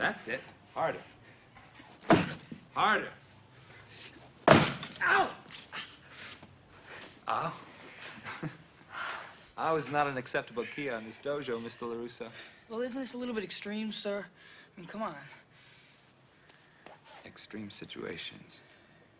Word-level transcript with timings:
That's 0.00 0.28
it. 0.28 0.40
Harder. 0.72 0.98
Harder. 2.74 3.10
Ow! 4.48 5.28
Ow. 7.28 7.52
I 9.58 9.72
was 9.72 9.90
not 9.90 10.06
an 10.06 10.16
acceptable 10.16 10.64
ki 10.74 10.88
on 10.88 11.04
this 11.04 11.20
dojo, 11.22 11.62
Mr. 11.62 11.82
LaRusso. 11.82 12.28
Well, 12.70 12.80
isn't 12.80 12.98
this 12.98 13.12
a 13.12 13.18
little 13.18 13.34
bit 13.34 13.44
extreme, 13.44 13.92
sir? 13.92 14.24
I 14.24 14.80
mean, 14.80 14.88
come 14.88 15.02
on. 15.02 15.14
Extreme 17.26 17.68
situations 17.68 18.62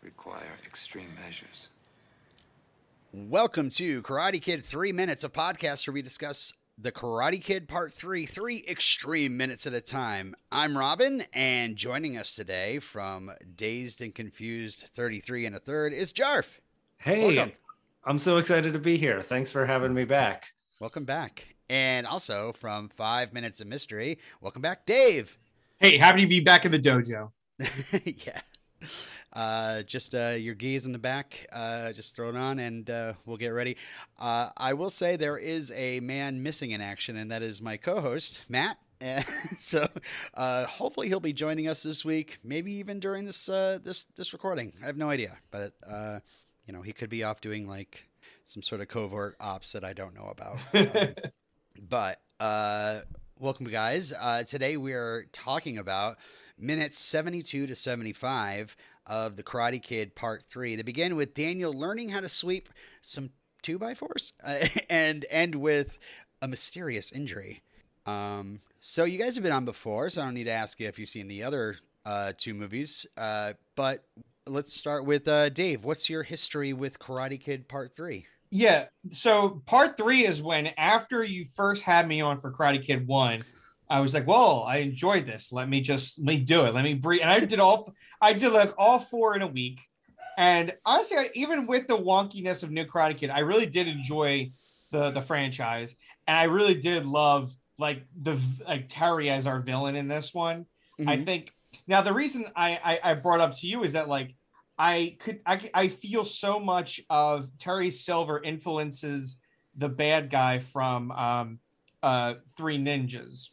require 0.03 0.57
extreme 0.67 1.11
measures. 1.23 1.69
Welcome 3.13 3.69
to 3.71 4.01
Karate 4.01 4.41
Kid 4.41 4.65
3 4.65 4.93
Minutes, 4.93 5.25
a 5.25 5.29
podcast 5.29 5.87
where 5.87 5.93
we 5.93 6.01
discuss 6.01 6.55
the 6.83 6.93
Karate 6.93 7.43
Kid 7.43 7.69
Part 7.69 7.93
3, 7.93 8.25
three 8.25 8.65
extreme 8.67 9.37
minutes 9.37 9.67
at 9.67 9.75
a 9.75 9.83
time. 9.83 10.35
I'm 10.51 10.77
Robin, 10.77 11.23
and 11.35 11.77
joining 11.77 12.17
us 12.17 12.35
today 12.35 12.79
from 12.79 13.31
Dazed 13.55 14.01
and 14.01 14.15
Confused 14.15 14.87
33 14.95 15.47
and 15.47 15.57
a 15.57 15.59
Third 15.59 15.93
is 15.93 16.13
Jarf. 16.13 16.59
Hey, 16.97 17.37
Welcome. 17.37 17.53
I'm 18.05 18.19
so 18.19 18.39
excited 18.39 18.73
to 18.73 18.79
be 18.79 18.97
here. 18.97 19.21
Thanks 19.21 19.51
for 19.51 19.67
having 19.67 19.93
me 19.93 20.05
back. 20.05 20.47
Welcome 20.81 21.05
back. 21.05 21.55
And 21.69 22.07
also 22.07 22.53
from 22.53 22.89
Five 22.89 23.35
Minutes 23.35 23.61
of 23.61 23.67
Mystery, 23.67 24.19
welcome 24.41 24.63
back, 24.63 24.87
Dave. 24.87 25.39
Hey, 25.81 25.99
happy 25.99 26.23
to 26.23 26.29
be 26.29 26.41
back 26.41 26.65
in 26.65 26.73
the 26.73 26.79
dojo. 26.79 27.31
yeah. 28.05 28.41
Uh, 29.33 29.83
just 29.83 30.15
uh, 30.15 30.35
your 30.39 30.55
gi's 30.55 30.87
in 30.87 30.93
the 30.93 30.99
back, 30.99 31.47
uh, 31.53 31.93
just 31.93 32.17
throw 32.17 32.29
it 32.29 32.37
on 32.37 32.59
and 32.59 32.91
uh, 32.91 33.13
we'll 33.27 33.37
get 33.37 33.51
ready. 33.51 33.77
Uh, 34.19 34.51
I 34.57 34.73
will 34.73 34.91
say 34.91 35.17
there 35.17 35.39
is 35.39 35.73
a 35.77 36.01
man 36.01 36.43
missing 36.43 36.73
in 36.73 36.81
action, 36.81 37.17
and 37.17 37.31
that 37.31 37.43
is 37.43 37.61
my 37.61 37.77
co 37.77 38.01
host, 38.01 38.41
Matt. 38.49 38.79
So 39.59 39.87
uh, 40.35 40.67
hopefully 40.67 41.09
he'll 41.09 41.21
be 41.21 41.33
joining 41.33 41.69
us 41.69 41.83
this 41.83 42.05
week, 42.05 42.39
maybe 42.45 42.73
even 42.73 43.01
during 43.01 43.25
this 43.25 43.49
uh, 43.49 43.79
this 43.83 44.05
this 44.17 44.33
recording. 44.33 44.73
I 44.83 44.87
have 44.87 44.97
no 44.99 45.09
idea, 45.09 45.39
but 45.51 45.73
uh, 45.89 46.21
you 46.67 46.75
know 46.75 46.83
he 46.83 46.93
could 46.93 47.09
be 47.09 47.25
off 47.25 47.41
doing 47.41 47.67
like 47.67 48.05
some 48.45 48.63
sort 48.63 48.81
of 48.81 48.89
covert 48.89 49.37
ops 49.41 49.73
that 49.73 49.85
I 49.85 49.93
don't 49.93 50.15
know 50.15 50.31
about. 50.31 50.59
Um, 50.75 51.15
but 51.89 52.21
uh, 52.41 53.01
welcome, 53.39 53.67
guys. 53.67 54.13
Uh, 54.13 54.43
today 54.43 54.77
we 54.77 54.93
are 54.93 55.25
talking 55.33 55.79
about 55.79 56.17
minutes 56.59 56.99
72 56.99 57.67
to 57.67 57.75
75 57.75 58.77
of 59.11 59.37
the 59.37 59.43
Karate 59.43 59.83
Kid 59.83 60.15
Part 60.15 60.45
3. 60.45 60.77
They 60.77 60.83
begin 60.83 61.17
with 61.17 61.35
Daniel 61.35 61.75
learning 61.75 62.09
how 62.09 62.21
to 62.21 62.29
sweep 62.29 62.69
some 63.03 63.31
2 63.63 63.79
by 63.79 63.93
4s 63.93 64.33
uh, 64.43 64.67
and 64.89 65.27
end 65.29 65.55
with 65.57 65.99
a 66.41 66.49
mysterious 66.49 67.13
injury. 67.13 67.63
Um, 68.07 68.61
so, 68.81 69.05
you 69.05 69.19
guys 69.19 69.35
have 69.35 69.43
been 69.43 69.53
on 69.53 69.67
before, 69.67 70.09
so 70.09 70.23
I 70.23 70.25
don't 70.25 70.35
need 70.35 70.45
to 70.45 70.53
ask 70.53 70.81
you 70.81 70.87
if 70.87 70.99
you've 70.99 71.11
seen 71.11 71.29
the 71.29 71.43
other 71.43 71.77
uh, 72.07 72.33
two 72.39 72.55
movies. 72.55 73.05
Uh, 73.19 73.53
but 73.75 74.07
let's 74.47 74.73
start 74.73 75.05
with 75.05 75.29
uh, 75.29 75.51
Dave. 75.51 75.85
What's 75.85 76.09
your 76.09 76.23
history 76.23 76.73
with 76.73 76.99
Karate 76.99 77.39
Kid 77.39 77.69
Part 77.69 77.95
3? 77.95 78.25
Yeah. 78.51 78.87
So 79.13 79.63
part 79.67 79.97
three 79.97 80.27
is 80.27 80.43
when 80.43 80.69
after 80.77 81.23
you 81.23 81.45
first 81.45 81.83
had 81.83 82.09
me 82.09 82.21
on 82.21 82.41
for 82.41 82.51
Karate 82.53 82.85
Kid 82.85 83.07
One, 83.07 83.45
I 83.91 84.01
was 84.01 84.15
like, 84.15 84.27
"Well, 84.27 84.63
I 84.63 84.79
enjoyed 84.79 85.27
this. 85.27 85.51
Let 85.53 85.69
me 85.69 85.81
just 85.81 86.19
let 86.19 86.27
me 86.27 86.39
do 86.39 86.65
it. 86.65 86.75
Let 86.75 86.85
me 86.85 86.95
breathe." 86.95 87.23
And 87.23 87.31
I 87.31 87.41
did 87.41 87.61
all 87.61 87.93
I 88.21 88.33
did 88.33 88.53
like 88.53 88.73
all 88.79 89.01
four 89.01 89.37
in 89.37 89.43
a 89.43 89.47
week. 89.47 89.81
And 90.39 90.73
honestly, 90.87 91.19
I, 91.19 91.29
even 91.35 91.67
with 91.67 91.87
the 91.87 91.99
wonkiness 91.99 92.63
of 92.63 92.71
New 92.71 92.87
Karate 92.87 93.19
Kid, 93.19 93.31
I 93.31 93.41
really 93.41 93.67
did 93.67 93.89
enjoy 93.89 94.53
the 94.93 95.11
the 95.11 95.21
franchise, 95.21 95.97
and 96.27 96.37
I 96.37 96.45
really 96.45 96.75
did 96.75 97.05
love 97.05 97.55
like 97.79 98.05
the 98.23 98.41
like 98.67 98.87
Terry 98.89 99.29
as 99.29 99.47
our 99.47 99.61
villain 99.61 99.97
in 99.97 100.07
this 100.09 100.33
one. 100.33 100.67
I 101.07 101.17
Mhm. 101.17 101.25
think 101.25 101.53
now 101.87 102.03
the 102.03 102.13
reason 102.13 102.47
I, 102.55 102.79
I 102.85 103.11
I 103.11 103.15
brought 103.15 103.41
up 103.41 103.57
to 103.59 103.67
you 103.67 103.83
is 103.85 103.95
that 103.95 104.09
like 104.09 104.35
I 104.79 105.17
could 105.19 105.41
I 105.45 105.69
I 105.75 105.89
feel 105.89 106.25
so 106.25 106.61
much 106.61 107.01
of 107.11 107.49
Terry 107.59 107.91
Silver 107.91 108.43
influences 108.43 109.41
the 109.77 109.89
bad 109.89 110.31
guy 110.31 110.59
from 110.61 111.11
um 111.13 111.59
uh 112.03 112.35
Three 112.57 112.79
Ninjas. 112.79 113.51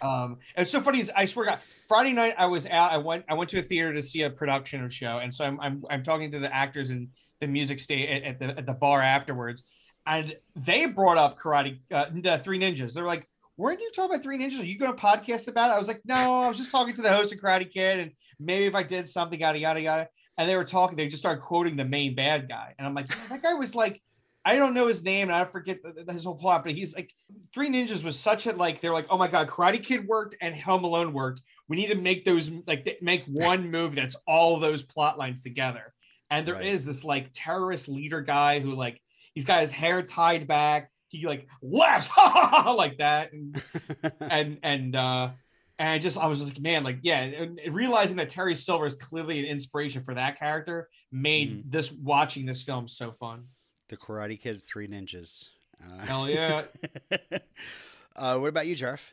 Um 0.00 0.38
it's 0.56 0.70
so 0.70 0.80
funny 0.80 1.00
is 1.00 1.10
I 1.14 1.26
swear 1.26 1.46
God, 1.46 1.58
Friday 1.86 2.12
night 2.12 2.34
I 2.38 2.46
was 2.46 2.66
out 2.66 2.92
I 2.92 2.98
went 2.98 3.24
I 3.28 3.34
went 3.34 3.50
to 3.50 3.58
a 3.58 3.62
theater 3.62 3.92
to 3.94 4.02
see 4.02 4.22
a 4.22 4.30
production 4.30 4.84
of 4.84 4.92
show 4.92 5.18
and 5.18 5.34
so 5.34 5.44
I'm 5.44 5.60
I'm, 5.60 5.84
I'm 5.90 6.02
talking 6.02 6.30
to 6.32 6.38
the 6.38 6.54
actors 6.54 6.90
and 6.90 7.08
the 7.40 7.46
music 7.46 7.78
stay 7.78 8.08
at, 8.08 8.22
at 8.22 8.38
the 8.38 8.58
at 8.58 8.66
the 8.66 8.72
bar 8.72 9.02
afterwards 9.02 9.64
and 10.06 10.34
they 10.54 10.86
brought 10.86 11.18
up 11.18 11.38
karate 11.38 11.80
uh, 11.90 12.06
the 12.12 12.38
Three 12.38 12.58
Ninjas. 12.58 12.94
They're 12.94 13.04
like 13.04 13.28
weren't 13.56 13.80
you 13.80 13.90
talking 13.94 14.10
about 14.10 14.22
Three 14.22 14.38
Ninjas? 14.38 14.60
Are 14.60 14.64
you 14.64 14.78
going 14.78 14.94
to 14.94 15.00
podcast 15.00 15.48
about 15.48 15.70
it? 15.70 15.74
I 15.74 15.78
was 15.78 15.88
like, 15.88 16.02
no, 16.04 16.42
I 16.42 16.48
was 16.48 16.58
just 16.58 16.70
talking 16.70 16.94
to 16.94 17.02
the 17.02 17.12
host 17.12 17.32
of 17.32 17.40
Karate 17.40 17.70
Kid, 17.70 18.00
and 18.00 18.12
maybe 18.38 18.66
if 18.66 18.74
I 18.74 18.82
did 18.82 19.08
something, 19.08 19.38
yada 19.38 19.58
yada 19.58 19.80
yada. 19.80 20.08
And 20.38 20.48
they 20.48 20.56
were 20.56 20.64
talking, 20.64 20.96
they 20.96 21.08
just 21.08 21.22
started 21.22 21.42
quoting 21.42 21.76
the 21.76 21.84
main 21.84 22.14
bad 22.14 22.48
guy, 22.48 22.74
and 22.78 22.86
I'm 22.86 22.94
like, 22.94 23.08
that 23.28 23.42
guy 23.42 23.54
was 23.54 23.74
like, 23.74 24.02
I 24.46 24.54
don't 24.56 24.74
know 24.74 24.86
his 24.86 25.02
name, 25.02 25.28
and 25.28 25.34
I 25.36 25.44
forget 25.44 25.82
the, 25.82 26.04
the- 26.04 26.12
his 26.12 26.22
whole 26.24 26.36
plot, 26.36 26.62
but 26.62 26.72
he's 26.72 26.94
like, 26.94 27.12
Three 27.52 27.68
Ninjas 27.68 28.04
was 28.04 28.16
such 28.18 28.46
a 28.46 28.52
like, 28.52 28.80
they're 28.80 28.92
like, 28.92 29.06
oh 29.10 29.18
my 29.18 29.26
god, 29.28 29.48
Karate 29.48 29.82
Kid 29.82 30.06
worked 30.06 30.36
and 30.40 30.54
Home 30.54 30.84
Alone 30.84 31.12
worked. 31.12 31.42
We 31.68 31.76
need 31.76 31.88
to 31.88 31.96
make 31.96 32.24
those 32.24 32.52
like 32.66 32.98
make 33.02 33.24
one 33.26 33.70
movie 33.72 33.96
that's 34.00 34.14
all 34.26 34.60
those 34.60 34.82
plot 34.84 35.18
lines 35.18 35.42
together. 35.42 35.92
And 36.30 36.46
there 36.46 36.60
is 36.60 36.82
Right. 36.84 36.86
this 36.92 37.04
like 37.04 37.30
terrorist 37.32 37.88
leader 37.88 38.20
guy 38.22 38.60
who 38.60 38.72
like 38.72 39.02
he's 39.34 39.44
got 39.44 39.62
his 39.62 39.72
hair 39.72 40.00
tied 40.02 40.46
back. 40.46 40.90
He 41.08 41.26
like 41.26 41.48
laughs 41.62 42.08
like 42.16 42.98
that, 42.98 43.32
and 43.32 43.62
and 44.20 44.58
and 44.62 44.94
uh 44.96 45.30
and 45.78 45.88
I 45.90 45.98
just 45.98 46.18
I 46.18 46.26
was 46.28 46.38
just 46.40 46.52
like, 46.54 46.60
man, 46.60 46.84
like 46.84 46.98
yeah, 47.02 47.46
realizing 47.70 48.16
that 48.18 48.28
Terry 48.28 48.54
Silver 48.54 48.86
is 48.86 48.94
clearly 48.94 49.38
an 49.40 49.44
inspiration 49.46 50.02
for 50.02 50.14
that 50.14 50.38
character 50.38 50.88
made 51.10 51.50
Mhm. 51.50 51.70
this 51.70 51.90
watching 51.92 52.46
this 52.46 52.62
film 52.62 52.86
so 52.88 53.12
fun. 53.12 53.44
The 53.88 53.96
Karate 53.96 54.40
Kid 54.40 54.62
Three 54.62 54.88
Ninjas. 54.88 55.48
Uh, 55.82 56.04
Hell 56.04 56.28
yeah. 56.28 56.62
uh, 58.16 58.38
what 58.38 58.48
about 58.48 58.66
you, 58.66 58.76
Jarf? 58.76 59.12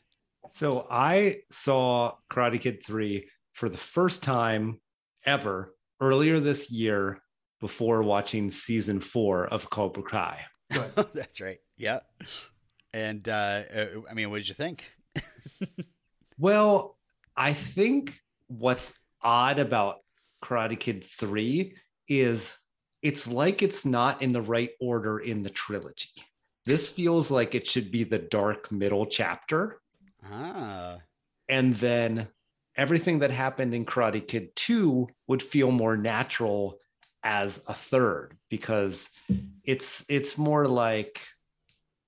So 0.53 0.87
I 0.89 1.37
saw 1.51 2.13
Karate 2.31 2.59
Kid 2.59 2.85
3 2.85 3.27
for 3.53 3.69
the 3.69 3.77
first 3.77 4.23
time 4.23 4.79
ever 5.25 5.73
earlier 6.01 6.39
this 6.39 6.69
year 6.69 7.21
before 7.59 8.03
watching 8.03 8.49
season 8.51 8.99
four 8.99 9.47
of 9.47 9.69
Cobra 9.69 10.03
Kai. 10.09 10.39
That's 11.13 11.39
right. 11.41 11.59
Yeah. 11.77 11.99
And 12.93 13.27
uh, 13.27 13.61
uh, 13.75 13.85
I 14.09 14.13
mean, 14.13 14.29
what 14.29 14.37
did 14.37 14.47
you 14.47 14.55
think? 14.55 14.91
Well, 16.37 16.97
I 17.37 17.53
think 17.53 18.19
what's 18.47 18.93
odd 19.21 19.59
about 19.59 19.97
Karate 20.43 20.79
Kid 20.79 21.05
3 21.05 21.75
is 22.07 22.53
it's 23.03 23.27
like 23.27 23.61
it's 23.61 23.85
not 23.85 24.21
in 24.21 24.31
the 24.31 24.41
right 24.41 24.71
order 24.79 25.19
in 25.19 25.43
the 25.43 25.49
trilogy. 25.49 26.09
This 26.65 26.87
feels 26.87 27.29
like 27.29 27.53
it 27.53 27.67
should 27.67 27.91
be 27.91 28.05
the 28.05 28.17
dark 28.17 28.71
middle 28.71 29.05
chapter. 29.05 29.81
Ah, 30.25 30.99
and 31.49 31.75
then 31.75 32.29
everything 32.77 33.19
that 33.19 33.31
happened 33.31 33.73
in 33.73 33.85
Karate 33.85 34.25
Kid 34.25 34.55
2 34.55 35.09
would 35.27 35.43
feel 35.43 35.69
more 35.69 35.97
natural 35.97 36.79
as 37.21 37.61
a 37.67 37.73
third 37.73 38.37
because 38.49 39.09
it's 39.65 40.03
it's 40.07 40.37
more 40.37 40.67
like 40.67 41.21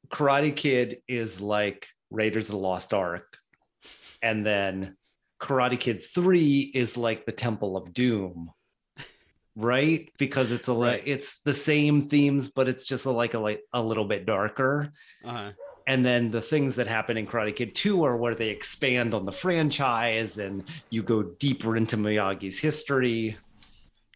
Karate 0.09 0.55
Kid 0.55 1.01
is 1.07 1.41
like 1.41 1.89
Raiders 2.09 2.47
of 2.47 2.53
the 2.53 2.57
Lost 2.57 2.93
Ark 2.93 3.37
and 4.21 4.45
then 4.45 4.95
Karate 5.41 5.79
Kid 5.79 6.03
3 6.03 6.71
is 6.73 6.95
like 6.95 7.25
the 7.25 7.31
Temple 7.33 7.75
of 7.75 7.93
Doom 7.93 8.51
right 9.55 10.11
because 10.17 10.51
it's 10.51 10.67
a 10.67 10.73
li- 10.73 10.89
Right. 10.89 11.03
it's 11.05 11.37
the 11.45 11.53
same 11.53 12.09
themes 12.09 12.49
but 12.49 12.67
it's 12.67 12.83
just 12.83 13.05
a, 13.05 13.11
like 13.11 13.33
a 13.35 13.39
like 13.39 13.61
a 13.73 13.81
little 13.81 14.05
bit 14.05 14.25
darker 14.25 14.91
uh-huh. 15.23 15.51
and 15.87 16.03
then 16.03 16.29
the 16.29 16.41
things 16.41 16.75
that 16.75 16.87
happen 16.87 17.15
in 17.15 17.25
Karate 17.25 17.55
Kid 17.55 17.73
2 17.75 18.03
are 18.03 18.17
where 18.17 18.35
they 18.35 18.49
expand 18.49 19.13
on 19.13 19.25
the 19.25 19.31
franchise 19.31 20.37
and 20.39 20.63
you 20.89 21.03
go 21.03 21.23
deeper 21.23 21.77
into 21.77 21.95
Miyagi's 21.95 22.59
history. 22.59 23.37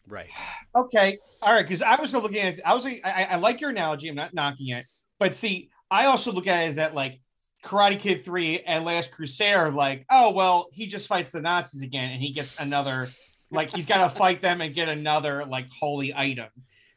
right. 0.07 0.29
Okay. 0.75 1.17
All 1.41 1.53
right. 1.53 1.61
Because 1.63 1.81
I 1.81 1.95
was 2.01 2.13
looking 2.13 2.39
at 2.39 2.59
I 2.65 2.73
was 2.73 2.85
I, 2.85 2.99
I 3.05 3.23
I 3.31 3.35
like 3.37 3.61
your 3.61 3.69
analogy. 3.69 4.09
I'm 4.09 4.15
not 4.15 4.33
knocking 4.33 4.69
it. 4.69 4.85
But 5.19 5.35
see, 5.35 5.69
I 5.89 6.05
also 6.05 6.31
look 6.31 6.47
at 6.47 6.63
it 6.63 6.67
as 6.67 6.75
that 6.75 6.93
like 6.95 7.21
Karate 7.63 7.99
Kid 7.99 8.25
3 8.25 8.59
and 8.61 8.83
Last 8.85 9.11
Crusade 9.11 9.55
are 9.55 9.71
like, 9.71 10.05
oh 10.09 10.31
well, 10.31 10.67
he 10.73 10.85
just 10.87 11.07
fights 11.07 11.31
the 11.31 11.41
Nazis 11.41 11.81
again 11.81 12.11
and 12.11 12.21
he 12.21 12.31
gets 12.31 12.59
another 12.59 13.07
like 13.51 13.73
he's 13.73 13.85
gotta 13.85 14.09
fight 14.09 14.41
them 14.41 14.61
and 14.61 14.73
get 14.75 14.89
another 14.89 15.43
like 15.45 15.67
holy 15.71 16.13
item. 16.15 16.49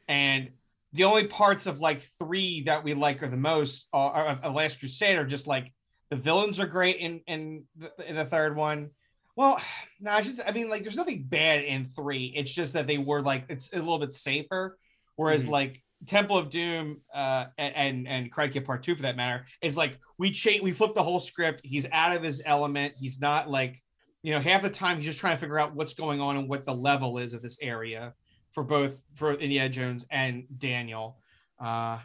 And 0.07 0.49
the 0.93 1.05
only 1.05 1.27
parts 1.27 1.65
of 1.65 1.79
like 1.79 2.01
three 2.19 2.61
that 2.63 2.83
we 2.83 2.93
like 2.93 3.23
are 3.23 3.29
the 3.29 3.37
most 3.37 3.87
are, 3.93 4.11
are, 4.11 4.39
are 4.43 4.51
Last 4.51 4.79
Crusade 4.79 5.17
are 5.17 5.25
just 5.25 5.47
like 5.47 5.71
the 6.09 6.15
villains 6.15 6.59
are 6.59 6.67
great 6.67 6.97
in 6.97 7.21
in 7.27 7.63
the, 7.77 7.91
in 8.07 8.15
the 8.15 8.25
third 8.25 8.55
one. 8.55 8.91
Well, 9.35 9.59
no, 9.99 10.11
I 10.11 10.21
should. 10.21 10.39
I 10.41 10.51
mean, 10.51 10.69
like, 10.69 10.83
there's 10.83 10.95
nothing 10.95 11.23
bad 11.23 11.63
in 11.63 11.87
three. 11.87 12.31
It's 12.35 12.53
just 12.53 12.73
that 12.73 12.85
they 12.85 12.99
were 12.99 13.19
like, 13.19 13.45
it's 13.49 13.73
a 13.73 13.77
little 13.77 13.97
bit 13.97 14.13
safer. 14.13 14.77
Whereas, 15.15 15.47
Mhm. 15.47 15.49
like, 15.49 15.83
Temple 16.05 16.37
of 16.37 16.49
Doom 16.49 17.01
uh, 17.13 17.45
and 17.57 18.07
and, 18.07 18.31
Kid 18.31 18.65
Part 18.65 18.83
Two, 18.83 18.93
for 18.95 19.03
that 19.03 19.15
matter, 19.15 19.45
is 19.61 19.77
like 19.77 19.97
we 20.17 20.31
change, 20.31 20.61
we 20.61 20.71
flip 20.71 20.93
the 20.93 21.03
whole 21.03 21.19
script. 21.19 21.61
He's 21.63 21.87
out 21.91 22.15
of 22.15 22.21
his 22.21 22.41
element. 22.45 22.93
He's 22.99 23.19
not 23.21 23.49
like 23.49 23.81
you 24.23 24.33
know, 24.33 24.39
half 24.39 24.61
the 24.61 24.69
time 24.69 24.97
he's 24.97 25.05
just 25.05 25.19
trying 25.19 25.35
to 25.35 25.39
figure 25.39 25.59
out 25.59 25.75
what's 25.75 25.93
going 25.93 26.21
on 26.21 26.37
and 26.37 26.49
what 26.49 26.65
the 26.65 26.73
level 26.73 27.17
is 27.17 27.33
of 27.33 27.41
this 27.41 27.57
area 27.61 28.13
for 28.51 28.63
both 28.63 29.03
for 29.13 29.33
Indiana 29.33 29.69
Jones 29.69 30.05
and 30.09 30.45
Daniel. 30.57 31.17
Uh, 31.59 31.99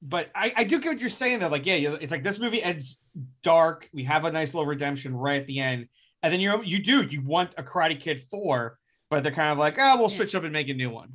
but 0.00 0.30
I, 0.34 0.52
I 0.56 0.64
do 0.64 0.80
get 0.80 0.88
what 0.88 1.00
you're 1.00 1.08
saying 1.08 1.40
though. 1.40 1.48
Like, 1.48 1.66
yeah, 1.66 1.96
it's 2.00 2.12
like 2.12 2.22
this 2.22 2.38
movie 2.38 2.62
ends 2.62 3.00
dark. 3.42 3.88
We 3.92 4.04
have 4.04 4.24
a 4.24 4.32
nice 4.32 4.54
little 4.54 4.66
redemption 4.66 5.14
right 5.14 5.40
at 5.40 5.46
the 5.46 5.60
end, 5.60 5.88
and 6.22 6.32
then 6.32 6.40
you 6.40 6.62
you 6.62 6.82
do 6.82 7.02
you 7.02 7.22
want 7.22 7.54
a 7.56 7.62
Karate 7.62 7.98
Kid 7.98 8.22
four, 8.22 8.78
but 9.10 9.22
they're 9.22 9.32
kind 9.32 9.50
of 9.50 9.58
like, 9.58 9.76
oh, 9.78 9.98
we'll 9.98 10.08
switch 10.08 10.34
up 10.34 10.44
and 10.44 10.52
make 10.52 10.68
a 10.68 10.74
new 10.74 10.90
one. 10.90 11.12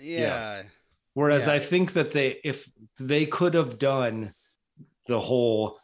Yeah. 0.00 0.62
Whereas 1.14 1.46
Yeah. 1.46 1.54
I 1.54 1.58
think 1.58 1.94
that 1.94 2.12
they, 2.12 2.38
if 2.44 2.70
they 2.98 3.26
could 3.26 3.54
have 3.54 3.78
done 3.78 4.32
the 5.06 5.18
whole 5.18 5.78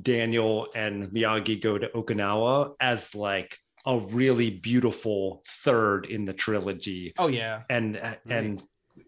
Daniel 0.00 0.68
and 0.74 1.08
Miyagi 1.08 1.60
go 1.60 1.76
to 1.76 1.88
Okinawa 1.88 2.74
as 2.80 3.14
like 3.14 3.58
a 3.86 3.98
really 3.98 4.50
beautiful 4.50 5.42
third 5.46 6.06
in 6.06 6.24
the 6.24 6.32
trilogy, 6.32 7.12
Oh 7.18 7.28
yeah, 7.28 7.62
and 7.70 7.96
and 8.28 8.62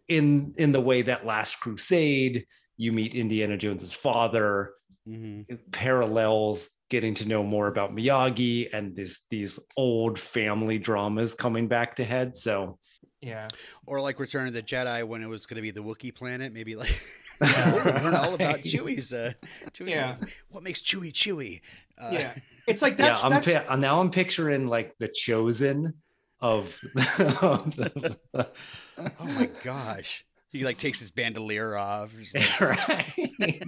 in 0.08 0.54
in 0.56 0.72
the 0.72 0.80
way 0.80 1.02
that 1.02 1.26
Last 1.26 1.60
Crusade, 1.60 2.46
you 2.76 2.92
meet 2.92 3.14
Indiana 3.14 3.56
Jones's 3.56 3.92
father, 3.92 4.72
hmm 5.06 5.42
parallels 5.72 6.68
getting 6.90 7.14
to 7.14 7.28
know 7.28 7.42
more 7.44 7.68
about 7.68 7.94
Miyagi 7.94 8.68
and 8.72 8.96
this 8.96 9.20
these 9.30 9.58
old 9.76 10.18
family 10.18 10.78
dramas 10.78 11.34
coming 11.34 11.68
back 11.68 11.96
to 11.96 12.04
head. 12.04 12.36
So 12.36 12.78
yeah. 13.20 13.48
Or 13.86 14.00
like 14.00 14.18
Return 14.18 14.48
of 14.48 14.54
the 14.54 14.62
Jedi 14.62 15.06
when 15.06 15.22
it 15.22 15.28
was 15.28 15.46
going 15.46 15.56
to 15.56 15.62
be 15.62 15.70
the 15.70 15.82
Wookiee 15.82 16.14
planet. 16.14 16.52
Maybe 16.52 16.74
like 16.74 17.00
Yeah. 17.42 18.00
learn 18.02 18.14
all 18.14 18.34
about 18.34 18.60
Chewie's. 18.60 19.12
Uh, 19.12 19.32
Chewie's 19.72 19.90
Yeah. 19.96 20.16
What 20.50 20.62
makes 20.62 20.80
Chewie 20.80 21.12
Chewie? 21.12 21.60
Uh, 22.00 22.08
Yeah. 22.12 22.32
It's 22.66 22.82
like 22.82 22.96
that's, 22.96 23.18
yeah, 23.20 23.24
I'm 23.26 23.32
that's 23.32 23.66
pi- 23.66 23.76
now 23.76 24.00
I'm 24.00 24.10
picturing 24.12 24.68
like 24.68 24.94
the 24.98 25.08
Chozen 25.08 25.92
of, 26.40 26.66
of 27.42 27.74
the, 27.74 28.16
Oh 28.98 29.24
my 29.26 29.50
gosh. 29.64 30.24
He 30.52 30.62
like 30.62 30.78
takes 30.78 31.00
his 31.00 31.10
bandolier 31.10 31.76
off. 31.76 32.12
Like, 32.34 32.60
right. 32.60 33.62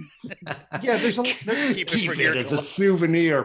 yeah. 0.81 0.97
There's 0.97 1.19
a 1.19 1.23
there, 1.45 1.73
Keep 1.73 1.77
it 1.77 1.87
Keep 1.87 2.11
for 2.13 2.21
it 2.21 2.37
as 2.37 2.51
a 2.53 2.63
souvenir. 2.63 3.41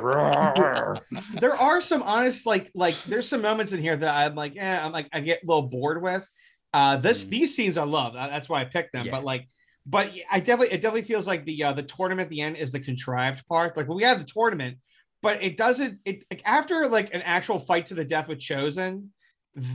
There 1.41 1.56
are 1.56 1.81
some 1.81 2.02
honest 2.02 2.46
like 2.46 2.70
like 2.75 2.94
there's 3.05 3.29
some 3.29 3.43
moments 3.43 3.73
in 3.73 3.81
here 3.81 3.96
that 3.96 4.14
I'm 4.14 4.34
like, 4.37 4.55
yeah, 4.55 4.84
I'm 4.84 4.93
like 4.93 5.08
I 5.12 5.20
get 5.20 5.43
a 5.43 5.46
little 5.46 5.62
bored 5.69 6.02
with. 6.02 6.29
Uh, 6.73 6.99
this 6.99 7.25
Mm. 7.25 7.31
these 7.31 7.56
scenes 7.56 7.79
I 7.79 7.84
love. 7.84 8.12
That's 8.14 8.49
why 8.49 8.61
I 8.61 8.64
picked 8.64 8.93
them. 8.93 9.06
Yeah. 9.06 9.12
But 9.12 9.25
like, 9.25 9.49
but 9.88 10.12
I 10.31 10.40
definitely 10.40 10.75
it 10.75 10.82
definitely 10.82 11.02
feels 11.08 11.26
like 11.26 11.44
the 11.44 11.64
uh, 11.64 11.73
the 11.73 11.82
tournament 11.82 12.26
at 12.26 12.31
the 12.31 12.40
end 12.43 12.56
is 12.56 12.73
the 12.73 12.81
contrived 12.81 13.46
part. 13.49 13.76
Like 13.76 13.88
we 13.88 14.02
have 14.02 14.19
the 14.19 14.31
tournament, 14.31 14.79
but 15.23 15.43
it 15.43 15.56
doesn't. 15.56 15.99
It 16.05 16.25
like 16.31 16.43
after 16.44 16.88
like 16.88 17.14
an 17.14 17.23
actual 17.23 17.58
fight 17.58 17.87
to 17.87 17.94
the 17.94 18.05
death 18.05 18.29
with 18.29 18.38
Chozen. 18.38 19.08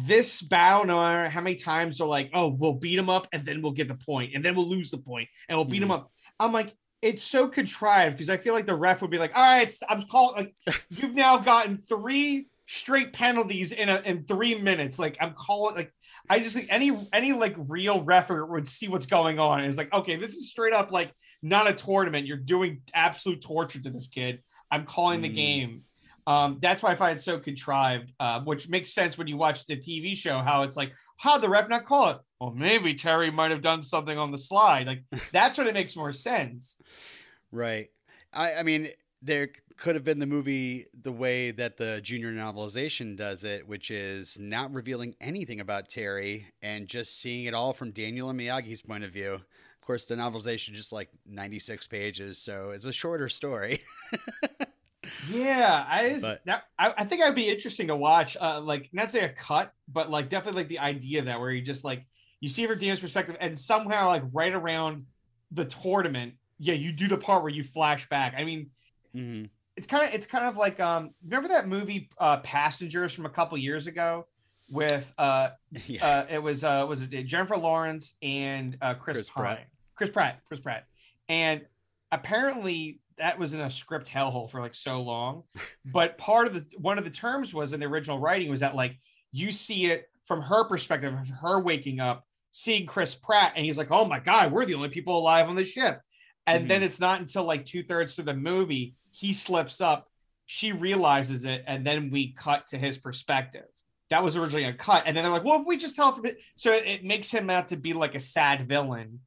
This 0.08 0.42
battle, 0.42 0.86
no 0.86 0.96
matter 0.96 1.30
how 1.30 1.42
many 1.42 1.58
times 1.58 1.98
they're 1.98 2.08
like, 2.08 2.30
oh, 2.34 2.48
we'll 2.48 2.74
beat 2.76 2.98
him 2.98 3.10
up 3.10 3.28
and 3.34 3.44
then 3.46 3.62
we'll 3.62 3.74
get 3.74 3.90
the 3.90 3.96
point, 3.96 4.32
and 4.34 4.46
then 4.46 4.56
we'll 4.56 4.70
lose 4.70 4.92
the 4.92 4.98
point, 4.98 5.28
and 5.50 5.58
we'll 5.58 5.66
beat 5.66 5.82
him 5.84 5.90
Mhm. 5.90 5.96
up. 5.96 6.12
I'm 6.40 6.54
like, 6.54 6.74
it's 7.02 7.24
so 7.24 7.50
contrived 7.50 8.16
because 8.16 8.30
I 8.30 8.38
feel 8.38 8.54
like 8.54 8.66
the 8.66 8.76
ref 8.76 9.02
would 9.02 9.12
be 9.12 9.18
like, 9.18 9.36
all 9.36 9.42
right, 9.44 9.74
I'm 9.90 10.04
calling 10.04 10.54
like 10.68 10.86
you've 10.90 11.16
now 11.16 11.38
gotten 11.40 11.78
three 11.80 12.48
straight 12.66 13.12
penalties 13.12 13.74
in 13.74 13.90
a 13.90 14.00
in 14.06 14.24
three 14.26 14.56
minutes. 14.56 15.00
Like 15.00 15.18
I'm 15.20 15.34
calling 15.34 15.76
like 15.76 15.92
I 16.30 16.40
just 16.40 16.56
think 16.56 16.68
any 16.70 16.92
any 17.12 17.34
like 17.34 17.56
real 17.58 18.04
referee 18.04 18.48
would 18.50 18.68
see 18.68 18.88
what's 18.88 19.06
going 19.06 19.40
on. 19.40 19.60
And 19.60 19.68
it's 19.68 19.78
like, 19.78 19.94
okay, 19.94 20.16
this 20.16 20.36
is 20.36 20.50
straight 20.50 20.74
up 20.74 20.92
like 20.92 21.12
not 21.42 21.70
a 21.70 21.74
tournament. 21.74 22.26
You're 22.26 22.38
doing 22.38 22.82
absolute 22.94 23.42
torture 23.42 23.82
to 23.82 23.90
this 23.90 24.08
kid. 24.08 24.42
I'm 24.72 24.86
calling 24.86 25.22
the 25.22 25.30
Mm. 25.30 25.36
game. 25.36 25.82
Um, 26.26 26.58
that's 26.62 26.82
why 26.82 26.92
I 26.92 26.96
find 26.96 27.20
it 27.20 27.22
so 27.22 27.38
contrived, 27.38 28.14
uh, 28.20 28.40
which 28.42 28.70
makes 28.70 28.94
sense 28.94 29.18
when 29.18 29.28
you 29.28 29.36
watch 29.36 29.66
the 29.68 29.76
TV 29.76 30.16
show, 30.16 30.40
how 30.40 30.64
it's 30.64 30.78
like, 30.78 30.94
how 31.18 31.38
the 31.38 31.50
ref 31.50 31.68
not 31.68 31.84
call 31.86 32.12
it? 32.12 32.18
Well, 32.40 32.52
maybe 32.52 32.94
Terry 32.96 33.30
might 33.30 33.52
have 33.52 33.62
done 33.62 33.84
something 33.84 34.18
on 34.18 34.32
the 34.32 34.38
slide. 34.38 34.88
Like 34.88 35.04
that's 35.34 35.58
when 35.58 35.68
it 35.68 35.74
makes 35.74 35.98
more 35.98 36.14
sense. 36.14 36.80
Right. 37.52 37.88
I, 38.32 38.54
I 38.56 38.64
mean, 38.64 38.90
there 39.24 39.50
could 39.78 39.96
have 39.96 40.04
been 40.04 40.20
the 40.20 40.26
movie 40.26 40.86
the 41.02 41.12
way 41.12 41.52
that 41.52 41.78
the 41.78 42.00
junior 42.04 42.32
novelization 42.32 43.16
does 43.18 43.44
it, 43.44 43.68
which 43.68 43.90
is 43.90 44.38
not 44.38 44.72
revealing 44.74 45.16
anything 45.22 45.62
about 45.62 45.90
Terry 45.90 46.46
and 46.62 46.88
just 46.88 47.20
seeing 47.22 47.46
it 47.46 47.54
all 47.54 47.74
from 47.74 47.92
Daniel 47.92 48.30
and 48.30 48.40
Miyagi's 48.40 48.82
point 48.82 49.04
of 49.04 49.12
view. 49.12 49.32
Of 49.34 49.88
course, 49.88 50.06
the 50.06 50.16
novelization 50.16 50.72
is 50.72 50.78
just 50.78 50.94
like 50.94 51.10
96 51.26 51.88
pages, 51.88 52.38
so 52.38 52.72
it's 52.72 52.86
a 52.86 52.94
shorter 52.94 53.30
story. 53.30 53.80
Yeah, 55.30 55.86
I 55.88 56.10
just, 56.10 56.22
But- 56.22 56.46
that, 56.46 56.64
I, 56.80 56.94
I 57.00 57.04
think 57.06 57.22
I'd 57.22 57.36
be 57.36 57.50
interesting 57.50 57.88
to 57.88 57.96
watch. 57.96 58.38
Uh, 58.40 58.62
like 58.62 58.90
not 58.94 59.12
say 59.12 59.24
a 59.26 59.30
cut, 59.30 59.74
but 59.88 60.10
like 60.10 60.30
definitely 60.30 60.62
like 60.62 60.70
the 60.70 60.80
idea 60.80 61.20
of 61.20 61.26
that 61.26 61.40
where 61.40 61.52
you 61.52 61.62
just 61.62 61.84
like 61.84 62.06
you 62.40 62.50
see 62.50 62.66
from 62.66 62.78
Daniel's 62.80 63.00
perspective, 63.00 63.38
and 63.40 63.58
somehow 63.58 64.08
like 64.08 64.24
right 64.32 64.54
around 64.54 65.06
the 65.52 65.66
tournament, 65.66 66.34
yeah, 66.58 66.74
you 66.74 66.92
do 66.94 67.08
the 67.08 67.18
part 67.18 67.44
where 67.44 67.52
you 67.52 67.64
flash 67.64 68.08
back. 68.10 68.34
I 68.38 68.44
mean, 68.44 68.70
hmm 69.14 69.44
it's 69.76 69.88
kind 69.88 70.08
of 70.08 70.14
it's 70.14 70.28
kind 70.28 70.46
of 70.46 70.56
like 70.56 70.80
um 70.80 71.12
remember 71.24 71.48
that 71.50 71.68
movie 71.68 72.10
uh 72.20 72.38
Passengers 72.38 73.12
from 73.14 73.26
a 73.26 73.30
couple 73.30 73.58
years 73.58 73.88
ago 73.88 74.28
with 74.70 75.12
uh 75.18 75.50
Yeah. 75.88 76.06
uh 76.06 76.26
it 76.30 76.38
was 76.42 76.64
uh 76.64 76.86
was 76.88 77.02
it 77.02 77.24
Jennifer 77.24 77.58
Lawrence 77.58 78.16
and 78.22 78.78
uh 78.82 78.94
Chris, 78.94 79.18
Chris 79.18 79.30
Pine. 79.30 79.44
Pratt. 79.46 79.68
Chris 79.96 80.10
Pratt, 80.12 80.40
Chris 80.48 80.60
Pratt. 80.60 80.86
And 81.30 81.62
apparently 82.12 83.00
that 83.18 83.38
was 83.38 83.54
in 83.54 83.62
a 83.62 83.70
script 83.70 84.08
hellhole 84.08 84.50
for 84.50 84.60
like 84.62 84.76
so 84.76 85.02
long. 85.02 85.44
But 85.86 86.18
part 86.18 86.48
of 86.48 86.54
the 86.54 86.66
one 86.78 86.98
of 86.98 87.04
the 87.04 87.10
terms 87.10 87.54
was 87.54 87.74
in 87.74 87.80
the 87.80 87.86
original 87.88 88.18
writing 88.20 88.50
was 88.50 88.62
that 88.62 88.76
like 88.76 88.98
you 89.32 89.52
see 89.52 89.86
it 89.88 90.08
from 90.26 90.42
her 90.42 90.64
perspective 90.64 91.14
of 91.14 91.30
her 91.42 91.60
waking 91.60 92.00
up, 92.00 92.26
seeing 92.52 92.86
Chris 92.86 93.14
Pratt, 93.14 93.54
and 93.56 93.66
he's 93.66 93.78
like, 93.78 93.90
Oh 93.92 94.06
my 94.06 94.20
god, 94.20 94.52
we're 94.52 94.66
the 94.66 94.76
only 94.76 94.90
people 94.90 95.18
alive 95.18 95.50
on 95.50 95.56
the 95.56 95.66
ship. 95.66 96.00
And 96.46 96.70
then 96.70 96.84
it's 96.84 97.00
not 97.00 97.20
until 97.22 97.44
like 97.46 97.66
two-thirds 97.66 98.16
through 98.16 98.26
the 98.26 98.34
movie, 98.34 98.96
he 99.14 99.32
slips 99.34 99.80
up, 99.80 100.10
she 100.48 100.72
realizes 100.72 101.46
it, 101.46 101.64
and 101.68 101.86
then 101.86 102.10
we 102.10 102.34
cut 102.34 102.68
to 102.68 102.78
his 102.78 102.98
perspective. 102.98 103.66
That 104.10 104.24
was 104.24 104.36
originally 104.36 104.66
a 104.66 104.74
cut. 104.74 105.04
And 105.06 105.16
then 105.16 105.24
they're 105.24 105.32
like, 105.32 105.44
well, 105.44 105.62
if 105.62 105.68
we 105.68 105.78
just 105.78 105.96
tell 105.96 106.12
from 106.12 106.26
it, 106.26 106.38
so 106.56 106.74
it, 106.74 107.04
makes 107.04 107.32
him 107.32 107.50
out 107.50 107.70
to 107.70 107.78
be 107.78 107.94
like 107.94 108.16
a 108.16 108.20
sad 108.20 108.68
villain. 108.68 109.20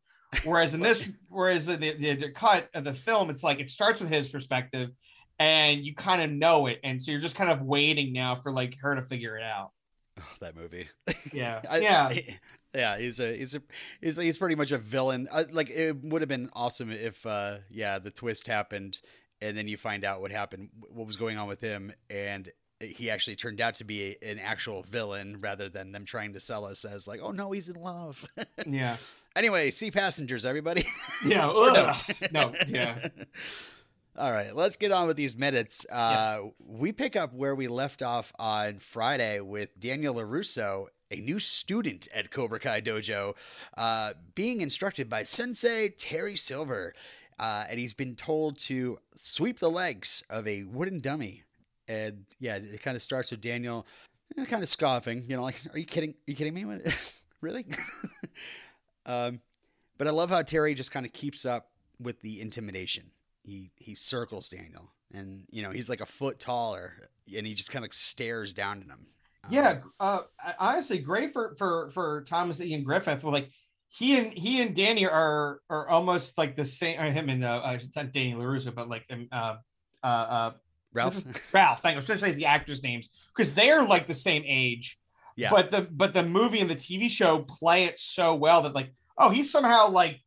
Whereas 0.44 0.74
in 0.74 0.80
this, 0.80 1.08
whereas 1.28 1.68
in 1.68 1.80
the, 1.80 1.96
the, 1.96 2.14
the 2.16 2.30
cut 2.30 2.68
of 2.74 2.84
the 2.84 2.92
film, 2.92 3.30
it's 3.30 3.42
like 3.42 3.60
it 3.60 3.70
starts 3.70 4.00
with 4.00 4.10
his 4.10 4.28
perspective 4.28 4.90
and 5.38 5.84
you 5.84 5.94
kind 5.94 6.20
of 6.22 6.30
know 6.30 6.66
it. 6.66 6.80
And 6.82 7.00
so 7.00 7.12
you're 7.12 7.20
just 7.20 7.36
kind 7.36 7.50
of 7.50 7.62
waiting 7.62 8.12
now 8.12 8.36
for 8.36 8.50
like 8.50 8.76
her 8.80 8.94
to 8.94 9.02
figure 9.02 9.36
it 9.36 9.42
out. 9.44 9.70
Oh, 10.18 10.34
that 10.40 10.56
movie. 10.56 10.88
Yeah. 11.32 11.62
I- 11.70 11.78
yeah. 11.78 12.08
I- 12.10 12.38
yeah, 12.74 12.98
he's 12.98 13.20
a 13.20 13.36
he's 13.36 13.54
a 13.54 13.62
he's 14.02 14.16
he's 14.16 14.36
pretty 14.36 14.54
much 14.54 14.72
a 14.72 14.78
villain. 14.78 15.28
Uh, 15.30 15.44
like 15.50 15.70
it 15.70 15.96
would 16.02 16.20
have 16.22 16.28
been 16.28 16.50
awesome 16.52 16.90
if 16.90 17.24
uh 17.24 17.56
yeah, 17.70 17.98
the 17.98 18.10
twist 18.10 18.46
happened 18.46 19.00
and 19.40 19.56
then 19.56 19.68
you 19.68 19.76
find 19.76 20.04
out 20.04 20.20
what 20.20 20.30
happened 20.30 20.70
what 20.90 21.06
was 21.06 21.16
going 21.16 21.36
on 21.38 21.46
with 21.48 21.60
him 21.60 21.92
and 22.10 22.50
he 22.80 23.10
actually 23.10 23.36
turned 23.36 23.60
out 23.60 23.74
to 23.74 23.84
be 23.84 24.16
an 24.22 24.38
actual 24.38 24.82
villain 24.82 25.38
rather 25.40 25.68
than 25.68 25.92
them 25.92 26.04
trying 26.04 26.32
to 26.34 26.40
sell 26.40 26.64
us 26.66 26.84
as 26.84 27.08
like, 27.08 27.20
"Oh 27.22 27.30
no, 27.30 27.50
he's 27.52 27.70
in 27.70 27.76
love." 27.80 28.22
yeah. 28.66 28.98
anyway, 29.34 29.70
see 29.70 29.90
passengers 29.90 30.44
everybody. 30.44 30.84
Yeah. 31.24 31.46
No. 32.32 32.52
Yeah. 32.68 33.08
All 34.18 34.32
right, 34.32 34.54
let's 34.54 34.76
get 34.76 34.92
on 34.92 35.06
with 35.06 35.16
these 35.16 35.36
minutes. 35.36 35.84
Uh, 35.90 36.48
We 36.66 36.90
pick 36.92 37.16
up 37.16 37.34
where 37.34 37.54
we 37.54 37.68
left 37.68 38.02
off 38.02 38.32
on 38.38 38.78
Friday 38.78 39.40
with 39.40 39.78
Daniel 39.78 40.14
LaRusso, 40.14 40.86
a 41.10 41.16
new 41.16 41.38
student 41.38 42.08
at 42.14 42.30
Cobra 42.30 42.58
Kai 42.58 42.80
Dojo, 42.80 43.34
uh, 43.76 44.14
being 44.34 44.62
instructed 44.62 45.10
by 45.10 45.22
Sensei 45.22 45.90
Terry 45.90 46.36
Silver. 46.36 46.94
Uh, 47.38 47.64
and 47.68 47.78
he's 47.78 47.92
been 47.92 48.14
told 48.14 48.58
to 48.58 48.98
sweep 49.14 49.58
the 49.58 49.70
legs 49.70 50.22
of 50.30 50.46
a 50.48 50.64
wooden 50.64 51.00
dummy. 51.00 51.42
And 51.88 52.24
yeah, 52.40 52.56
it 52.56 52.82
kind 52.82 52.96
of 52.96 53.02
starts 53.02 53.30
with 53.30 53.40
Daniel 53.40 53.86
eh, 54.38 54.44
kind 54.46 54.62
of 54.62 54.68
scoffing, 54.68 55.24
you 55.28 55.36
know, 55.36 55.42
like, 55.42 55.56
are 55.72 55.78
you 55.78 55.84
kidding? 55.84 56.10
Are 56.10 56.30
you 56.30 56.36
kidding 56.36 56.54
me? 56.54 56.64
Really? 57.42 57.66
um, 59.06 59.40
but 59.98 60.08
I 60.08 60.10
love 60.10 60.30
how 60.30 60.40
Terry 60.40 60.74
just 60.74 60.90
kind 60.90 61.04
of 61.04 61.12
keeps 61.12 61.44
up 61.44 61.68
with 62.00 62.18
the 62.22 62.40
intimidation 62.40 63.10
he 63.46 63.70
he 63.76 63.94
circles 63.94 64.48
Daniel, 64.48 64.90
and 65.14 65.46
you 65.50 65.62
know 65.62 65.70
he's 65.70 65.88
like 65.88 66.00
a 66.00 66.06
foot 66.06 66.38
taller, 66.38 66.94
and 67.34 67.46
he 67.46 67.54
just 67.54 67.70
kind 67.70 67.84
of 67.84 67.94
stares 67.94 68.52
down 68.52 68.82
at 68.82 68.86
him. 68.86 69.08
Um, 69.44 69.52
Yeah, 69.52 69.78
uh, 70.00 70.22
honestly, 70.58 70.98
great 70.98 71.32
for 71.32 71.54
for 71.56 71.90
for 71.90 72.24
Thomas 72.24 72.60
Ian 72.60 72.82
Griffith. 72.82 73.22
Well, 73.22 73.32
like 73.32 73.50
he 73.96 74.18
and 74.18 74.32
he 74.32 74.60
and 74.62 74.74
Danny 74.74 75.06
are 75.06 75.60
are 75.70 75.88
almost 75.88 76.36
like 76.36 76.54
the 76.56 76.64
same. 76.64 77.00
Or 77.00 77.10
him 77.10 77.28
and 77.28 77.44
uh, 77.44 77.62
uh, 77.64 77.78
it's 77.80 77.96
not 77.96 78.12
Danny 78.12 78.34
LaRusso, 78.34 78.74
but 78.74 78.88
like 78.88 79.04
um, 79.10 79.28
uh, 79.32 79.56
uh, 80.02 80.06
uh, 80.06 80.50
Ralph. 80.92 81.24
Ralph. 81.52 81.80
Thank 81.82 81.94
you. 81.94 82.00
Especially 82.00 82.32
the 82.32 82.46
actors' 82.46 82.82
names 82.82 83.08
because 83.34 83.54
they 83.54 83.70
are 83.70 83.86
like 83.86 84.06
the 84.06 84.14
same 84.14 84.42
age. 84.46 84.98
Yeah. 85.36 85.50
But 85.50 85.70
the 85.70 85.82
but 85.90 86.14
the 86.14 86.22
movie 86.22 86.60
and 86.60 86.68
the 86.70 86.76
TV 86.76 87.10
show 87.10 87.38
play 87.40 87.84
it 87.84 87.98
so 87.98 88.34
well 88.34 88.62
that 88.62 88.74
like 88.74 88.92
oh 89.18 89.30
he's 89.30 89.50
somehow 89.50 89.88
like 89.88 90.20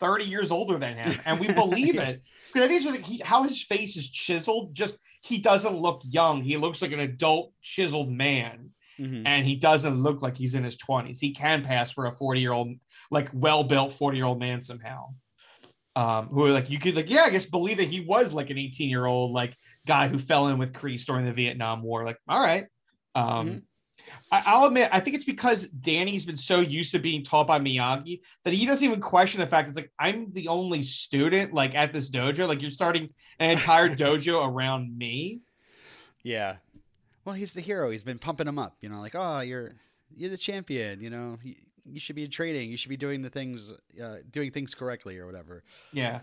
thirty 0.00 0.24
years 0.24 0.50
older 0.50 0.78
than 0.78 0.96
him, 0.96 1.18
and 1.26 1.38
we 1.40 1.48
believe 1.52 1.96
it 2.08 2.22
because 2.52 2.64
I 2.64 2.68
think 2.68 2.76
it's 2.78 2.84
just 2.86 2.96
like 2.96 3.06
he, 3.06 3.18
how 3.24 3.42
his 3.42 3.62
face 3.62 3.96
is 3.96 4.10
chiseled. 4.10 4.74
Just 4.74 4.98
he 5.22 5.38
doesn't 5.38 5.76
look 5.76 6.02
young. 6.04 6.42
He 6.42 6.56
looks 6.56 6.80
like 6.82 6.92
an 6.92 7.00
adult 7.00 7.52
chiseled 7.62 8.10
man, 8.10 8.70
Mhm. 9.00 9.22
and 9.26 9.46
he 9.46 9.56
doesn't 9.56 10.02
look 10.02 10.20
like 10.22 10.36
he's 10.36 10.54
in 10.54 10.64
his 10.64 10.76
twenties. 10.76 11.20
He 11.20 11.32
can 11.32 11.64
pass 11.64 11.90
for 11.92 12.06
a 12.06 12.12
forty 12.12 12.40
year 12.40 12.52
old, 12.52 12.68
like 13.10 13.30
well 13.32 13.64
built 13.64 13.94
forty 13.94 14.16
year 14.16 14.26
old 14.26 14.38
man 14.38 14.60
somehow. 14.60 15.14
Um, 15.96 16.26
who 16.28 16.48
like 16.48 16.70
you 16.70 16.78
could 16.78 16.96
like 16.96 17.08
yeah, 17.08 17.22
I 17.22 17.30
guess 17.30 17.46
believe 17.46 17.76
that 17.76 17.88
he 17.88 18.00
was 18.00 18.32
like 18.32 18.50
an 18.50 18.58
eighteen 18.58 18.90
year 18.90 19.06
old 19.06 19.32
like 19.32 19.56
guy 19.86 20.08
who 20.08 20.18
fell 20.18 20.48
in 20.48 20.58
with 20.58 20.72
Kreese 20.72 21.04
during 21.04 21.24
the 21.24 21.32
Vietnam 21.32 21.82
War. 21.82 22.04
Like 22.04 22.18
all 22.28 22.40
right, 22.40 22.66
um. 23.14 23.48
Mhm. 23.48 23.62
I, 24.30 24.42
I'll 24.44 24.66
admit, 24.66 24.90
I 24.92 25.00
think 25.00 25.16
it's 25.16 25.24
because 25.24 25.66
Danny's 25.66 26.26
been 26.26 26.36
so 26.36 26.60
used 26.60 26.92
to 26.92 26.98
being 26.98 27.22
taught 27.22 27.46
by 27.46 27.58
Miyagi 27.58 28.20
that 28.42 28.52
he 28.52 28.66
doesn't 28.66 28.86
even 28.86 29.00
question 29.00 29.40
the 29.40 29.46
fact 29.46 29.68
it's 29.68 29.78
like 29.78 29.90
I'm 29.98 30.30
the 30.32 30.48
only 30.48 30.82
student 30.82 31.54
like 31.54 31.74
at 31.74 31.92
this 31.94 32.10
dojo. 32.10 32.46
Like 32.46 32.60
you're 32.60 32.70
starting 32.70 33.08
an 33.38 33.50
entire 33.50 33.88
dojo 33.96 34.46
around 34.46 34.96
me. 34.96 35.40
Yeah. 36.22 36.56
Well, 37.24 37.34
he's 37.34 37.54
the 37.54 37.60
hero. 37.62 37.90
He's 37.90 38.02
been 38.02 38.18
pumping 38.18 38.46
him 38.46 38.58
up. 38.58 38.76
You 38.80 38.90
know, 38.90 39.00
like, 39.00 39.14
oh, 39.14 39.40
you're 39.40 39.72
you're 40.14 40.30
the 40.30 40.36
champion. 40.36 41.00
You 41.00 41.08
know, 41.10 41.38
you 41.84 42.00
should 42.00 42.16
be 42.16 42.26
trading. 42.28 42.70
You 42.70 42.76
should 42.76 42.88
be 42.88 42.96
doing 42.96 43.22
the 43.22 43.30
things, 43.30 43.72
uh, 44.02 44.16
doing 44.30 44.50
things 44.50 44.74
correctly 44.74 45.18
or 45.18 45.26
whatever. 45.26 45.62
Yeah, 45.92 46.20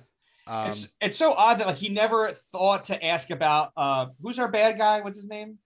Um, 0.47 0.69
it's 0.69 0.87
it's 1.01 1.17
so 1.17 1.33
odd 1.33 1.59
that 1.59 1.67
like 1.67 1.77
he 1.77 1.89
never 1.89 2.31
thought 2.51 2.85
to 2.85 3.03
ask 3.05 3.29
about 3.29 3.71
uh 3.77 4.07
who's 4.21 4.39
our 4.39 4.47
bad 4.47 4.77
guy? 4.77 5.01
What's 5.01 5.17
his 5.17 5.27
name? 5.27 5.57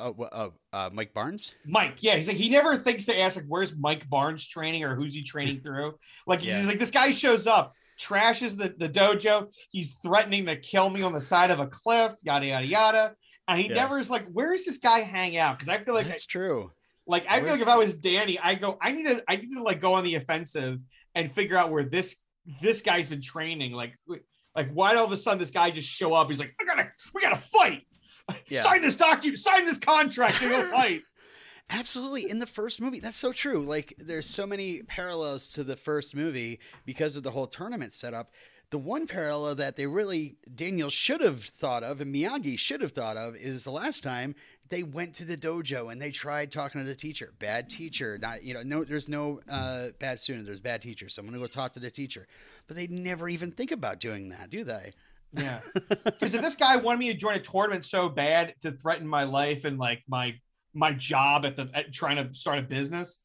oh, 0.00 0.12
oh, 0.32 0.52
uh, 0.72 0.90
Mike 0.92 1.14
Barnes. 1.14 1.54
Mike. 1.64 1.98
Yeah, 2.00 2.16
he's 2.16 2.26
like 2.26 2.36
he 2.36 2.48
never 2.50 2.76
thinks 2.76 3.04
to 3.06 3.18
ask 3.18 3.36
like 3.36 3.44
where's 3.46 3.76
Mike 3.76 4.08
Barnes 4.10 4.46
training 4.48 4.82
or 4.82 4.96
who's 4.96 5.14
he 5.14 5.22
training 5.22 5.58
through. 5.60 5.94
Like 6.26 6.42
Yeah. 6.44 6.56
he's 6.58 6.66
like 6.66 6.80
this 6.80 6.90
guy 6.90 7.12
shows 7.12 7.46
up, 7.46 7.72
trashes 8.00 8.56
the 8.56 8.74
the 8.76 8.88
dojo. 8.88 9.48
He's 9.70 9.94
threatening 9.98 10.46
to 10.46 10.56
kill 10.56 10.90
me 10.90 11.02
on 11.02 11.12
the 11.12 11.20
side 11.20 11.52
of 11.52 11.60
a 11.60 11.68
cliff. 11.68 12.12
Yada 12.24 12.46
yada 12.46 12.66
yada. 12.66 13.14
And 13.46 13.60
he 13.60 13.68
Yeah. 13.68 13.74
never 13.74 13.98
is 14.00 14.10
like, 14.10 14.26
where 14.32 14.52
is 14.52 14.64
this 14.64 14.78
guy 14.78 15.00
hang 15.00 15.36
out? 15.36 15.56
Because 15.58 15.68
I 15.68 15.78
feel 15.84 15.94
like 15.94 16.08
That's 16.08 16.26
true. 16.26 16.72
Like 17.06 17.26
I 17.28 17.40
feel 17.40 17.50
like 17.50 17.60
if 17.60 17.68
I 17.68 17.76
was 17.76 17.94
Danny, 17.94 18.38
I 18.38 18.54
go, 18.54 18.78
I 18.80 18.92
need 18.92 19.06
to, 19.06 19.22
I 19.28 19.36
need 19.36 19.54
to 19.54 19.62
like 19.62 19.80
go 19.80 19.94
on 19.94 20.04
the 20.04 20.14
offensive 20.14 20.78
and 21.14 21.30
figure 21.30 21.56
out 21.56 21.70
where 21.70 21.84
this 21.84 22.16
this 22.62 22.82
guy's 22.82 23.08
been 23.08 23.22
training. 23.22 23.72
Like, 23.72 23.94
like 24.54 24.70
why 24.72 24.94
all 24.96 25.04
of 25.04 25.12
a 25.12 25.16
sudden 25.16 25.38
this 25.38 25.50
guy 25.50 25.70
just 25.70 25.88
show 25.88 26.14
up? 26.14 26.28
He's 26.28 26.38
like, 26.38 26.54
I 26.60 26.64
gotta, 26.64 26.90
we 27.14 27.20
gotta 27.20 27.36
fight. 27.36 27.82
Yeah. 28.46 28.62
Sign 28.62 28.80
this 28.80 28.96
document, 28.96 29.38
sign 29.38 29.66
this 29.66 29.76
contract, 29.76 30.40
and 30.40 30.50
go 30.50 30.70
fight. 30.70 31.02
Absolutely. 31.68 32.30
In 32.30 32.38
the 32.38 32.46
first 32.46 32.80
movie, 32.80 32.98
that's 32.98 33.18
so 33.18 33.32
true. 33.32 33.62
Like, 33.66 33.92
there's 33.98 34.24
so 34.26 34.46
many 34.46 34.82
parallels 34.82 35.52
to 35.52 35.62
the 35.62 35.76
first 35.76 36.16
movie 36.16 36.58
because 36.86 37.16
of 37.16 37.22
the 37.22 37.30
whole 37.30 37.46
tournament 37.46 37.92
setup. 37.92 38.30
The 38.70 38.78
one 38.78 39.06
parallel 39.06 39.56
that 39.56 39.76
they 39.76 39.86
really, 39.86 40.38
Daniel 40.54 40.88
should 40.88 41.20
have 41.20 41.42
thought 41.44 41.82
of 41.82 42.00
and 42.00 42.14
Miyagi 42.14 42.58
should 42.58 42.80
have 42.80 42.92
thought 42.92 43.18
of 43.18 43.36
is 43.36 43.64
the 43.64 43.70
last 43.70 44.02
time 44.02 44.34
they 44.74 44.82
went 44.82 45.14
to 45.14 45.24
the 45.24 45.36
dojo 45.36 45.92
and 45.92 46.02
they 46.02 46.10
tried 46.10 46.50
talking 46.50 46.80
to 46.80 46.86
the 46.86 46.96
teacher. 46.96 47.32
Bad 47.38 47.70
teacher. 47.70 48.18
Not, 48.20 48.42
you 48.42 48.54
know, 48.54 48.62
no, 48.64 48.82
there's 48.82 49.08
no 49.08 49.40
uh, 49.48 49.90
bad 50.00 50.18
student, 50.18 50.46
there's 50.46 50.58
bad 50.58 50.82
teacher. 50.82 51.08
So 51.08 51.20
I'm 51.20 51.26
going 51.26 51.40
to 51.40 51.40
go 51.40 51.46
talk 51.46 51.72
to 51.74 51.80
the 51.80 51.92
teacher. 51.92 52.26
But 52.66 52.76
they 52.76 52.88
never 52.88 53.28
even 53.28 53.52
think 53.52 53.70
about 53.70 54.00
doing 54.00 54.30
that, 54.30 54.50
do 54.50 54.64
they? 54.64 54.92
Yeah, 55.32 55.60
because 56.04 56.34
if 56.34 56.42
this 56.42 56.56
guy 56.56 56.76
wanted 56.76 56.98
me 56.98 57.12
to 57.12 57.18
join 57.18 57.36
a 57.36 57.40
tournament 57.40 57.84
so 57.84 58.08
bad 58.08 58.54
to 58.62 58.72
threaten 58.72 59.06
my 59.06 59.22
life 59.22 59.64
and 59.64 59.78
like 59.78 60.02
my 60.08 60.34
my 60.74 60.92
job 60.92 61.44
at 61.44 61.56
the 61.56 61.68
at 61.74 61.92
trying 61.92 62.16
to 62.16 62.32
start 62.34 62.58
a 62.58 62.62
business, 62.62 63.20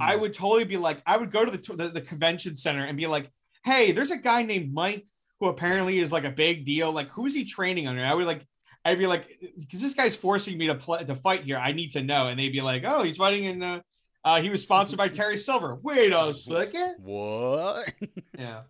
I 0.00 0.16
would 0.16 0.34
totally 0.34 0.64
be 0.64 0.76
like, 0.76 1.02
I 1.06 1.16
would 1.16 1.30
go 1.30 1.44
to 1.44 1.50
the, 1.50 1.76
the 1.76 1.88
the 1.88 2.00
convention 2.00 2.56
center 2.56 2.84
and 2.84 2.96
be 2.96 3.06
like, 3.06 3.30
hey, 3.64 3.92
there's 3.92 4.10
a 4.10 4.16
guy 4.16 4.42
named 4.42 4.72
Mike 4.72 5.06
who 5.38 5.46
apparently 5.48 5.98
is 5.98 6.10
like 6.10 6.24
a 6.24 6.30
big 6.30 6.64
deal. 6.64 6.92
Like, 6.92 7.10
who's 7.10 7.34
he 7.34 7.44
training 7.44 7.86
under? 7.86 8.04
I 8.04 8.14
would 8.14 8.26
like, 8.26 8.46
I'd 8.84 8.98
be 8.98 9.06
like, 9.06 9.38
because 9.58 9.80
this 9.80 9.94
guy's 9.94 10.16
forcing 10.16 10.58
me 10.58 10.66
to 10.66 10.74
play 10.74 11.04
to 11.04 11.14
fight 11.14 11.44
here. 11.44 11.56
I 11.56 11.72
need 11.72 11.92
to 11.92 12.02
know. 12.02 12.28
And 12.28 12.38
they'd 12.38 12.50
be 12.52 12.60
like, 12.60 12.82
oh, 12.84 13.02
he's 13.02 13.16
fighting 13.16 13.44
in 13.44 13.58
the. 13.60 13.84
Uh, 14.24 14.40
he 14.40 14.50
was 14.50 14.62
sponsored 14.62 14.98
by 14.98 15.08
Terry 15.08 15.36
Silver. 15.36 15.76
Wait 15.82 16.12
a 16.12 16.32
second. 16.34 16.96
What? 17.02 17.92
Yeah. 18.38 18.62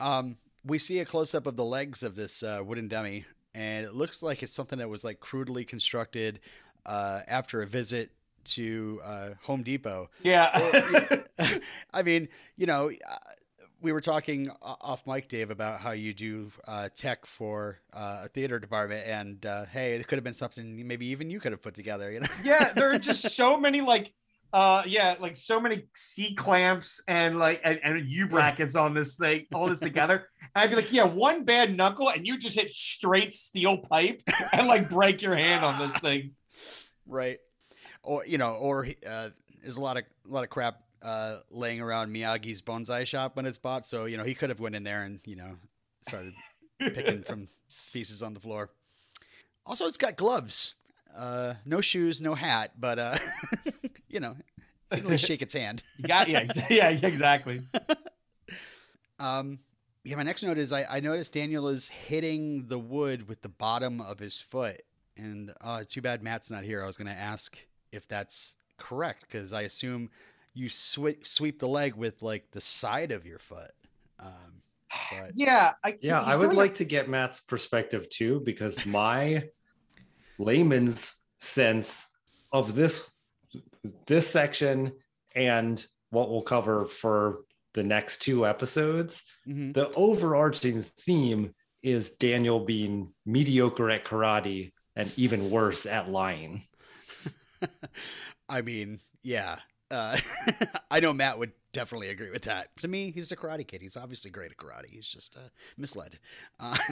Um, 0.00 0.38
we 0.64 0.78
see 0.78 0.98
a 1.00 1.04
close 1.04 1.34
up 1.34 1.46
of 1.46 1.56
the 1.56 1.64
legs 1.64 2.02
of 2.02 2.14
this 2.16 2.42
uh, 2.42 2.62
wooden 2.64 2.88
dummy, 2.88 3.26
and 3.54 3.84
it 3.84 3.94
looks 3.94 4.22
like 4.22 4.42
it's 4.42 4.52
something 4.52 4.78
that 4.78 4.88
was 4.88 5.04
like 5.04 5.20
crudely 5.20 5.64
constructed 5.64 6.40
uh, 6.86 7.20
after 7.28 7.62
a 7.62 7.66
visit 7.66 8.10
to 8.44 9.00
uh, 9.04 9.30
Home 9.42 9.62
Depot. 9.62 10.08
Yeah. 10.22 11.20
I 11.92 12.02
mean, 12.02 12.28
you 12.56 12.66
know, 12.66 12.90
uh, 12.90 13.16
we 13.82 13.92
were 13.92 14.00
talking 14.00 14.50
off 14.62 15.06
mic, 15.06 15.28
Dave, 15.28 15.50
about 15.50 15.80
how 15.80 15.92
you 15.92 16.12
do 16.12 16.50
uh, 16.66 16.88
tech 16.94 17.26
for 17.26 17.78
uh, 17.92 18.22
a 18.24 18.28
theater 18.28 18.58
department, 18.58 19.06
and 19.06 19.44
uh, 19.46 19.64
hey, 19.66 19.92
it 19.92 20.06
could 20.06 20.16
have 20.16 20.24
been 20.24 20.34
something 20.34 20.86
maybe 20.86 21.06
even 21.06 21.30
you 21.30 21.40
could 21.40 21.52
have 21.52 21.62
put 21.62 21.74
together. 21.74 22.10
You 22.10 22.20
know? 22.20 22.26
yeah, 22.44 22.72
there 22.72 22.90
are 22.90 22.98
just 23.10 23.36
so 23.36 23.58
many 23.58 23.80
like 23.80 24.12
uh 24.52 24.82
yeah, 24.84 25.14
like 25.20 25.36
so 25.36 25.60
many 25.60 25.84
C 25.94 26.34
clamps 26.34 27.00
and 27.06 27.38
like 27.38 27.60
and, 27.64 27.78
and 27.84 28.08
U 28.08 28.26
brackets 28.26 28.74
on 28.74 28.94
this 28.94 29.16
thing, 29.16 29.46
all 29.54 29.68
this 29.68 29.80
together. 29.80 30.26
And 30.54 30.64
I'd 30.64 30.70
be 30.70 30.76
like, 30.76 30.92
yeah, 30.92 31.04
one 31.04 31.44
bad 31.44 31.76
knuckle, 31.76 32.10
and 32.10 32.26
you 32.26 32.38
just 32.38 32.56
hit 32.56 32.72
straight 32.72 33.32
steel 33.32 33.78
pipe 33.78 34.22
and 34.52 34.66
like 34.66 34.90
break 34.90 35.22
your 35.22 35.36
hand 35.36 35.64
on 35.64 35.78
this 35.78 35.96
thing. 35.98 36.32
right 37.06 37.38
or 38.02 38.24
you 38.26 38.38
know 38.38 38.52
or 38.54 38.86
uh, 39.08 39.28
there's 39.62 39.76
a 39.76 39.80
lot 39.80 39.96
of 39.96 40.04
a 40.28 40.32
lot 40.32 40.44
of 40.44 40.50
crap 40.50 40.82
uh, 41.02 41.38
laying 41.50 41.80
around 41.80 42.14
miyagi's 42.14 42.60
bonsai 42.60 43.06
shop 43.06 43.36
when 43.36 43.46
it's 43.46 43.58
bought. 43.58 43.86
So 43.86 44.04
you 44.04 44.16
know 44.16 44.24
he 44.24 44.34
could 44.34 44.50
have 44.50 44.60
went 44.60 44.74
in 44.74 44.84
there 44.84 45.02
and 45.02 45.20
you 45.24 45.36
know 45.36 45.56
started 46.02 46.34
picking 46.78 47.22
from 47.22 47.48
pieces 47.92 48.22
on 48.22 48.34
the 48.34 48.40
floor. 48.40 48.70
Also 49.66 49.86
it's 49.86 49.96
got 49.96 50.16
gloves. 50.16 50.74
Uh, 51.16 51.54
no 51.66 51.80
shoes 51.80 52.20
no 52.20 52.34
hat 52.34 52.70
but 52.78 52.96
uh, 52.98 53.16
you 54.08 54.20
know 54.20 54.36
you 54.92 54.98
at 54.98 55.06
least 55.06 55.26
shake 55.26 55.42
its 55.42 55.54
hand. 55.54 55.82
You 55.98 56.04
got 56.08 56.28
yeah, 56.28 56.46
yeah, 56.68 56.88
exactly. 56.90 57.60
um, 59.18 59.58
yeah 60.04 60.16
my 60.16 60.22
next 60.22 60.42
note 60.44 60.58
is 60.58 60.72
I, 60.72 60.84
I 60.84 61.00
noticed 61.00 61.32
daniel 61.32 61.66
is 61.68 61.88
hitting 61.88 62.68
the 62.68 62.78
wood 62.78 63.28
with 63.28 63.42
the 63.42 63.48
bottom 63.48 64.00
of 64.00 64.18
his 64.18 64.40
foot. 64.40 64.82
And 65.16 65.52
uh, 65.60 65.82
too 65.86 66.00
bad 66.00 66.22
matt's 66.22 66.50
not 66.50 66.64
here. 66.64 66.82
I 66.82 66.86
was 66.86 66.96
going 66.96 67.08
to 67.08 67.20
ask 67.20 67.58
if 67.92 68.06
that's 68.08 68.56
correct 68.78 69.22
because 69.22 69.52
i 69.52 69.62
assume 69.62 70.08
you 70.54 70.68
sweep 70.68 71.26
sweep 71.26 71.58
the 71.58 71.68
leg 71.68 71.94
with 71.94 72.22
like 72.22 72.50
the 72.50 72.60
side 72.60 73.12
of 73.12 73.26
your 73.26 73.38
foot 73.38 73.72
um, 74.18 74.60
but 75.10 75.32
Yeah, 75.34 75.72
I, 75.84 75.98
Yeah, 76.00 76.20
I 76.20 76.36
would 76.36 76.46
doing 76.46 76.56
like 76.56 76.74
to 76.76 76.84
get 76.84 77.08
Matt's 77.08 77.40
perspective 77.40 78.08
too, 78.08 78.40
because 78.44 78.84
my 78.86 79.48
layman's 80.38 81.14
sense 81.40 82.06
of 82.52 82.74
this 82.74 83.04
this 84.06 84.28
section 84.28 84.92
and 85.34 85.84
what 86.10 86.30
we'll 86.30 86.42
cover 86.42 86.84
for 86.84 87.40
the 87.72 87.82
next 87.82 88.20
two 88.20 88.46
episodes, 88.46 89.22
mhm. 89.48 89.72
the 89.72 89.90
overarching 89.92 90.82
theme 90.82 91.54
is 91.82 92.10
Daniel 92.10 92.60
being 92.60 93.12
mediocre 93.24 93.90
at 93.90 94.04
karate 94.04 94.72
and 94.96 95.12
even 95.16 95.50
worse 95.50 95.86
at 95.86 96.10
lying. 96.10 96.64
i 98.48 98.62
mean 98.62 98.98
yeah 99.22 99.58
uh, 99.90 100.16
i 100.90 101.00
know 101.00 101.12
matt 101.12 101.38
would 101.38 101.52
definitely 101.72 102.08
agree 102.08 102.30
with 102.30 102.42
that 102.42 102.68
to 102.76 102.88
me 102.88 103.12
he's 103.12 103.30
a 103.32 103.36
karate 103.36 103.66
kid 103.66 103.80
he's 103.80 103.96
obviously 103.96 104.30
great 104.30 104.50
at 104.50 104.56
karate 104.56 104.86
he's 104.86 105.06
just 105.06 105.36
uh, 105.36 105.48
misled 105.78 106.18
uh, 106.58 106.76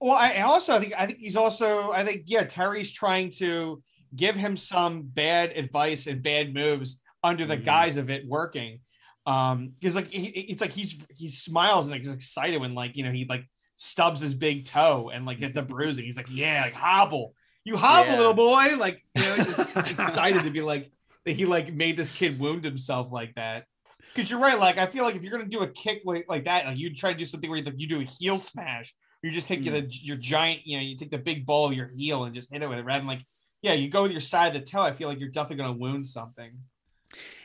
Well, 0.00 0.16
I 0.16 0.40
also 0.42 0.76
I 0.76 0.80
think 0.80 0.94
I 0.98 1.06
think 1.06 1.18
he's 1.18 1.36
also 1.36 1.90
I 1.92 2.04
think 2.04 2.24
yeah 2.26 2.44
Terry's 2.44 2.90
trying 2.92 3.30
to 3.38 3.82
give 4.14 4.36
him 4.36 4.56
some 4.56 5.02
bad 5.02 5.50
advice 5.56 6.06
and 6.06 6.22
bad 6.22 6.52
moves 6.52 7.00
under 7.22 7.46
the 7.46 7.56
Mhm. 7.56 7.64
guise 7.64 7.96
of 7.96 8.10
it 8.10 8.26
working. 8.28 8.80
Um, 9.26 9.72
because 9.80 9.94
like 9.96 10.08
he, 10.10 10.26
it's 10.26 10.60
like 10.60 10.72
he's 10.72 11.02
he 11.16 11.28
smiles 11.28 11.86
and 11.86 11.92
like, 11.92 12.02
he's 12.02 12.12
excited 12.12 12.60
when 12.60 12.74
like 12.74 12.96
you 12.96 13.04
know 13.04 13.12
he 13.12 13.24
like 13.24 13.48
stubs 13.76 14.20
his 14.20 14.34
big 14.34 14.66
toe 14.66 15.10
and 15.12 15.24
like 15.24 15.40
get 15.40 15.54
the 15.54 15.62
bruising. 15.74 16.04
He's 16.04 16.18
like 16.18 16.28
yeah 16.30 16.62
like 16.64 16.74
hobble 16.74 17.34
you 17.64 17.76
hobble 17.76 18.12
Yeah. 18.12 18.18
little 18.18 18.34
boy 18.34 18.76
like 18.78 19.02
you 19.14 19.22
know 19.22 19.36
just, 19.36 19.72
just 19.74 19.90
excited 19.90 20.42
to 20.44 20.50
be 20.50 20.60
like 20.60 20.90
that 21.24 21.32
he 21.32 21.44
like 21.44 21.72
made 21.72 21.96
this 21.96 22.10
kid 22.10 22.38
wound 22.38 22.64
himself 22.64 23.12
like 23.12 23.34
that. 23.34 23.64
Because 24.14 24.30
you're 24.30 24.40
right, 24.40 24.58
like 24.58 24.78
I 24.78 24.86
feel 24.86 25.04
like 25.04 25.16
if 25.16 25.22
you're 25.22 25.32
gonna 25.32 25.48
do 25.48 25.62
a 25.62 25.68
kick 25.68 26.02
like, 26.04 26.26
like 26.28 26.44
that, 26.44 26.66
like 26.66 26.78
you 26.78 26.94
try 26.94 27.12
to 27.12 27.18
do 27.18 27.24
something 27.24 27.48
where 27.50 27.58
you, 27.58 27.64
like, 27.64 27.74
you 27.78 27.88
do 27.88 28.00
a 28.00 28.04
heel 28.04 28.38
smash, 28.38 28.94
you 29.22 29.30
just 29.30 29.48
take 29.48 29.64
the, 29.64 29.70
mm. 29.70 29.98
your 30.02 30.16
giant, 30.16 30.60
you 30.64 30.76
know, 30.76 30.82
you 30.82 30.96
take 30.96 31.10
the 31.10 31.18
big 31.18 31.46
ball 31.46 31.66
of 31.66 31.72
your 31.72 31.88
heel 31.88 32.24
and 32.24 32.34
just 32.34 32.52
hit 32.52 32.62
it 32.62 32.68
with 32.68 32.78
it 32.78 32.84
rather 32.84 33.00
than 33.00 33.08
like, 33.08 33.24
yeah, 33.62 33.72
you 33.72 33.88
go 33.88 34.02
with 34.02 34.12
your 34.12 34.20
side 34.20 34.48
of 34.48 34.52
the 34.54 34.60
toe. 34.60 34.82
I 34.82 34.92
feel 34.92 35.08
like 35.08 35.18
you're 35.18 35.30
definitely 35.30 35.64
gonna 35.64 35.78
wound 35.78 36.06
something. 36.06 36.52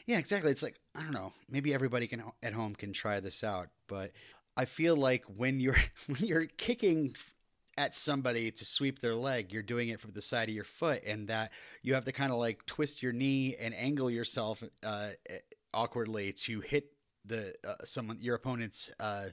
Yeah, 0.05 0.17
exactly. 0.17 0.51
It's 0.51 0.63
like 0.63 0.79
I 0.95 1.01
don't 1.01 1.13
know. 1.13 1.33
Maybe 1.49 1.73
everybody 1.73 2.07
can 2.07 2.23
at 2.43 2.53
home 2.53 2.75
can 2.75 2.91
try 2.91 3.19
this 3.19 3.43
out, 3.43 3.67
but 3.87 4.11
I 4.57 4.65
feel 4.65 4.95
like 4.95 5.23
when 5.25 5.59
you're 5.59 5.77
when 6.07 6.19
you're 6.19 6.45
kicking 6.45 7.15
at 7.77 7.93
somebody 7.93 8.51
to 8.51 8.65
sweep 8.65 8.99
their 8.99 9.15
leg, 9.15 9.53
you're 9.53 9.63
doing 9.63 9.89
it 9.89 9.99
from 9.99 10.11
the 10.11 10.21
side 10.21 10.49
of 10.49 10.55
your 10.55 10.63
foot, 10.63 11.03
and 11.05 11.27
that 11.27 11.51
you 11.81 11.93
have 11.93 12.05
to 12.05 12.11
kind 12.11 12.31
of 12.31 12.37
like 12.37 12.65
twist 12.65 13.01
your 13.01 13.13
knee 13.13 13.55
and 13.59 13.73
angle 13.73 14.11
yourself 14.11 14.63
uh, 14.83 15.09
awkwardly 15.73 16.33
to 16.33 16.59
hit 16.61 16.91
the 17.25 17.53
uh, 17.67 17.75
someone 17.83 18.17
your 18.19 18.35
opponent's 18.35 18.89
uh, 18.99 19.27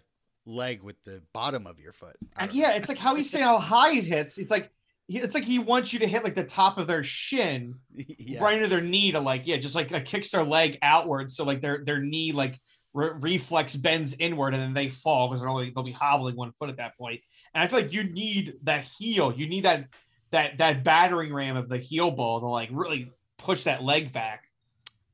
leg 0.45 0.83
with 0.83 1.03
the 1.05 1.23
bottom 1.33 1.67
of 1.67 1.81
your 1.81 1.93
foot. 1.93 2.17
And 2.37 2.53
yeah, 2.53 2.75
it's 2.75 2.89
like 2.89 2.99
how 2.99 3.15
he's 3.15 3.31
saying 3.31 3.45
how 3.45 3.59
high 3.59 3.93
it 3.93 4.05
hits. 4.05 4.39
It's 4.39 4.51
like 4.51 4.71
it's 5.09 5.35
like 5.35 5.45
he 5.45 5.59
wants 5.59 5.93
you 5.93 6.01
to 6.01 6.07
hit 6.07 6.25
like 6.25 6.35
the 6.35 6.45
top 6.45 6.79
of 6.79 6.87
their 6.87 7.05
shin 7.05 7.77
yeah. 7.95 8.43
right 8.43 8.57
into 8.57 8.69
their 8.69 8.81
knee 8.81 9.13
to 9.13 9.21
like 9.21 9.47
yeah, 9.47 9.57
just 9.57 9.75
like, 9.75 9.91
like 9.91 10.05
kicks 10.05 10.31
their 10.31 10.45
leg 10.45 10.79
outwards, 10.83 11.37
so 11.37 11.45
like 11.45 11.61
their 11.61 11.83
their 11.85 12.01
knee 12.01 12.33
like 12.33 12.61
re- 12.95 13.13
reflex 13.21 13.77
bends 13.77 14.15
inward, 14.19 14.55
and 14.55 14.63
then 14.63 14.75
they 14.75 14.89
fall 14.89 15.29
because 15.29 15.41
they're 15.41 15.51
only 15.51 15.73
they'll 15.75 15.85
be 15.85 15.93
hobbling 15.93 16.37
one 16.37 16.53
foot 16.59 16.71
at 16.71 16.79
that 16.79 16.97
point. 16.99 17.21
And 17.57 17.65
I 17.65 17.69
feel 17.69 17.81
like 17.81 17.93
you 17.95 18.05
need 18.05 18.59
that 18.65 18.85
heel, 18.85 19.33
you 19.35 19.49
need 19.49 19.65
that 19.65 19.89
that 20.31 20.59
that 20.59 20.85
battering 20.85 21.33
ram 21.33 21.57
of 21.57 21.71
the 21.71 21.79
heel 21.79 22.11
ball 22.11 22.39
to 22.41 22.47
like 22.47 22.69
really 22.71 23.11
push 23.39 23.65
that 23.65 23.83
leg 23.83 24.13
back 24.13 24.45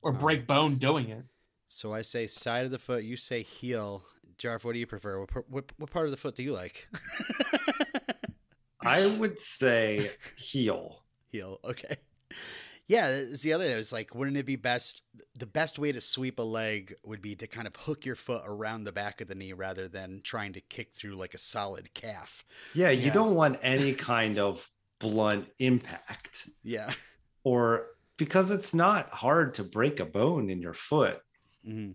or 0.02 0.10
break 0.10 0.40
Alright. 0.40 0.46
bone 0.48 0.74
doing 0.74 1.10
it. 1.10 1.22
So 1.68 1.94
I 1.94 2.02
say 2.02 2.26
side 2.26 2.64
of 2.64 2.72
the 2.72 2.80
foot. 2.80 3.04
You 3.04 3.16
say 3.16 3.44
heel. 3.44 4.02
Jarf, 4.38 4.64
what 4.64 4.72
do 4.72 4.80
you 4.80 4.88
prefer? 4.88 5.20
What, 5.20 5.30
what, 5.48 5.72
what 5.76 5.90
part 5.92 6.06
of 6.06 6.10
the 6.10 6.16
foot 6.16 6.34
do 6.34 6.42
you 6.42 6.50
like? 6.50 6.88
I 8.80 9.06
would 9.06 9.38
say 9.38 10.10
heel. 10.36 11.04
heel. 11.30 11.60
Okay. 11.64 11.94
Yeah, 12.88 13.08
it's 13.08 13.42
the 13.42 13.52
other. 13.52 13.64
day. 13.64 13.74
It 13.74 13.78
was 13.78 13.92
like, 13.92 14.14
wouldn't 14.14 14.36
it 14.36 14.44
be 14.46 14.56
best? 14.56 15.02
The 15.38 15.46
best 15.46 15.78
way 15.78 15.92
to 15.92 16.00
sweep 16.00 16.38
a 16.38 16.42
leg 16.42 16.94
would 17.04 17.22
be 17.22 17.34
to 17.36 17.46
kind 17.46 17.66
of 17.66 17.74
hook 17.76 18.04
your 18.04 18.16
foot 18.16 18.42
around 18.44 18.84
the 18.84 18.92
back 18.92 19.20
of 19.20 19.28
the 19.28 19.34
knee 19.34 19.52
rather 19.52 19.88
than 19.88 20.20
trying 20.22 20.52
to 20.54 20.60
kick 20.60 20.92
through 20.92 21.14
like 21.14 21.34
a 21.34 21.38
solid 21.38 21.94
calf. 21.94 22.44
Yeah, 22.74 22.90
you 22.90 23.06
Yeah. 23.06 23.12
don't 23.12 23.34
want 23.34 23.58
any 23.62 23.94
kind 23.94 24.38
of 24.38 24.68
blunt 24.98 25.48
impact 25.58 26.48
Yeah. 26.62 26.92
or 27.44 27.86
because 28.16 28.50
it's 28.50 28.74
not 28.74 29.08
hard 29.10 29.54
to 29.54 29.64
break 29.64 29.98
a 30.00 30.04
bone 30.04 30.50
in 30.50 30.60
your 30.60 30.74
foot. 30.74 31.20
hmm 31.64 31.92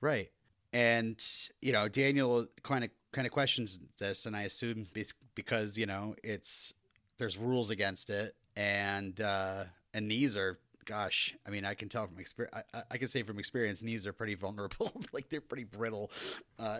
Right. 0.00 0.30
And 0.72 1.22
you 1.60 1.72
know, 1.72 1.88
Daniel 1.88 2.46
kind 2.62 2.84
of 2.84 2.90
kind 3.12 3.26
of 3.26 3.32
questions 3.32 3.78
this, 3.98 4.24
and 4.26 4.34
I 4.34 4.42
assume 4.42 4.86
because 5.34 5.76
you 5.76 5.84
know 5.86 6.16
it's 6.24 6.72
there's 7.18 7.36
rules 7.36 7.68
against 7.70 8.08
it, 8.08 8.34
and 8.56 9.20
uh, 9.20 9.64
and 9.94 10.08
knees 10.08 10.36
are, 10.36 10.58
gosh, 10.84 11.34
I 11.46 11.50
mean, 11.50 11.64
I 11.64 11.74
can 11.74 11.88
tell 11.88 12.06
from 12.06 12.18
experience. 12.18 12.56
I, 12.90 12.98
can 12.98 13.08
say 13.08 13.22
from 13.22 13.38
experience, 13.38 13.82
knees 13.82 14.06
are 14.06 14.12
pretty 14.12 14.34
vulnerable, 14.34 14.92
like 15.12 15.28
they're 15.30 15.40
pretty 15.40 15.64
brittle, 15.64 16.10
uh, 16.58 16.78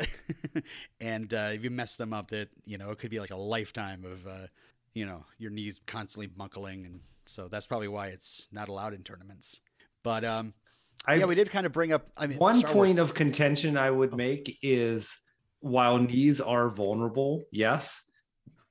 and 1.00 1.33
uh, 1.33 1.50
if 1.52 1.64
you 1.64 1.71
mess 1.71 1.97
them 1.97 2.12
up, 2.12 2.28
that 2.28 2.49
you 2.64 2.78
know 2.78 2.90
it 2.90 2.99
could 2.99 3.11
be 3.11 3.21
like 3.21 3.31
a 3.31 3.37
lifetime 3.37 4.04
of 4.04 4.26
uh, 4.26 4.47
you 4.95 5.07
know 5.07 5.25
your 5.38 5.50
knees 5.50 5.81
constantly 5.87 6.26
buckling, 6.26 6.85
and 6.85 7.00
so 7.26 7.49
that's 7.49 7.66
probably 7.66 7.88
why 7.88 8.09
it's 8.09 8.49
not 8.52 8.69
allowed 8.69 8.95
in 8.95 9.02
tournaments. 9.02 9.61
But 10.02 10.25
um, 10.25 10.54
I, 11.07 11.14
yeah, 11.14 11.26
we 11.26 11.35
did 11.35 11.50
kind 11.50 11.66
of 11.66 11.73
bring 11.73 11.92
up. 11.92 12.09
I 12.16 12.26
mean, 12.26 12.38
one 12.38 12.57
Star 12.57 12.75
Wars- 12.75 12.88
point 12.97 12.99
of 12.99 13.14
contention 13.14 13.76
I 13.76 13.90
would 13.90 14.14
Oh. 14.14 14.16
make 14.16 14.59
is 14.62 15.16
while 15.61 15.99
knees 15.99 16.40
are 16.40 16.69
vulnerable, 16.69 17.45
yes, 17.52 18.02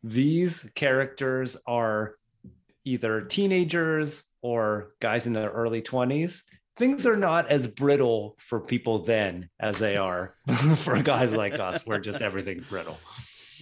these 0.04 0.70
characters 0.76 1.56
are 1.66 2.16
either 2.84 3.22
teenagers 3.22 4.24
or 4.42 4.92
guys 5.00 5.28
in 5.28 5.34
their 5.34 5.50
early 5.50 5.82
20s. 5.82 6.42
Things 6.78 7.06
are 7.06 7.18
not 7.18 7.50
as 7.50 7.68
brittle 7.68 8.36
for 8.40 8.60
people 8.60 9.00
then 9.00 9.50
as 9.60 9.78
they 9.78 9.98
are 9.98 10.36
for 10.78 11.02
guys 11.04 11.34
like 11.34 11.60
us, 11.60 11.86
where 11.86 12.00
just 12.00 12.22
everything's 12.22 12.64
brittle. 12.64 12.98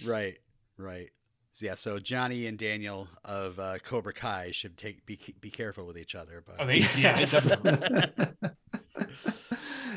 Right, 0.04 0.38
right. 0.78 1.10
So, 1.52 1.66
yeah, 1.66 1.74
so 1.74 1.98
Johnny 1.98 2.46
and 2.46 2.56
Daniel 2.56 3.08
of 3.24 3.58
uh, 3.58 3.78
Cobra 3.84 4.12
Kai 4.12 4.52
should 4.52 4.78
take 4.78 5.04
be 5.04 5.18
be 5.40 5.50
careful 5.50 5.86
with 5.86 5.98
each 5.98 6.14
other. 6.14 6.42
But 6.46 6.56
Oh, 6.60 6.66
they 6.66 6.78
yeah, 6.78 7.18
Yes. 7.30 7.34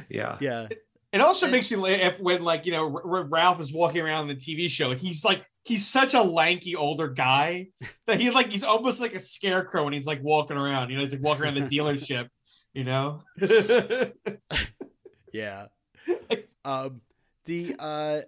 yeah. 0.09 0.37
yeah, 0.41 0.67
It 1.13 1.21
also 1.21 1.47
makes 1.47 1.69
me 1.69 1.77
laugh 1.77 2.19
when, 2.19 2.43
like, 2.43 2.65
you 2.65 2.71
know, 2.71 2.87
Ralph 2.87 3.59
is 3.59 3.71
walking 3.71 4.01
around 4.01 4.27
the 4.27 4.35
TV 4.35 4.67
show. 4.67 4.87
Like, 4.87 4.97
he's 4.97 5.23
like, 5.23 5.45
he's 5.63 5.85
such 5.87 6.15
a 6.15 6.21
lanky 6.21 6.75
older 6.75 7.07
guy 7.07 7.67
that 8.07 8.19
he's 8.19 8.33
like, 8.33 8.49
he's 8.49 8.63
almost 8.63 8.99
like 8.99 9.13
a 9.13 9.19
scarecrow 9.19 9.83
when 9.83 9.93
he's 9.93 10.07
like 10.07 10.23
walking 10.23 10.57
around. 10.57 10.89
You 10.89 10.97
know, 10.97 11.03
he's 11.03 11.13
like 11.13 11.21
walking 11.21 11.43
around 11.43 11.55
the 11.55 11.61
dealership. 11.61 12.29
You 12.73 12.83
know, 12.83 13.21
yeah. 15.31 15.67
Um, 16.65 17.01
the 17.43 17.75
uh, 17.77 18.21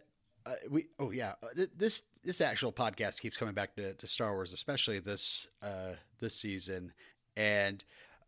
uh, 0.46 0.56
we 0.70 0.88
oh 1.00 1.12
yeah, 1.12 1.36
uh, 1.42 1.66
this 1.74 2.04
this 2.22 2.42
actual 2.42 2.74
podcast 2.74 3.22
keeps 3.22 3.38
coming 3.38 3.54
back 3.54 3.74
to, 3.78 3.94
to 3.94 4.08
Star 4.08 4.34
Wars, 4.34 4.52
especially 4.52 5.00
this 5.00 5.48
uh 5.62 5.94
this 6.20 6.36
season, 6.36 6.92
and 7.38 7.82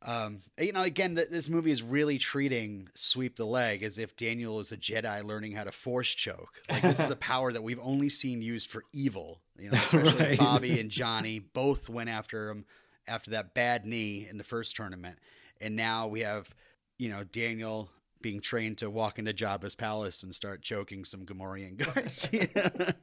um, 0.06 0.42
you 0.60 0.72
know, 0.74 0.84
again, 0.84 1.16
th- 1.16 1.30
this 1.30 1.50
movie 1.50 1.72
is 1.72 1.82
really 1.82 2.18
treating 2.18 2.88
sweep 2.94 3.36
the 3.36 3.46
leg 3.46 3.82
as 3.84 3.98
if 3.98 4.16
Daniel 4.16 4.60
is 4.60 4.72
a 4.72 4.78
Jedi 4.78 5.24
learning 5.24 5.54
how 5.54 5.64
to 5.64 5.72
force 5.72 6.10
choke. 6.14 6.62
Like 6.70 6.84
this 6.84 7.00
is 7.00 7.10
a 7.10 7.16
power 7.34 7.52
that 7.52 7.64
we've 7.64 7.80
only 7.82 8.10
seen 8.10 8.42
used 8.42 8.70
for 8.70 8.84
evil. 8.94 9.42
You 9.60 9.72
know, 9.72 9.80
especially 9.84 10.20
Right. 10.24 10.38
Bobby 10.40 10.80
and 10.80 10.90
Johnny 10.92 11.40
both 11.40 11.90
went 11.90 12.10
after 12.10 12.50
him 12.52 12.66
after 13.08 13.32
that 13.32 13.54
bad 13.54 13.86
knee 13.86 14.28
in 14.30 14.38
the 14.38 14.44
first 14.44 14.76
tournament, 14.76 15.18
and 15.62 15.76
now 15.76 16.08
we 16.08 16.20
have 16.20 16.54
you 17.00 17.10
know 17.10 17.24
Daniel 17.24 17.90
being 18.22 18.40
trained 18.40 18.78
to 18.80 18.90
walk 18.90 19.20
into 19.20 19.34
Jabba's 19.34 19.76
palace 19.76 20.24
and 20.24 20.34
start 20.34 20.62
choking 20.62 21.06
some 21.06 21.26
Gamorrean 21.26 21.78
guards. 21.96 22.30
it's 22.32 22.94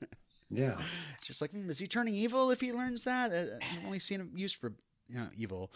Yeah. 0.50 0.76
just 1.22 1.40
like, 1.40 1.50
hmm, 1.52 1.70
is 1.70 1.78
he 1.78 1.86
turning 1.86 2.14
evil 2.14 2.50
if 2.50 2.60
he 2.60 2.72
learns 2.72 3.04
that? 3.04 3.32
Uh, 3.32 3.56
I've 3.62 3.86
only 3.86 3.98
seen 3.98 4.20
him 4.20 4.30
used 4.34 4.56
for 4.56 4.72
you 5.08 5.16
know 5.18 5.28
evil. 5.36 5.72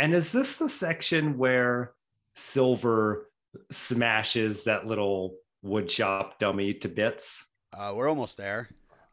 And 0.00 0.14
is 0.14 0.32
this 0.32 0.56
the 0.56 0.68
section 0.68 1.36
where 1.36 1.92
Silver 2.34 3.28
smashes 3.70 4.64
that 4.64 4.86
little 4.86 5.36
woodshop 5.64 6.38
dummy 6.38 6.72
to 6.74 6.88
bits? 6.88 7.46
Uh, 7.76 7.92
we're 7.94 8.08
almost 8.08 8.36
there. 8.38 8.70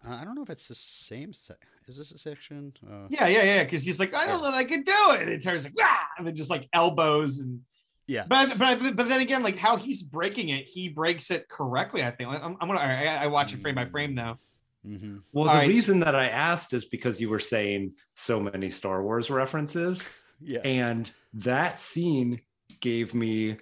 Uh, 0.08 0.14
I 0.14 0.24
don't 0.24 0.36
know 0.36 0.44
if 0.44 0.50
it's 0.50 0.68
the 0.68 0.76
same. 0.76 1.34
Se- 1.34 1.56
is 1.88 1.98
this 1.98 2.12
a 2.14 2.18
section? 2.18 2.72
Uh, 2.90 3.08
yeah, 3.10 3.28
yeah, 3.28 3.44
yeah. 3.44 3.64
Because 3.66 3.84
he's 3.84 4.00
like, 4.00 4.14
I 4.14 4.26
don't 4.28 4.42
know, 4.42 4.50
that 4.52 4.54
I 4.58 4.64
can 4.64 4.84
do 4.84 5.12
it. 5.12 5.22
And 5.24 5.30
it 5.30 5.44
turns 5.44 5.66
like, 5.66 5.74
ah, 5.82 6.08
and 6.18 6.26
then 6.26 6.36
just 6.36 6.50
like 6.50 6.68
elbows 6.74 7.40
and. 7.40 7.62
Yeah. 8.10 8.24
But 8.26 8.58
but 8.58 8.96
but 8.96 9.10
then 9.10 9.20
again, 9.20 9.44
like 9.44 9.58
how 9.58 9.76
he's 9.76 10.02
breaking 10.02 10.48
it, 10.50 10.66
he 10.66 10.88
breaks 10.88 11.30
it 11.30 11.50
correctly. 11.50 12.04
I 12.06 12.12
think. 12.12 12.30
I'm, 12.30 12.56
I'm 12.62 12.68
gonna. 12.70 12.80
I, 12.80 13.24
I 13.24 13.28
watch 13.28 13.54
it 13.54 13.58
frame 13.60 13.76
by 13.76 13.84
frame 13.84 14.16
now. 14.16 14.38
hmm 14.86 15.18
Well, 15.34 15.50
All 15.50 15.54
the 15.54 15.60
right. 15.60 15.68
reason 15.68 16.00
that 16.00 16.16
I 16.16 16.30
asked 16.30 16.74
is 16.74 16.86
because 16.86 17.20
you 17.20 17.28
were 17.30 17.42
saying 17.42 17.96
so 18.16 18.40
many 18.40 18.72
Star 18.72 19.04
Wars 19.04 19.30
references, 19.30 20.02
Yeah. 20.40 20.60
and 20.60 21.10
that 21.34 21.80
scene 21.80 22.42
gave 22.80 23.14
me 23.14 23.58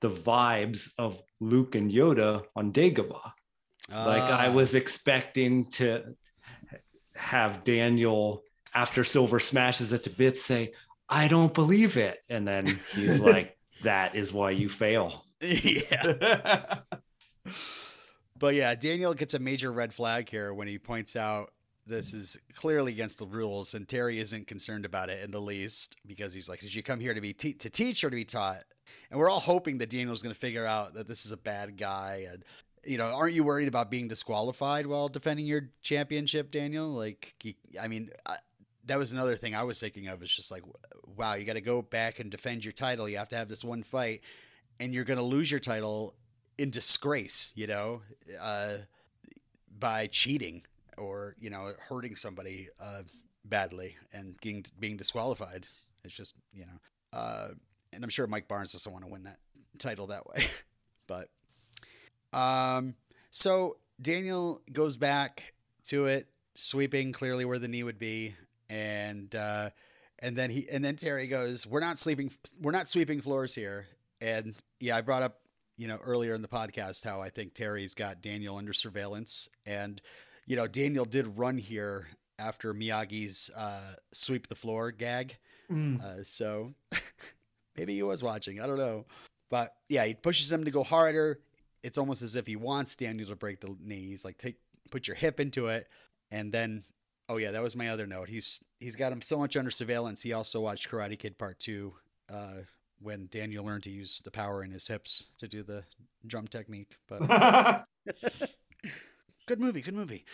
the 0.00 0.08
vibes 0.10 0.90
of 0.98 1.20
Luke 1.40 1.74
and 1.74 1.90
Yoda 1.90 2.44
on 2.56 2.72
Dagobah. 2.72 3.32
Like 3.90 4.22
I 4.22 4.46
Ah, 4.48 4.52
was 4.52 4.74
expecting 4.74 5.64
to 5.72 6.14
have 7.16 7.64
Daniel 7.64 8.42
after 8.74 9.02
Silver 9.04 9.40
smashes 9.40 9.92
it 9.92 10.04
to 10.04 10.10
bits 10.10 10.42
say, 10.42 10.72
"I 11.08 11.26
don't 11.26 11.52
believe 11.52 11.96
it," 11.96 12.18
and 12.28 12.46
then 12.46 12.66
he's 12.94 13.18
like, 13.32 13.56
"That 13.82 14.14
is 14.14 14.32
why 14.32 14.50
you 14.52 14.68
fail." 14.68 15.24
yeah. 15.40 16.78
But 18.38 18.54
yeah, 18.54 18.74
Daniel 18.74 19.12
gets 19.12 19.34
a 19.34 19.38
major 19.38 19.70
red 19.70 19.92
flag 19.92 20.28
here 20.30 20.54
when 20.54 20.66
he 20.66 20.78
points 20.78 21.14
out 21.14 21.50
this 21.86 22.12
is 22.12 22.38
clearly 22.54 22.92
against 22.92 23.18
the 23.18 23.26
rules, 23.26 23.74
and 23.74 23.88
Terry 23.88 24.18
isn't 24.18 24.46
concerned 24.46 24.84
about 24.84 25.08
it 25.08 25.24
in 25.24 25.30
the 25.30 25.40
least 25.40 25.96
because 26.06 26.32
he's 26.32 26.48
like, 26.48 26.60
"Did 26.60 26.74
you 26.74 26.82
come 26.82 27.00
here 27.00 27.14
to 27.14 27.20
be 27.20 27.32
te- 27.32 27.54
to 27.54 27.70
teach 27.70 28.04
or 28.04 28.10
to 28.10 28.16
be 28.16 28.24
taught?" 28.24 28.64
And 29.10 29.18
we're 29.18 29.30
all 29.30 29.40
hoping 29.40 29.78
that 29.78 29.90
Daniel's 29.90 30.22
going 30.22 30.34
to 30.34 30.40
figure 30.40 30.66
out 30.66 30.94
that 30.94 31.08
this 31.08 31.24
is 31.24 31.32
a 31.32 31.36
bad 31.36 31.76
guy, 31.76 32.26
and 32.30 32.44
you 32.84 32.98
know, 32.98 33.06
aren't 33.06 33.34
you 33.34 33.44
worried 33.44 33.68
about 33.68 33.90
being 33.90 34.08
disqualified 34.08 34.86
while 34.86 35.08
defending 35.08 35.46
your 35.46 35.70
championship, 35.82 36.50
Daniel? 36.50 36.88
Like, 36.88 37.34
I 37.80 37.88
mean, 37.88 38.10
I, 38.24 38.36
that 38.86 38.98
was 38.98 39.12
another 39.12 39.36
thing 39.36 39.54
I 39.54 39.64
was 39.64 39.80
thinking 39.80 40.08
of. 40.08 40.22
It's 40.22 40.34
just 40.34 40.50
like, 40.50 40.62
wow, 41.16 41.34
you 41.34 41.44
got 41.44 41.54
to 41.54 41.60
go 41.60 41.82
back 41.82 42.20
and 42.20 42.30
defend 42.30 42.64
your 42.64 42.72
title. 42.72 43.08
You 43.08 43.18
have 43.18 43.28
to 43.30 43.36
have 43.36 43.48
this 43.48 43.64
one 43.64 43.82
fight, 43.82 44.22
and 44.78 44.94
you're 44.94 45.04
going 45.04 45.18
to 45.18 45.24
lose 45.24 45.50
your 45.50 45.60
title 45.60 46.14
in 46.58 46.70
disgrace, 46.70 47.52
you 47.54 47.66
know, 47.66 48.02
uh, 48.40 48.76
by 49.78 50.06
cheating 50.06 50.62
or 51.00 51.34
you 51.40 51.50
know 51.50 51.72
hurting 51.78 52.16
somebody 52.16 52.68
uh, 52.78 53.02
badly 53.44 53.96
and 54.12 54.36
being 54.40 54.64
being 54.78 54.96
disqualified. 54.96 55.66
It's 56.04 56.14
just 56.14 56.34
you 56.52 56.64
know, 56.66 57.18
uh, 57.18 57.48
and 57.92 58.04
I'm 58.04 58.10
sure 58.10 58.26
Mike 58.26 58.48
Barnes 58.48 58.72
doesn't 58.72 58.92
want 58.92 59.04
to 59.04 59.10
win 59.10 59.24
that 59.24 59.38
title 59.78 60.08
that 60.08 60.26
way, 60.26 60.44
but 61.06 61.28
um, 62.36 62.94
so 63.30 63.76
Daniel 64.00 64.62
goes 64.72 64.96
back 64.96 65.54
to 65.84 66.06
it, 66.06 66.28
sweeping 66.54 67.12
clearly 67.12 67.44
where 67.44 67.58
the 67.58 67.68
knee 67.68 67.82
would 67.82 67.98
be, 67.98 68.34
and 68.68 69.34
uh, 69.34 69.70
and 70.18 70.36
then 70.36 70.50
he 70.50 70.68
and 70.70 70.84
then 70.84 70.96
Terry 70.96 71.26
goes, 71.26 71.66
"We're 71.66 71.80
not 71.80 71.98
sleeping, 71.98 72.30
we're 72.60 72.72
not 72.72 72.88
sweeping 72.88 73.20
floors 73.20 73.54
here." 73.54 73.86
And 74.20 74.54
yeah, 74.78 74.96
I 74.96 75.00
brought 75.00 75.22
up 75.22 75.40
you 75.76 75.88
know 75.88 75.98
earlier 76.04 76.34
in 76.34 76.42
the 76.42 76.48
podcast 76.48 77.04
how 77.04 77.20
I 77.20 77.30
think 77.30 77.54
Terry's 77.54 77.94
got 77.94 78.22
Daniel 78.22 78.56
under 78.56 78.72
surveillance, 78.72 79.48
and 79.66 80.00
you 80.50 80.56
know 80.56 80.66
Daniel 80.66 81.04
did 81.04 81.38
run 81.38 81.56
here 81.56 82.08
after 82.40 82.74
Miyagi's 82.74 83.50
uh, 83.56 83.94
sweep 84.12 84.48
the 84.48 84.56
floor 84.56 84.90
gag, 84.90 85.36
Mm. 85.70 86.02
uh, 86.02 86.24
so 86.24 86.74
maybe 87.76 87.94
he 87.94 88.02
was 88.02 88.24
watching. 88.24 88.60
I 88.60 88.66
don't 88.66 88.76
know, 88.76 89.04
but 89.50 89.76
yeah, 89.88 90.04
he 90.04 90.14
pushes 90.14 90.50
him 90.50 90.64
to 90.64 90.70
go 90.72 90.82
harder. 90.82 91.38
It's 91.84 91.96
almost 91.96 92.22
as 92.22 92.34
if 92.34 92.48
he 92.48 92.56
wants 92.56 92.96
Daniel 92.96 93.28
to 93.28 93.36
break 93.36 93.60
the 93.60 93.76
knee. 93.80 94.08
He's 94.08 94.24
like, 94.24 94.36
take 94.36 94.56
put 94.90 95.06
your 95.06 95.14
hip 95.14 95.38
into 95.38 95.68
it, 95.68 95.86
and 96.32 96.50
then 96.52 96.82
oh 97.28 97.36
yeah, 97.36 97.52
that 97.52 97.62
was 97.62 97.76
my 97.76 97.90
other 97.90 98.08
note. 98.08 98.28
He's 98.28 98.64
he's 98.80 98.96
got 98.96 99.12
him 99.12 99.22
so 99.22 99.38
much 99.38 99.56
under 99.56 99.70
surveillance. 99.70 100.20
He 100.20 100.32
also 100.32 100.60
watched 100.60 100.90
Karate 100.90 101.16
Kid 101.16 101.38
Part 101.38 101.60
Two 101.60 101.94
uh, 102.28 102.62
when 103.00 103.28
Daniel 103.30 103.64
learned 103.64 103.84
to 103.84 103.90
use 103.90 104.20
the 104.24 104.32
power 104.32 104.64
in 104.64 104.72
his 104.72 104.88
hips 104.88 105.26
to 105.38 105.46
do 105.46 105.62
the 105.62 105.84
drum 106.26 106.48
technique. 106.48 106.96
But 107.08 107.20
good 109.50 109.60
movie, 109.60 109.80
good 109.80 109.94
movie. 109.94 110.24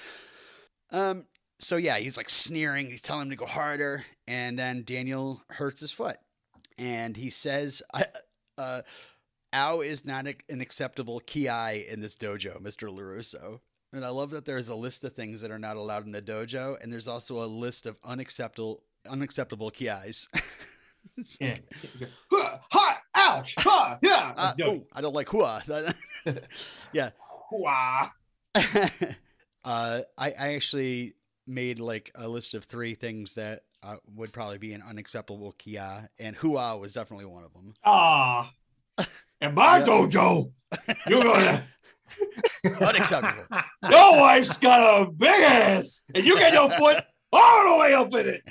Um, 0.90 1.24
so 1.58 1.76
yeah, 1.76 1.96
he's 1.96 2.18
like 2.18 2.28
sneering. 2.28 2.90
He's 2.90 3.00
telling 3.00 3.22
him 3.22 3.30
to 3.30 3.36
go 3.36 3.46
harder, 3.46 4.04
and 4.26 4.58
then 4.58 4.82
Daniel 4.84 5.42
hurts 5.48 5.80
his 5.80 5.90
foot, 5.90 6.18
and 6.76 7.16
he 7.16 7.30
says, 7.30 7.82
I, 7.94 8.04
uh, 8.58 8.82
"Ow 9.54 9.80
is 9.80 10.04
not 10.04 10.26
an 10.50 10.60
acceptable 10.60 11.20
ki 11.20 11.48
in 11.88 12.00
this 12.02 12.14
dojo, 12.14 12.60
Mister 12.60 12.88
LaRusso." 12.88 13.60
And 13.94 14.04
I 14.04 14.10
love 14.10 14.30
that 14.32 14.44
there's 14.44 14.68
a 14.68 14.74
list 14.74 15.02
of 15.04 15.14
things 15.14 15.40
that 15.40 15.50
are 15.50 15.58
not 15.58 15.78
allowed 15.78 16.04
in 16.04 16.12
the 16.12 16.20
dojo, 16.20 16.76
and 16.82 16.92
there's 16.92 17.08
also 17.08 17.42
a 17.42 17.46
list 17.46 17.86
of 17.86 17.96
unacceptable 18.04 18.82
unacceptable 19.08 19.70
ki's. 19.70 20.28
It's 21.16 21.38
yeah. 21.40 21.54
like! 22.32 22.96
Ouch! 23.14 23.54
Huh, 23.58 23.96
yeah. 24.02 24.34
uh, 24.36 24.54
I 24.92 25.00
don't 25.00 25.14
like 25.14 25.28
hua. 25.28 25.62
yeah. 26.92 27.10
Wah. 27.52 28.08
uh, 29.64 30.00
I, 30.16 30.26
I 30.30 30.54
actually 30.54 31.14
made 31.46 31.78
like 31.78 32.10
a 32.14 32.28
list 32.28 32.54
of 32.54 32.64
three 32.64 32.94
things 32.94 33.34
that 33.36 33.62
uh, 33.82 33.96
would 34.14 34.32
probably 34.32 34.58
be 34.58 34.72
an 34.72 34.82
unacceptable 34.88 35.52
kia, 35.58 36.08
and 36.18 36.34
hua 36.36 36.76
was 36.76 36.92
definitely 36.92 37.26
one 37.26 37.44
of 37.44 37.52
them. 37.52 37.74
Ah. 37.84 38.52
and 39.40 39.54
my 39.54 39.78
Yeah. 39.78 39.84
dojo, 39.84 40.52
you're 41.08 41.22
gonna. 41.22 41.66
Unacceptable. 42.80 43.44
Your 43.90 44.20
wife's 44.20 44.56
got 44.58 45.02
a 45.02 45.10
big 45.10 45.28
ass, 45.42 46.02
and 46.14 46.24
you 46.24 46.38
get 46.38 46.52
your 46.52 46.70
foot 46.70 47.02
all 47.32 47.72
the 47.74 47.78
way 47.80 47.94
up 47.94 48.14
in 48.14 48.26
it. 48.28 48.42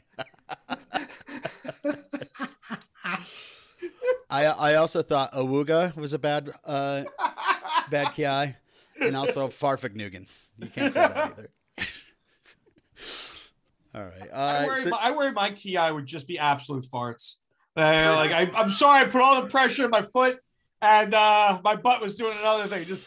I 4.30 4.46
I 4.46 4.76
also 4.76 5.02
thought 5.02 5.32
awuga 5.34 5.96
was 5.96 6.14
a 6.14 6.20
bad 6.20 6.50
uh, 6.66 7.04
bad 7.90 8.14
ki, 8.14 8.56
and 9.06 9.16
also 9.16 9.48
farfignugan. 9.50 10.28
You 10.60 10.68
can't 10.68 10.94
say 10.94 11.00
that 11.00 11.18
either. 11.18 11.50
All 13.94 14.04
right. 14.04 14.34
I, 14.34 14.58
Uh, 14.64 14.66
worry 14.68 14.82
so- 14.82 14.90
my, 14.90 14.98
I 14.98 15.12
worry 15.16 15.32
my 15.32 15.52
ki 15.52 15.78
would 15.92 16.06
just 16.06 16.28
be 16.28 16.38
absolute 16.40 16.86
farts. 16.92 17.36
Uh, 17.78 18.14
like 18.18 18.32
I, 18.32 18.50
I'm 18.56 18.72
sorry, 18.72 19.02
I 19.02 19.06
put 19.06 19.22
all 19.22 19.42
the 19.42 19.50
pressure 19.50 19.84
in 19.86 19.90
my 19.90 20.02
foot, 20.02 20.40
and 20.82 21.14
uh, 21.14 21.60
my 21.64 21.76
butt 21.76 22.02
was 22.02 22.16
doing 22.16 22.34
another 22.40 22.68
thing. 22.68 22.86
Just 22.86 23.04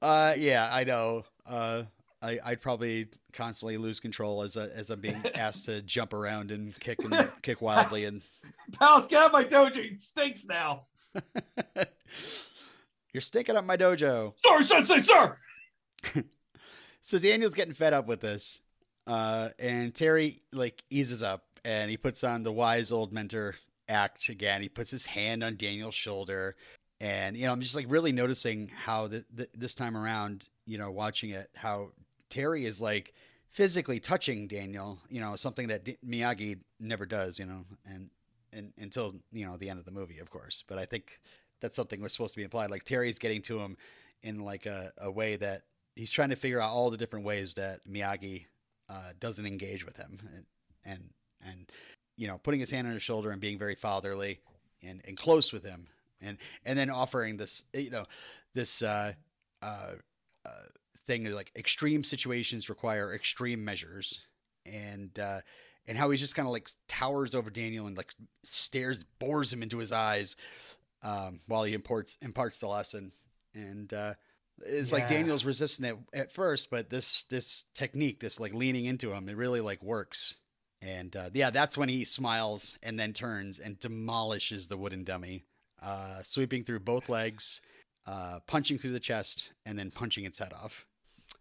Uh, 0.00 0.34
yeah, 0.36 0.68
I 0.72 0.84
know. 0.84 1.24
Uh, 1.44 1.82
I, 2.22 2.38
I'd 2.44 2.60
probably 2.62 3.08
constantly 3.32 3.76
lose 3.76 3.98
control 4.00 4.42
as 4.42 4.56
a, 4.56 4.70
as 4.74 4.90
I'm 4.90 5.00
being 5.00 5.20
asked 5.34 5.64
to 5.66 5.82
jump 5.82 6.12
around 6.12 6.52
and 6.52 6.78
kick 6.80 7.02
and 7.04 7.30
kick 7.42 7.60
wildly. 7.60 8.04
And 8.04 8.22
pals, 8.78 9.06
get 9.06 9.20
out 9.22 9.26
of 9.26 9.32
my 9.32 9.44
dojo. 9.44 9.78
It 9.78 10.00
stinks 10.00 10.46
now. 10.46 10.86
You're 13.14 13.22
stinking 13.22 13.56
up 13.56 13.64
my 13.64 13.78
dojo. 13.78 14.34
Sorry, 14.44 14.62
sensei, 14.64 14.98
sir. 14.98 15.38
So 17.06 17.18
Daniel's 17.18 17.52
getting 17.52 17.74
fed 17.74 17.92
up 17.92 18.06
with 18.06 18.22
this, 18.22 18.62
uh, 19.06 19.50
and 19.58 19.94
Terry 19.94 20.38
like 20.54 20.82
eases 20.88 21.22
up 21.22 21.44
and 21.62 21.90
he 21.90 21.98
puts 21.98 22.24
on 22.24 22.42
the 22.42 22.52
wise 22.52 22.92
old 22.92 23.12
mentor 23.12 23.56
act 23.88 24.28
again. 24.28 24.62
He 24.62 24.70
puts 24.70 24.90
his 24.90 25.06
hand 25.06 25.44
on 25.44 25.56
Daniel's 25.56 25.94
shoulder, 25.94 26.56
and 27.00 27.36
you 27.36 27.46
know 27.46 27.52
I'm 27.52 27.60
just 27.60 27.76
like 27.76 27.86
really 27.88 28.12
noticing 28.12 28.68
how 28.68 29.08
the, 29.08 29.24
the, 29.34 29.48
this 29.54 29.74
time 29.74 29.96
around, 29.96 30.48
you 30.66 30.78
know, 30.78 30.90
watching 30.90 31.30
it, 31.30 31.50
how 31.54 31.90
Terry 32.30 32.64
is 32.64 32.80
like 32.80 33.12
physically 33.50 34.00
touching 34.00 34.46
Daniel. 34.46 34.98
You 35.10 35.20
know, 35.20 35.36
something 35.36 35.68
that 35.68 35.84
D- 35.84 35.98
Miyagi 36.06 36.58
never 36.80 37.06
does. 37.06 37.38
You 37.38 37.44
know, 37.46 37.64
and 37.86 38.10
and 38.52 38.72
until 38.78 39.14
you 39.32 39.46
know 39.46 39.56
the 39.56 39.68
end 39.68 39.78
of 39.78 39.84
the 39.84 39.92
movie, 39.92 40.20
of 40.20 40.30
course. 40.30 40.64
But 40.66 40.78
I 40.78 40.86
think 40.86 41.20
that's 41.64 41.76
something 41.76 42.02
was 42.02 42.12
supposed 42.12 42.34
to 42.34 42.38
be 42.38 42.44
implied. 42.44 42.70
Like 42.70 42.84
Terry's 42.84 43.18
getting 43.18 43.40
to 43.42 43.58
him 43.58 43.78
in 44.22 44.40
like 44.40 44.66
a, 44.66 44.92
a 44.98 45.10
way 45.10 45.36
that 45.36 45.62
he's 45.96 46.10
trying 46.10 46.28
to 46.28 46.36
figure 46.36 46.60
out 46.60 46.68
all 46.68 46.90
the 46.90 46.98
different 46.98 47.24
ways 47.24 47.54
that 47.54 47.80
Miyagi 47.86 48.44
uh, 48.90 49.12
doesn't 49.18 49.46
engage 49.46 49.84
with 49.86 49.96
him, 49.96 50.18
and, 50.34 50.44
and 50.84 51.10
and 51.42 51.72
you 52.18 52.26
know, 52.26 52.36
putting 52.36 52.60
his 52.60 52.70
hand 52.70 52.86
on 52.86 52.92
his 52.92 53.02
shoulder 53.02 53.30
and 53.30 53.40
being 53.40 53.58
very 53.58 53.74
fatherly 53.74 54.40
and, 54.86 55.00
and 55.06 55.16
close 55.16 55.54
with 55.54 55.64
him, 55.64 55.86
and 56.20 56.36
and 56.66 56.78
then 56.78 56.90
offering 56.90 57.38
this, 57.38 57.64
you 57.72 57.90
know, 57.90 58.04
this 58.52 58.82
uh, 58.82 59.14
uh, 59.62 59.92
uh, 60.44 60.50
thing 61.06 61.24
like 61.32 61.50
extreme 61.56 62.04
situations 62.04 62.68
require 62.68 63.14
extreme 63.14 63.64
measures, 63.64 64.20
and 64.66 65.18
uh, 65.18 65.40
and 65.86 65.96
how 65.96 66.10
he 66.10 66.18
just 66.18 66.36
kind 66.36 66.46
of 66.46 66.52
like 66.52 66.68
towers 66.88 67.34
over 67.34 67.48
Daniel 67.48 67.86
and 67.86 67.96
like 67.96 68.12
stares, 68.42 69.02
bores 69.18 69.50
him 69.50 69.62
into 69.62 69.78
his 69.78 69.92
eyes, 69.92 70.36
um, 71.04 71.40
while 71.46 71.62
he 71.64 71.74
imports 71.74 72.16
imparts 72.22 72.58
the 72.58 72.66
lesson, 72.66 73.12
and 73.54 73.92
uh, 73.92 74.14
it's 74.64 74.92
like 74.92 75.08
Daniel's 75.08 75.44
resistant 75.44 75.98
at, 76.12 76.20
at 76.20 76.32
first, 76.32 76.70
but 76.70 76.90
this 76.90 77.24
this 77.24 77.64
technique, 77.74 78.20
this 78.20 78.40
like 78.40 78.54
leaning 78.54 78.86
into 78.86 79.12
him, 79.12 79.28
it 79.28 79.36
really 79.36 79.60
like 79.60 79.82
works. 79.82 80.36
And 80.82 81.14
uh, 81.16 81.30
yeah, 81.32 81.50
that's 81.50 81.78
when 81.78 81.88
he 81.88 82.04
smiles 82.04 82.78
and 82.82 82.98
then 82.98 83.12
turns 83.12 83.58
and 83.58 83.78
demolishes 83.80 84.66
the 84.66 84.76
wooden 84.76 85.04
dummy, 85.04 85.44
uh, 85.82 86.22
sweeping 86.22 86.62
through 86.62 86.80
both 86.80 87.08
legs, 87.08 87.60
uh, 88.06 88.40
punching 88.46 88.78
through 88.78 88.92
the 88.92 89.00
chest, 89.00 89.50
and 89.64 89.78
then 89.78 89.90
punching 89.90 90.24
its 90.24 90.38
head 90.38 90.52
off. 90.52 90.86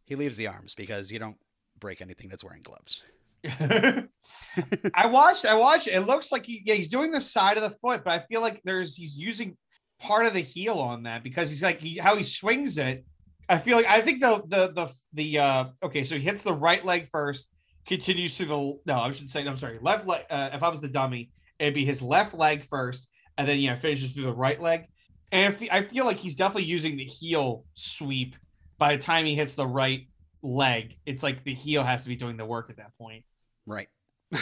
He 0.06 0.16
leaves 0.16 0.38
the 0.38 0.48
arms 0.48 0.76
because 0.76 1.12
you 1.12 1.20
don't 1.20 1.38
break 1.80 2.02
anything 2.02 2.30
that's 2.30 2.44
wearing 2.44 2.62
gloves. 2.62 3.04
I 4.94 5.08
watched. 5.08 5.46
I 5.46 5.56
watched. 5.56 5.88
It 5.88 6.02
looks 6.02 6.32
like 6.32 6.46
he, 6.46 6.62
yeah, 6.66 6.76
he's 6.76 6.88
doing 6.88 7.12
the 7.12 7.22
side 7.22 7.58
of 7.58 7.64
the 7.64 7.78
foot, 7.82 8.04
but 8.04 8.12
I 8.12 8.26
feel 8.28 8.42
like 8.42 8.62
there's 8.64 8.96
he's 8.96 9.16
using 9.18 9.58
part 10.00 10.26
of 10.26 10.34
the 10.34 10.40
heel 10.40 10.76
on 10.76 11.04
that 11.04 11.24
because 11.24 11.50
he's 11.50 11.62
like 11.62 11.80
he, 11.80 11.98
how 11.98 12.16
he 12.16 12.24
swings 12.24 12.78
it. 12.78 13.06
I 13.50 13.58
feel 13.58 13.76
like 13.78 13.88
I 13.88 14.02
think 14.02 14.22
the 14.22 14.44
the 14.48 14.72
the 14.72 14.94
the 15.14 15.40
uh 15.40 15.66
okay, 15.84 16.04
so 16.04 16.16
he 16.16 16.22
hits 16.22 16.44
the 16.44 16.54
right 16.54 16.84
leg 16.86 17.10
first, 17.12 17.50
continues 17.86 18.38
to 18.38 18.46
the 18.46 18.80
no, 18.86 19.00
I 19.00 19.12
should 19.12 19.30
say 19.30 19.46
I'm 19.46 19.58
sorry, 19.58 19.80
left 19.82 20.08
leg. 20.08 20.24
Uh, 20.30 20.52
if 20.54 20.64
I 20.64 20.70
was 20.70 20.80
the 20.80 20.88
dummy, 20.88 21.32
it'd 21.60 21.74
be 21.74 21.86
his 21.86 22.02
left 22.02 22.34
leg 22.34 22.64
first, 22.64 23.10
and 23.38 23.48
then 23.48 23.60
yeah, 23.60 23.76
finishes 23.76 24.12
through 24.12 24.24
the 24.24 24.34
right 24.34 24.62
leg. 24.62 24.86
And 25.34 25.58
I 25.72 25.84
feel 25.84 26.06
like 26.06 26.18
he's 26.18 26.36
definitely 26.36 26.66
using 26.70 26.96
the 26.96 27.06
heel 27.06 27.66
sweep. 27.76 28.36
By 28.78 28.96
the 28.96 29.02
time 29.02 29.26
he 29.26 29.36
hits 29.36 29.56
the 29.56 29.68
right 29.68 30.08
leg, 30.44 30.96
it's 31.06 31.24
like 31.24 31.44
the 31.44 31.54
heel 31.54 31.84
has 31.84 32.04
to 32.04 32.10
be 32.10 32.16
doing 32.16 32.38
the 32.38 32.46
work 32.46 32.70
at 32.70 32.78
that 32.78 32.96
point. 32.98 33.24
Right. 33.66 33.88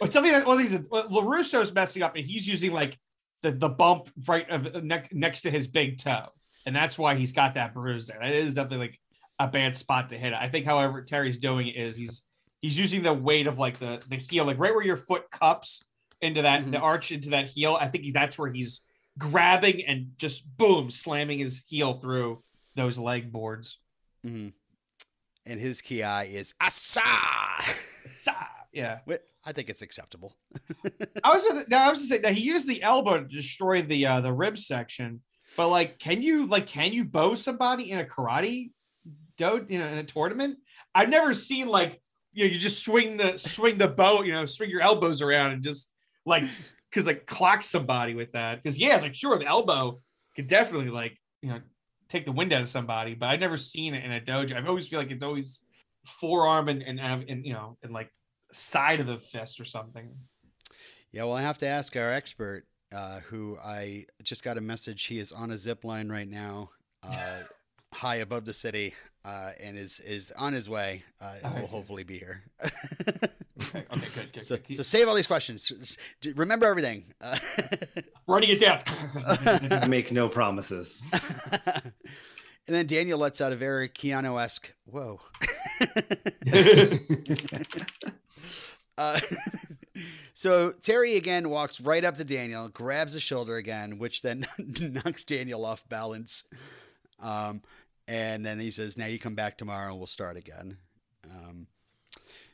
Well, 0.00 0.08
tell 0.08 0.22
me 0.22 0.30
that 0.30 0.46
well, 0.46 0.56
he's 0.56 0.78
well, 0.90 1.06
LaRusso's 1.10 1.74
messing 1.74 2.02
up, 2.02 2.16
and 2.16 2.24
he's 2.24 2.48
using 2.48 2.72
like 2.72 2.98
the 3.42 3.52
the 3.52 3.68
bump 3.68 4.08
right 4.26 4.48
of 4.48 4.82
ne- 4.82 5.06
next 5.12 5.42
to 5.42 5.50
his 5.50 5.68
big 5.68 5.98
toe, 5.98 6.28
and 6.64 6.74
that's 6.74 6.96
why 6.96 7.16
he's 7.16 7.32
got 7.32 7.52
that 7.56 7.74
bruise 7.74 8.06
there. 8.06 8.18
That 8.18 8.32
is 8.32 8.54
definitely 8.54 8.86
like 8.86 9.00
a 9.38 9.46
bad 9.48 9.76
spot 9.76 10.08
to 10.08 10.16
hit. 10.18 10.32
I 10.32 10.48
think, 10.48 10.64
however, 10.64 11.02
Terry's 11.02 11.36
doing 11.36 11.68
is 11.68 11.96
he's 11.96 12.22
he's 12.62 12.78
using 12.78 13.02
the 13.02 13.12
weight 13.12 13.46
of 13.46 13.58
like 13.58 13.76
the 13.78 14.02
the 14.08 14.16
heel, 14.16 14.46
like 14.46 14.58
right 14.58 14.74
where 14.74 14.82
your 14.84 14.96
foot 14.96 15.30
cups 15.30 15.82
into 16.22 16.40
that 16.40 16.64
the 16.70 16.78
Mhm. 16.78 16.82
arch 16.82 17.12
into 17.12 17.28
that 17.30 17.48
heel. 17.50 17.76
I 17.78 17.88
think 17.88 18.10
that's 18.14 18.38
where 18.38 18.50
he's 18.50 18.80
grabbing 19.18 19.84
and 19.84 20.12
just 20.16 20.44
boom 20.56 20.90
slamming 20.90 21.40
his 21.40 21.62
heel 21.68 21.98
through 22.00 22.42
those 22.74 22.98
leg 22.98 23.30
boards. 23.30 23.80
Mhm. 24.24 24.54
And 25.46 25.58
his 25.60 25.80
ki 25.80 26.00
is 26.02 26.54
asa. 26.60 27.00
Sa- 28.06 28.32
Yeah. 28.72 28.98
I 29.44 29.52
think 29.52 29.68
it's 29.70 29.82
acceptable. 29.82 30.36
I 31.24 31.34
was 31.34 31.44
gonna, 31.44 31.62
now 31.68 31.86
I 31.86 31.90
was 31.90 31.98
gonna 31.98 32.08
say 32.08 32.18
now 32.20 32.28
he 32.34 32.42
used 32.42 32.68
the 32.68 32.82
elbow 32.82 33.18
to 33.22 33.26
destroy 33.26 33.80
the 33.82 34.06
uh 34.06 34.20
the 34.20 34.32
rib 34.32 34.58
section, 34.58 35.22
but 35.56 35.68
like 35.70 35.98
can 35.98 36.20
you 36.22 36.46
like 36.46 36.66
can 36.66 36.92
you 36.92 37.04
bow 37.04 37.34
somebody 37.34 37.90
in 37.90 37.98
a 38.00 38.04
karate 38.04 38.70
do 39.38 39.64
you 39.70 39.78
know 39.78 39.86
in 39.86 39.96
a 39.98 40.04
tournament? 40.04 40.58
I've 40.94 41.08
never 41.08 41.32
seen 41.32 41.68
like 41.68 42.00
you 42.32 42.44
know 42.44 42.52
you 42.52 42.58
just 42.58 42.84
swing 42.84 43.16
the 43.16 43.38
swing 43.38 43.78
the 43.78 43.88
bow, 43.88 44.22
you 44.22 44.32
know, 44.32 44.44
swing 44.46 44.68
your 44.70 44.82
elbows 44.82 45.22
around 45.22 45.52
and 45.52 45.62
just 45.62 45.90
like 46.26 46.44
because 46.90 47.06
like 47.06 47.24
clock 47.26 47.62
somebody 47.62 48.14
with 48.14 48.32
that. 48.32 48.62
Because 48.62 48.76
yeah, 48.78 48.94
it's 48.96 49.04
like 49.04 49.14
sure 49.14 49.38
the 49.38 49.46
elbow 49.46 50.00
could 50.36 50.46
definitely 50.48 50.90
like 50.90 51.16
you 51.40 51.48
know 51.48 51.60
take 52.10 52.26
the 52.26 52.32
wind 52.32 52.52
out 52.52 52.60
of 52.60 52.68
somebody, 52.68 53.14
but 53.14 53.26
I've 53.26 53.40
never 53.40 53.56
seen 53.56 53.94
it 53.94 54.04
in 54.04 54.12
a 54.12 54.20
dojo. 54.20 54.56
I've 54.56 54.68
always 54.68 54.88
feel 54.88 54.98
like 54.98 55.10
it's 55.10 55.24
always 55.24 55.62
forearm 56.04 56.68
and 56.68 56.82
and, 56.82 57.00
and 57.00 57.46
you 57.46 57.52
know 57.52 57.78
and 57.82 57.92
like 57.92 58.12
side 58.52 59.00
of 59.00 59.06
the 59.06 59.18
fist 59.18 59.60
or 59.60 59.64
something. 59.64 60.10
Yeah, 61.12 61.24
well, 61.24 61.34
I 61.34 61.42
have 61.42 61.58
to 61.58 61.66
ask 61.66 61.96
our 61.96 62.12
expert, 62.12 62.64
uh, 62.92 63.20
who 63.20 63.56
I 63.58 64.06
just 64.22 64.44
got 64.44 64.58
a 64.58 64.60
message. 64.60 65.04
He 65.04 65.18
is 65.18 65.32
on 65.32 65.50
a 65.50 65.58
zip 65.58 65.84
line 65.84 66.08
right 66.08 66.28
now, 66.28 66.70
uh, 67.02 67.40
high 67.92 68.16
above 68.16 68.44
the 68.44 68.52
city, 68.52 68.94
uh, 69.24 69.50
and 69.62 69.76
is 69.76 70.00
is 70.00 70.32
on 70.32 70.52
his 70.52 70.68
way. 70.68 71.02
Uh, 71.20 71.34
and 71.42 71.60
will 71.60 71.68
hopefully 71.68 72.04
be 72.04 72.18
here. 72.18 72.42
Okay, 72.62 73.84
okay, 73.92 74.06
good, 74.14 74.32
good. 74.32 74.44
so, 74.44 74.56
good. 74.56 74.76
so 74.76 74.82
save 74.82 75.08
all 75.08 75.14
these 75.14 75.26
questions. 75.26 75.68
Just 75.68 75.98
remember 76.36 76.66
everything. 76.66 77.04
Uh, 77.20 77.38
writing 78.26 78.50
it 78.50 78.60
down. 78.60 79.88
Make 79.90 80.12
no 80.12 80.28
promises. 80.28 81.02
And 82.66 82.76
then 82.76 82.86
Daniel 82.86 83.18
lets 83.18 83.40
out 83.40 83.52
a 83.52 83.56
very 83.56 83.88
Keanu 83.88 84.40
esque, 84.40 84.72
whoa. 84.84 85.20
Uh, 89.00 89.18
so 90.34 90.72
Terry 90.72 91.16
again 91.16 91.48
walks 91.48 91.80
right 91.80 92.04
up 92.04 92.16
to 92.16 92.24
Daniel, 92.24 92.68
grabs 92.68 93.14
his 93.14 93.22
shoulder 93.22 93.56
again, 93.56 93.98
which 93.98 94.20
then 94.20 94.46
knocks 94.58 95.24
Daniel 95.24 95.64
off 95.64 95.88
balance. 95.88 96.44
Um, 97.20 97.62
and 98.08 98.44
then 98.44 98.58
he 98.58 98.70
says, 98.70 98.96
"Now 98.96 99.06
you 99.06 99.18
come 99.18 99.34
back 99.34 99.56
tomorrow, 99.56 99.90
and 99.90 99.98
we'll 99.98 100.06
start 100.06 100.36
again." 100.36 100.76
Um, 101.30 101.66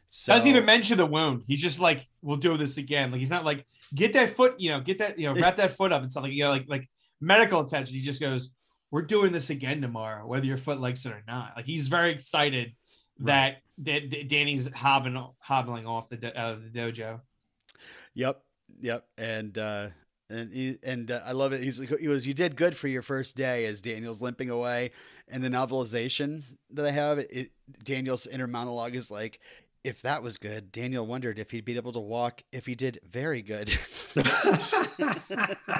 so, 0.08 0.32
Doesn't 0.32 0.50
even 0.50 0.64
mention 0.64 0.98
the 0.98 1.06
wound. 1.06 1.44
He's 1.46 1.62
just 1.62 1.80
like, 1.80 2.06
"We'll 2.22 2.36
do 2.36 2.56
this 2.56 2.78
again." 2.78 3.10
Like 3.10 3.20
he's 3.20 3.30
not 3.30 3.44
like, 3.44 3.66
"Get 3.94 4.12
that 4.14 4.36
foot," 4.36 4.58
you 4.58 4.70
know, 4.70 4.80
get 4.80 4.98
that, 5.00 5.18
you 5.18 5.26
know, 5.26 5.34
wrap 5.40 5.56
that 5.56 5.76
foot 5.76 5.92
up 5.92 6.02
and 6.02 6.10
stuff 6.10 6.24
like 6.24 6.32
you 6.32 6.44
know, 6.44 6.50
like 6.50 6.66
like 6.68 6.88
medical 7.20 7.60
attention. 7.60 7.96
He 7.96 8.02
just 8.02 8.20
goes, 8.20 8.54
"We're 8.90 9.02
doing 9.02 9.32
this 9.32 9.50
again 9.50 9.80
tomorrow, 9.80 10.26
whether 10.26 10.46
your 10.46 10.58
foot 10.58 10.80
likes 10.80 11.04
it 11.06 11.12
or 11.12 11.22
not." 11.26 11.52
Like 11.56 11.66
he's 11.66 11.88
very 11.88 12.12
excited 12.12 12.74
that 13.20 13.58
that 13.78 14.10
that 14.10 14.28
Danny's 14.28 14.72
hobbling 14.72 15.22
hobbling 15.38 15.86
off 15.86 16.08
the 16.08 16.16
do- 16.16 16.32
out 16.36 16.54
of 16.54 16.72
the 16.72 16.78
dojo. 16.78 17.20
Yep, 18.14 18.42
yep, 18.80 19.06
and 19.18 19.56
uh, 19.58 19.88
and 20.28 20.52
he, 20.52 20.76
and 20.84 21.10
uh, 21.10 21.20
I 21.24 21.32
love 21.32 21.52
it. 21.52 21.62
He's 21.62 21.78
he 21.78 22.08
was, 22.08 22.26
you 22.26 22.34
did 22.34 22.56
good 22.56 22.76
for 22.76 22.88
your 22.88 23.02
first 23.02 23.36
day 23.36 23.64
as 23.66 23.80
Daniel's 23.80 24.22
limping 24.22 24.50
away, 24.50 24.90
and 25.28 25.42
the 25.42 25.48
novelization 25.48 26.42
that 26.70 26.86
I 26.86 26.90
have, 26.90 27.18
it, 27.18 27.50
Daniel's 27.82 28.26
inner 28.26 28.46
monologue 28.46 28.96
is 28.96 29.10
like, 29.10 29.40
if 29.84 30.02
that 30.02 30.22
was 30.22 30.36
good, 30.36 30.72
Daniel 30.72 31.06
wondered 31.06 31.38
if 31.38 31.52
he'd 31.52 31.64
be 31.64 31.76
able 31.76 31.92
to 31.92 32.00
walk 32.00 32.42
if 32.50 32.66
he 32.66 32.74
did 32.74 32.98
very 33.08 33.40
good. 33.40 33.70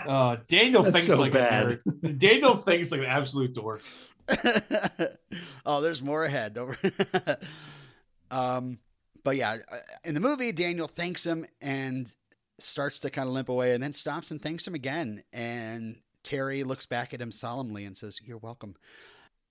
Oh, 0.07 0.37
Daniel 0.47 0.85
That's 0.85 0.95
thinks 0.95 1.09
so 1.09 1.21
like 1.21 1.33
bad. 1.33 1.67
a 1.67 1.77
nerd. 1.77 2.19
Daniel 2.19 2.55
thinks 2.55 2.93
like 2.93 3.01
an 3.01 3.07
absolute 3.07 3.53
dork. 3.53 3.83
oh, 5.67 5.81
there's 5.81 6.03
more 6.03 6.25
ahead. 6.25 6.55
Don't 6.55 6.69
worry. 6.69 7.37
um, 8.31 8.79
but 9.25 9.35
yeah, 9.37 9.57
uh, 9.71 9.79
in 10.05 10.15
the 10.15 10.21
movie, 10.21 10.53
Daniel 10.53 10.87
thanks 10.87 11.27
him 11.27 11.45
and 11.61 12.15
starts 12.59 12.99
to 13.01 13.11
kind 13.11 13.29
of 13.29 13.35
limp 13.35 13.49
away, 13.49 13.75
and 13.75 13.83
then 13.83 13.93
stops 13.93 14.31
and 14.31 14.41
thanks 14.41 14.67
him 14.67 14.75
again. 14.75 15.23
And 15.33 16.01
Terry 16.23 16.63
looks 16.65 16.87
back 16.87 17.15
at 17.15 17.21
him 17.21 17.33
solemnly 17.33 17.85
and 17.85 17.97
says, 17.97 18.21
"You're 18.25 18.39
welcome." 18.39 18.77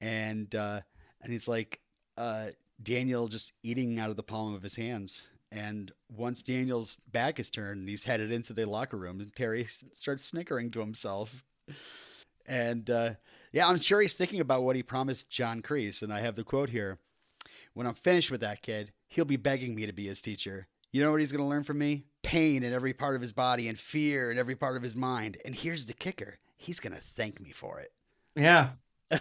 And 0.01 0.53
uh, 0.55 0.81
and 1.21 1.31
he's 1.31 1.47
like, 1.47 1.79
uh, 2.17 2.47
Daniel 2.81 3.27
just 3.27 3.53
eating 3.63 3.99
out 3.99 4.09
of 4.09 4.15
the 4.15 4.23
palm 4.23 4.53
of 4.53 4.63
his 4.63 4.75
hands. 4.75 5.27
And 5.51 5.91
once 6.09 6.41
Daniel's 6.41 6.95
back 7.11 7.39
is 7.39 7.49
turned 7.49 7.79
and 7.79 7.89
he's 7.89 8.03
headed 8.03 8.31
into 8.31 8.53
the 8.53 8.65
locker 8.65 8.97
room, 8.97 9.23
Terry 9.35 9.63
s- 9.63 9.85
starts 9.93 10.25
snickering 10.25 10.71
to 10.71 10.79
himself. 10.79 11.43
And 12.45 12.89
uh, 12.89 13.11
yeah, 13.53 13.67
I'm 13.67 13.79
sure 13.79 14.01
he's 14.01 14.15
thinking 14.15 14.41
about 14.41 14.63
what 14.63 14.75
he 14.75 14.83
promised 14.83 15.29
John 15.29 15.61
Kreese. 15.61 16.01
And 16.01 16.11
I 16.11 16.19
have 16.19 16.35
the 16.35 16.43
quote 16.43 16.69
here 16.69 16.99
When 17.73 17.87
I'm 17.87 17.93
finished 17.93 18.31
with 18.31 18.41
that 18.41 18.61
kid, 18.61 18.91
he'll 19.07 19.25
be 19.25 19.37
begging 19.37 19.73
me 19.75 19.85
to 19.85 19.93
be 19.93 20.07
his 20.07 20.21
teacher. 20.21 20.67
You 20.91 21.01
know 21.01 21.11
what 21.11 21.19
he's 21.19 21.31
going 21.31 21.43
to 21.43 21.49
learn 21.49 21.63
from 21.63 21.77
me? 21.77 22.03
Pain 22.25 22.63
in 22.63 22.73
every 22.73 22.93
part 22.93 23.15
of 23.15 23.21
his 23.21 23.31
body 23.31 23.69
and 23.69 23.79
fear 23.79 24.31
in 24.31 24.37
every 24.37 24.55
part 24.55 24.75
of 24.75 24.83
his 24.83 24.95
mind. 24.95 25.37
And 25.45 25.53
here's 25.55 25.85
the 25.85 25.93
kicker 25.93 26.39
he's 26.57 26.79
going 26.79 26.95
to 26.95 27.01
thank 27.01 27.39
me 27.39 27.51
for 27.51 27.79
it. 27.79 27.89
Yeah. 28.35 28.69
so 29.13 29.17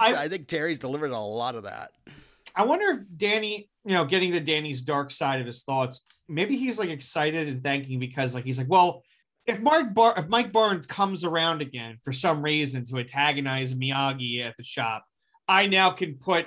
I- 0.00 0.14
I, 0.24 0.28
think 0.28 0.48
Terry's 0.48 0.78
delivered 0.78 1.10
a 1.10 1.18
lot 1.18 1.54
of 1.54 1.64
that. 1.64 1.90
I 2.56 2.64
wonder 2.64 2.86
if 2.86 3.18
Danny, 3.18 3.68
you 3.84 3.92
know, 3.92 4.04
getting 4.04 4.32
to 4.32 4.40
Danny's 4.40 4.80
dark 4.82 5.10
side 5.10 5.40
of 5.40 5.46
his 5.46 5.62
thoughts, 5.62 6.00
maybe 6.28 6.56
he's 6.56 6.78
like 6.78 6.88
excited 6.88 7.46
and 7.46 7.62
thanking 7.62 7.98
because 7.98 8.34
like 8.34 8.44
he's 8.44 8.58
like, 8.58 8.68
well, 8.68 9.02
if 9.46 9.60
Mark 9.60 9.94
Bar- 9.94 10.14
if 10.16 10.28
Mike 10.28 10.52
Barnes 10.52 10.86
comes 10.86 11.24
around 11.24 11.60
again 11.60 11.98
for 12.02 12.12
some 12.12 12.42
reason 12.42 12.84
to 12.84 12.98
antagonize 12.98 13.74
Miyagi 13.74 14.44
at 14.44 14.56
the 14.56 14.64
shop, 14.64 15.04
I 15.46 15.66
now 15.66 15.90
can 15.90 16.14
put 16.14 16.46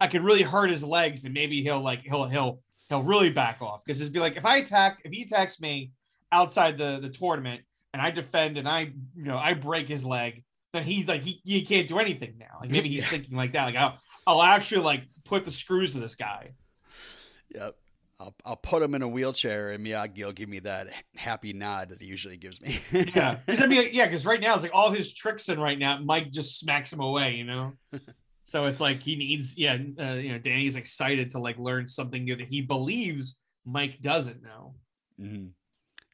I 0.00 0.06
can 0.06 0.24
really 0.24 0.42
hurt 0.42 0.70
his 0.70 0.84
legs 0.84 1.24
and 1.24 1.34
maybe 1.34 1.62
he'll 1.62 1.80
like 1.80 2.00
he'll 2.02 2.28
he'll 2.28 2.60
he'll 2.88 3.02
really 3.02 3.30
back 3.30 3.62
off 3.62 3.82
because 3.84 4.00
it'd 4.00 4.12
be 4.12 4.20
like 4.20 4.36
if 4.36 4.44
I 4.44 4.58
attack 4.58 5.00
if 5.04 5.12
he 5.12 5.22
attacks 5.22 5.60
me 5.60 5.92
outside 6.32 6.76
the 6.78 6.98
the 7.00 7.08
tournament 7.08 7.62
and 7.92 8.02
I 8.02 8.10
defend 8.10 8.58
and 8.58 8.68
I 8.68 8.80
you 9.16 9.24
know 9.24 9.38
I 9.38 9.54
break 9.54 9.88
his 9.88 10.04
leg, 10.04 10.44
then 10.72 10.84
he's 10.84 11.06
like 11.08 11.22
he, 11.22 11.40
he 11.44 11.62
can't 11.64 11.88
do 11.88 11.98
anything 11.98 12.34
now. 12.38 12.58
Like 12.60 12.70
maybe 12.70 12.88
he's 12.88 13.02
Yeah. 13.04 13.08
thinking 13.10 13.36
like 13.36 13.52
that. 13.52 13.64
Like 13.66 13.76
I'll 13.76 13.98
I'll 14.26 14.42
actually 14.42 14.82
like 14.82 15.04
put 15.24 15.44
the 15.44 15.50
screws 15.50 15.92
to 15.92 16.00
this 16.00 16.14
guy. 16.14 16.52
Yep. 17.54 17.76
I'll, 18.20 18.34
I'll 18.44 18.56
put 18.56 18.80
him 18.80 18.94
in 18.94 19.02
a 19.02 19.08
wheelchair 19.08 19.70
and 19.70 19.84
Miyagi 19.84 20.24
will 20.24 20.32
give 20.32 20.48
me 20.48 20.60
that 20.60 20.86
happy 21.16 21.52
nod 21.52 21.88
that 21.90 22.00
he 22.00 22.06
usually 22.06 22.36
gives 22.36 22.60
me. 22.62 22.78
Yeah, 22.92 23.36
because 23.46 23.60
I 23.60 23.66
mean, 23.66 23.90
yeah, 23.92 24.06
because 24.06 24.24
right 24.24 24.40
now 24.40 24.54
it's 24.54 24.62
like 24.62 24.72
all 24.72 24.92
his 24.92 25.12
tricks 25.12 25.48
in 25.48 25.58
right 25.58 25.78
now. 25.78 25.98
Mike 25.98 26.30
just 26.30 26.58
smacks 26.60 26.92
him 26.92 27.00
away, 27.00 27.32
you 27.34 27.44
know. 27.44 27.72
so 28.44 28.66
it's 28.66 28.80
like 28.80 29.00
he 29.00 29.16
needs, 29.16 29.56
yeah, 29.56 29.78
uh, 29.98 30.14
you 30.14 30.32
know, 30.32 30.38
Danny's 30.38 30.76
excited 30.76 31.30
to 31.30 31.38
like 31.38 31.58
learn 31.58 31.88
something 31.88 32.24
new 32.24 32.36
that 32.36 32.48
he 32.48 32.62
believes 32.62 33.38
Mike 33.64 34.00
doesn't 34.02 34.42
know. 34.42 34.74
hmm 35.18 35.46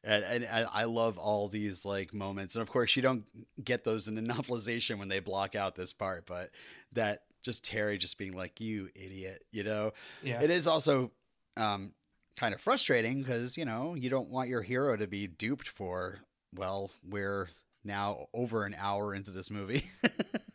And, 0.03 0.23
and 0.23 0.45
I 0.45 0.61
I 0.81 0.83
love 0.85 1.17
all 1.17 1.47
these 1.47 1.85
like 1.85 2.13
moments, 2.13 2.55
and 2.55 2.61
of 2.61 2.69
course 2.69 2.95
you 2.95 3.01
don't 3.01 3.25
get 3.63 3.83
those 3.83 4.07
in 4.07 4.15
the 4.15 4.21
novelization 4.33 4.97
when 4.99 5.09
they 5.09 5.19
block 5.19 5.55
out 5.55 5.75
this 5.75 5.93
part, 5.93 6.25
but 6.25 6.51
that 6.93 7.23
just 7.43 7.65
Terry 7.65 7.97
just 7.97 8.17
being 8.17 8.33
like, 8.33 8.59
"You 8.61 8.89
idiot," 8.95 9.43
you 9.51 9.63
know. 9.63 9.91
Yeah, 10.23 10.41
It 10.41 10.49
is 10.49 10.67
also 10.67 11.11
um, 11.57 11.93
kind 12.37 12.53
of 12.53 12.61
frustrating 12.61 13.21
because 13.21 13.57
you 13.57 13.65
know 13.65 13.93
you 13.95 14.09
don't 14.09 14.29
want 14.29 14.49
your 14.49 14.61
hero 14.61 14.95
to 14.95 15.07
be 15.07 15.27
duped 15.27 15.67
for. 15.67 16.19
Well, 16.55 16.91
we're 17.07 17.49
now 17.83 18.27
over 18.33 18.65
an 18.65 18.75
hour 18.77 19.13
into 19.15 19.31
this 19.31 19.49
movie, 19.49 19.83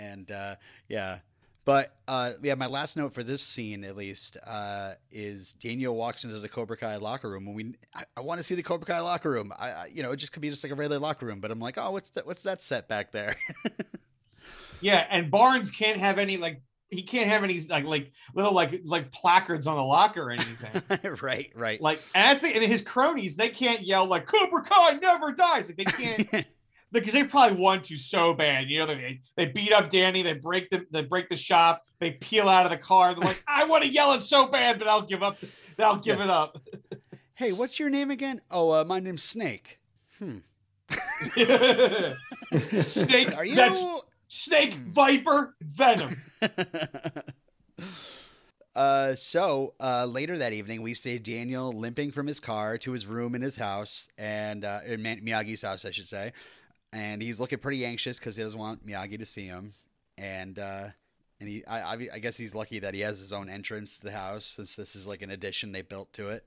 and 0.00 0.30
uh, 0.32 0.56
yeah. 0.88 1.18
But 1.66 1.94
uh, 2.08 2.32
yeah, 2.42 2.54
my 2.54 2.66
last 2.66 2.96
note 2.96 3.12
for 3.12 3.22
this 3.22 3.42
scene, 3.42 3.84
at 3.84 3.94
least, 3.94 4.38
uh, 4.46 4.94
is 5.12 5.52
Daniel 5.52 5.94
walks 5.94 6.24
into 6.24 6.40
the 6.40 6.48
Cobra 6.48 6.76
Kai 6.76 6.96
locker 6.96 7.30
room, 7.30 7.46
and 7.46 7.54
we 7.54 7.74
I, 7.94 8.04
I 8.16 8.20
want 8.20 8.38
to 8.38 8.42
see 8.42 8.54
the 8.54 8.62
Cobra 8.62 8.86
Kai 8.86 9.00
locker 9.00 9.30
room. 9.30 9.52
I, 9.58 9.70
I 9.70 9.86
you 9.92 10.02
know 10.02 10.10
it 10.10 10.16
just 10.16 10.32
could 10.32 10.42
be 10.42 10.50
just 10.50 10.64
like 10.64 10.72
a 10.72 10.74
regular 10.74 10.98
locker 10.98 11.26
room, 11.26 11.40
but 11.40 11.50
I'm 11.50 11.60
like, 11.60 11.76
oh, 11.78 11.92
what's 11.92 12.10
that? 12.10 12.26
What's 12.26 12.42
that 12.42 12.62
set 12.62 12.88
back 12.88 13.12
there? 13.12 13.36
yeah, 14.80 15.06
and 15.10 15.30
Barnes 15.30 15.70
can't 15.70 15.98
have 15.98 16.18
any 16.18 16.38
like 16.38 16.62
he 16.88 17.02
can't 17.02 17.28
have 17.28 17.44
any 17.44 17.60
like 17.68 17.84
like 17.84 18.10
little 18.34 18.52
like 18.52 18.80
like 18.84 19.12
placards 19.12 19.66
on 19.66 19.76
the 19.76 19.82
locker 19.82 20.22
or 20.22 20.30
anything. 20.32 21.16
right, 21.22 21.52
right. 21.54 21.80
like, 21.80 22.00
and 22.14 22.28
I 22.28 22.34
think 22.34 22.56
and 22.56 22.64
his 22.64 22.82
cronies 22.82 23.36
they 23.36 23.48
can't 23.48 23.82
yell 23.82 24.06
like 24.06 24.26
Cobra 24.26 24.62
Kai 24.62 24.94
never 24.94 25.30
dies. 25.32 25.68
Like 25.68 25.76
they 25.76 25.84
can't. 25.84 26.46
because 26.92 27.12
they 27.12 27.24
probably 27.24 27.56
want 27.58 27.84
to 27.84 27.96
so 27.96 28.34
bad. 28.34 28.68
You 28.68 28.80
know, 28.80 28.86
they 28.86 29.20
they 29.36 29.46
beat 29.46 29.72
up 29.72 29.90
Danny, 29.90 30.22
they 30.22 30.34
break 30.34 30.70
the 30.70 30.86
they 30.90 31.02
break 31.02 31.28
the 31.28 31.36
shop, 31.36 31.84
they 31.98 32.12
peel 32.12 32.48
out 32.48 32.64
of 32.64 32.70
the 32.70 32.78
car. 32.78 33.14
They're 33.14 33.24
like, 33.24 33.42
I 33.46 33.64
want 33.64 33.84
to 33.84 33.90
yell 33.90 34.12
it 34.12 34.22
so 34.22 34.46
bad, 34.46 34.78
but 34.78 34.88
I'll 34.88 35.02
give 35.02 35.22
up. 35.22 35.38
I'll 35.78 35.96
give 35.96 36.20
it 36.20 36.30
up. 36.30 36.60
hey, 37.34 37.52
what's 37.52 37.78
your 37.78 37.90
name 37.90 38.10
again? 38.10 38.40
Oh, 38.50 38.70
uh, 38.70 38.84
my 38.84 39.00
name's 39.00 39.22
Snake. 39.22 39.78
Hmm. 40.18 40.38
Snake. 42.82 43.34
Are 43.36 43.44
you? 43.44 43.54
That's 43.54 43.82
Snake, 44.28 44.74
Viper, 44.74 45.54
Venom. 45.60 46.16
Uh, 48.74 49.16
so 49.16 49.74
uh, 49.80 50.04
later 50.04 50.38
that 50.38 50.52
evening, 50.52 50.80
we 50.80 50.94
see 50.94 51.18
Daniel 51.18 51.72
limping 51.72 52.12
from 52.12 52.26
his 52.26 52.38
car 52.38 52.78
to 52.78 52.92
his 52.92 53.04
room 53.04 53.34
in 53.34 53.42
his 53.42 53.56
house, 53.56 54.08
and 54.16 54.64
uh, 54.64 54.78
in 54.86 55.02
Miyagi's 55.02 55.62
house, 55.62 55.84
I 55.84 55.90
should 55.90 56.06
say. 56.06 56.32
And 56.92 57.22
he's 57.22 57.38
looking 57.38 57.58
pretty 57.58 57.84
anxious 57.84 58.18
because 58.18 58.36
he 58.36 58.42
doesn't 58.42 58.58
want 58.58 58.86
Miyagi 58.86 59.18
to 59.18 59.26
see 59.26 59.46
him. 59.46 59.74
And 60.18 60.58
uh, 60.58 60.88
and 61.40 61.48
he, 61.48 61.64
I, 61.66 61.92
I, 61.92 62.18
guess 62.18 62.36
he's 62.36 62.54
lucky 62.54 62.80
that 62.80 62.92
he 62.92 63.00
has 63.00 63.18
his 63.18 63.32
own 63.32 63.48
entrance 63.48 63.96
to 63.98 64.04
the 64.04 64.12
house, 64.12 64.44
since 64.44 64.76
this 64.76 64.94
is 64.94 65.06
like 65.06 65.22
an 65.22 65.30
addition 65.30 65.72
they 65.72 65.80
built 65.80 66.12
to 66.14 66.28
it. 66.28 66.44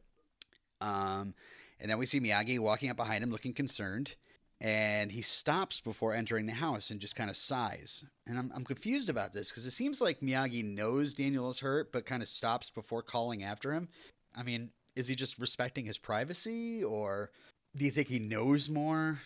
Um, 0.82 1.34
and 1.80 1.90
then 1.90 1.98
we 1.98 2.06
see 2.06 2.20
Miyagi 2.20 2.60
walking 2.60 2.92
up 2.92 2.98
behind 2.98 3.24
him, 3.24 3.32
looking 3.32 3.54
concerned. 3.54 4.16
And 4.62 5.12
he 5.12 5.22
stops 5.22 5.82
before 5.82 6.14
entering 6.14 6.46
the 6.46 6.54
house 6.54 6.90
and 6.90 7.00
just 7.00 7.16
kind 7.18 7.30
of 7.30 7.36
sighs. 7.36 8.06
And 8.28 8.38
I'm, 8.38 8.52
I'm 8.56 8.64
confused 8.64 9.10
about 9.10 9.34
this 9.34 9.50
because 9.50 9.66
it 9.66 9.72
seems 9.72 10.00
like 10.00 10.22
Miyagi 10.22 10.64
knows 10.64 11.14
Daniel 11.14 11.50
is 11.50 11.60
hurt, 11.60 11.92
but 11.92 12.06
kind 12.06 12.22
of 12.22 12.30
stops 12.30 12.70
before 12.70 13.02
calling 13.02 13.44
after 13.44 13.74
him. 13.74 13.90
I 14.38 14.44
mean, 14.44 14.72
is 14.96 15.08
he 15.08 15.16
just 15.16 15.40
respecting 15.40 15.86
his 15.86 15.98
privacy, 15.98 16.84
or 16.84 17.32
do 17.76 17.84
you 17.84 17.92
think 17.92 18.08
he 18.08 18.20
knows 18.20 18.70
more 18.70 19.20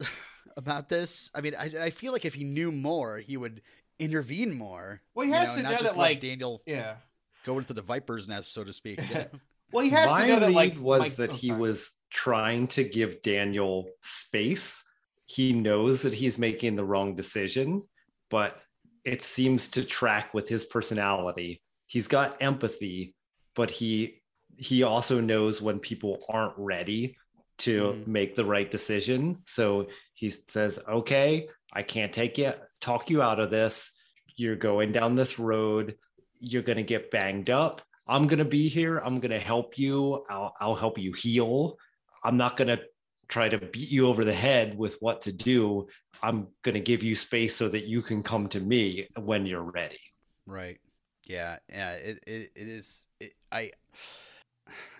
about 0.56 0.88
this? 0.88 1.30
I 1.34 1.40
mean, 1.40 1.54
I, 1.58 1.70
I 1.84 1.90
feel 1.90 2.12
like 2.12 2.24
if 2.24 2.34
he 2.34 2.44
knew 2.44 2.70
more, 2.72 3.18
he 3.18 3.36
would 3.36 3.62
intervene 3.98 4.52
more. 4.54 5.00
Well, 5.14 5.24
he 5.26 5.32
you 5.32 5.38
has 5.38 5.54
to 5.54 5.62
not 5.62 5.72
know 5.72 5.78
just 5.78 5.94
that, 5.94 6.00
let 6.00 6.10
like- 6.10 6.20
Daniel 6.20 6.62
Yeah. 6.66 6.96
go 7.44 7.58
into 7.58 7.72
the 7.72 7.82
viper's 7.82 8.28
nest, 8.28 8.52
so 8.52 8.64
to 8.64 8.72
speak. 8.72 8.98
you? 9.10 9.24
Well, 9.72 9.84
he 9.84 9.90
has 9.90 10.10
My 10.10 10.22
to 10.22 10.26
know 10.28 10.40
that 10.40 10.52
like 10.52 10.78
was 10.78 11.00
Mike- 11.00 11.16
that 11.16 11.30
oh, 11.32 11.34
he 11.36 11.48
sorry. 11.48 11.60
was 11.60 11.90
trying 12.10 12.66
to 12.68 12.84
give 12.84 13.22
Daniel 13.22 13.86
space. 14.02 14.82
He 15.26 15.52
knows 15.52 16.02
that 16.02 16.12
he's 16.12 16.38
making 16.38 16.76
the 16.76 16.84
wrong 16.84 17.16
decision, 17.16 17.82
but 18.30 18.60
it 19.04 19.22
seems 19.22 19.68
to 19.70 19.84
track 19.84 20.32
with 20.34 20.48
his 20.48 20.64
personality. 20.64 21.60
He's 21.86 22.08
got 22.08 22.40
empathy, 22.42 23.14
but 23.56 23.70
he 23.70 24.22
he 24.56 24.82
also 24.84 25.20
knows 25.20 25.60
when 25.60 25.80
people 25.80 26.22
aren't 26.28 26.54
ready 26.56 27.16
to 27.58 27.92
Mhm. 27.92 28.06
make 28.06 28.34
the 28.34 28.44
right 28.44 28.70
decision. 28.70 29.42
So 29.46 29.88
he 30.14 30.30
says, 30.30 30.78
"Okay, 30.88 31.48
I 31.72 31.82
can't 31.82 32.12
take 32.12 32.38
you 32.38 32.52
talk 32.80 33.10
you 33.10 33.22
out 33.22 33.40
of 33.40 33.50
this. 33.50 33.90
you're 34.36 34.56
going 34.56 34.90
down 34.90 35.14
this 35.14 35.38
road. 35.38 35.96
You're 36.40 36.62
gonna 36.62 36.82
get 36.82 37.10
banged 37.12 37.50
up. 37.50 37.82
I'm 38.06 38.26
gonna 38.26 38.44
be 38.44 38.68
here. 38.68 38.98
I'm 38.98 39.20
gonna 39.20 39.38
help 39.38 39.78
you. 39.78 40.24
I'll 40.28 40.52
I'll 40.60 40.74
help 40.74 40.98
you 40.98 41.12
heal. 41.12 41.78
I'm 42.24 42.36
not 42.36 42.56
gonna 42.56 42.80
try 43.28 43.48
to 43.48 43.58
beat 43.58 43.90
you 43.92 44.08
over 44.08 44.24
the 44.24 44.34
head 44.34 44.76
with 44.76 44.96
what 45.00 45.22
to 45.22 45.32
do. 45.32 45.86
I'm 46.20 46.48
gonna 46.62 46.80
give 46.80 47.02
you 47.04 47.14
space 47.14 47.54
so 47.56 47.68
that 47.68 47.84
you 47.84 48.02
can 48.02 48.22
come 48.24 48.48
to 48.48 48.60
me 48.60 49.08
when 49.16 49.46
you're 49.46 49.62
ready. 49.62 50.00
Right. 50.46 50.80
Yeah. 51.26 51.58
Yeah. 51.70 51.92
It, 51.92 52.18
it, 52.26 52.50
it 52.56 52.68
is. 52.68 53.06
It, 53.20 53.32
I. 53.52 53.70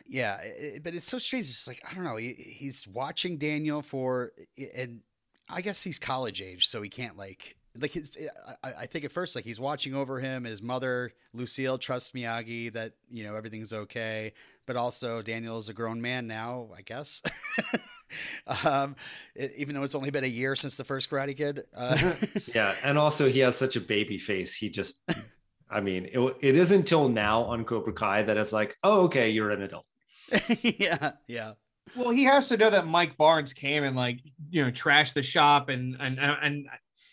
Yeah, 0.07 0.39
it, 0.43 0.85
but 0.85 0.95
it's 0.95 1.07
so 1.09 1.19
strange. 1.19 1.47
It's 1.47 1.67
like 1.67 1.83
I 1.91 1.95
don't 1.95 2.05
know. 2.05 2.17
He, 2.17 2.33
he's 2.33 2.87
watching 2.87 3.39
Daniel 3.39 3.83
for, 3.83 4.33
and 4.77 5.01
I 5.49 5.61
guess 5.61 5.83
he's 5.83 5.99
college 5.99 6.43
age, 6.43 6.67
so 6.67 6.83
he 6.83 6.91
can't 6.91 7.17
like 7.17 7.57
like 7.79 7.93
his. 7.93 8.17
I, 8.63 8.73
I 8.81 8.87
think 8.87 9.05
at 9.05 9.13
first 9.13 9.35
like 9.35 9.45
he's 9.45 9.61
watching 9.61 9.95
over 9.95 10.21
him. 10.21 10.45
His 10.45 10.63
mother 10.63 11.13
Lucille 11.33 11.79
trusts 11.79 12.11
Miyagi 12.11 12.73
that 12.75 12.93
you 13.11 13.25
know 13.25 13.35
everything's 13.35 13.73
okay, 13.73 14.35
but 14.67 14.77
also 14.77 15.23
Daniel 15.23 15.59
is 15.59 15.69
a 15.69 15.75
grown 15.75 16.01
man 16.01 16.27
now. 16.27 16.69
I 16.77 16.83
guess. 16.83 17.23
um, 18.65 18.97
it, 19.35 19.53
even 19.57 19.75
though 19.75 19.83
it's 19.83 19.95
only 19.95 20.11
been 20.11 20.25
a 20.25 20.29
year 20.29 20.57
since 20.57 20.77
the 20.77 20.85
first 20.85 21.11
Karate 21.11 21.37
Kid. 21.37 21.65
Uh, 21.77 22.15
yeah, 22.55 22.75
and 22.83 22.99
also 22.99 23.29
he 23.29 23.41
has 23.41 23.57
such 23.57 23.77
a 23.77 23.81
baby 23.81 24.19
face. 24.19 24.55
He 24.55 24.71
just, 24.71 25.03
I 25.71 25.81
mean, 25.81 26.09
it, 26.13 26.37
it 26.41 26.57
is 26.57 26.71
until 26.71 27.09
now 27.09 27.43
on 27.45 27.65
Cobra 27.65 27.93
Kai 27.93 28.23
that 28.25 28.37
it's 28.37 28.53
like, 28.53 28.77
oh, 28.85 29.03
okay, 29.03 29.31
you're 29.31 29.51
an 29.51 29.63
adult. 29.63 29.87
yeah, 30.61 31.13
yeah. 31.27 31.53
Well, 31.97 32.11
he 32.11 32.25
has 32.25 32.49
to 32.49 32.57
know 32.57 32.71
that 32.71 32.87
Mike 32.87 33.17
Barnes 33.17 33.53
came 33.53 33.85
and 33.85 33.95
like 33.95 34.21
you 34.51 34.65
know 34.65 34.71
trashed 34.71 35.13
the 35.15 35.23
shop 35.23 35.69
and 35.69 35.97
and 36.01 36.19
and 36.19 36.67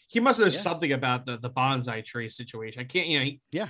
he 0.08 0.20
must 0.20 0.40
know 0.40 0.46
Yeah. 0.46 0.52
something 0.60 0.92
about 0.94 1.26
the 1.26 1.38
the 1.38 1.50
bonsai 1.50 2.04
tree 2.04 2.30
situation. 2.30 2.82
I 2.82 2.86
can't, 2.86 3.08
you 3.08 3.20
know. 3.20 3.26
He, 3.26 3.42
Yeah, 3.52 3.68